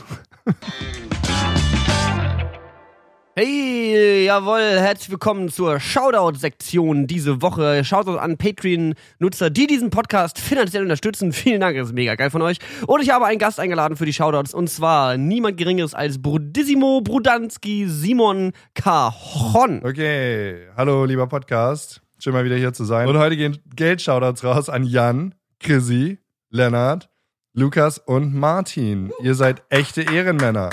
[3.35, 7.83] Hey, jawohl, herzlich willkommen zur Shoutout-Sektion diese Woche.
[7.83, 11.33] Shoutout an Patreon-Nutzer, die diesen Podcast finanziell unterstützen.
[11.33, 12.59] Vielen Dank, das ist mega geil von euch.
[12.87, 17.01] Und ich habe einen Gast eingeladen für die Shoutouts und zwar niemand geringeres als Brudissimo
[17.01, 19.83] Brudanski Simon Cajon.
[19.83, 22.02] Okay, hallo lieber Podcast.
[22.23, 23.09] Schön mal wieder hier zu sein.
[23.09, 26.19] Und heute gehen Geld-Shoutouts raus an Jan, Chrissy,
[26.51, 27.11] Lennart,
[27.53, 29.11] Lukas und Martin.
[29.25, 30.71] Ihr seid echte Ehrenmänner.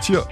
[0.00, 0.26] Tja.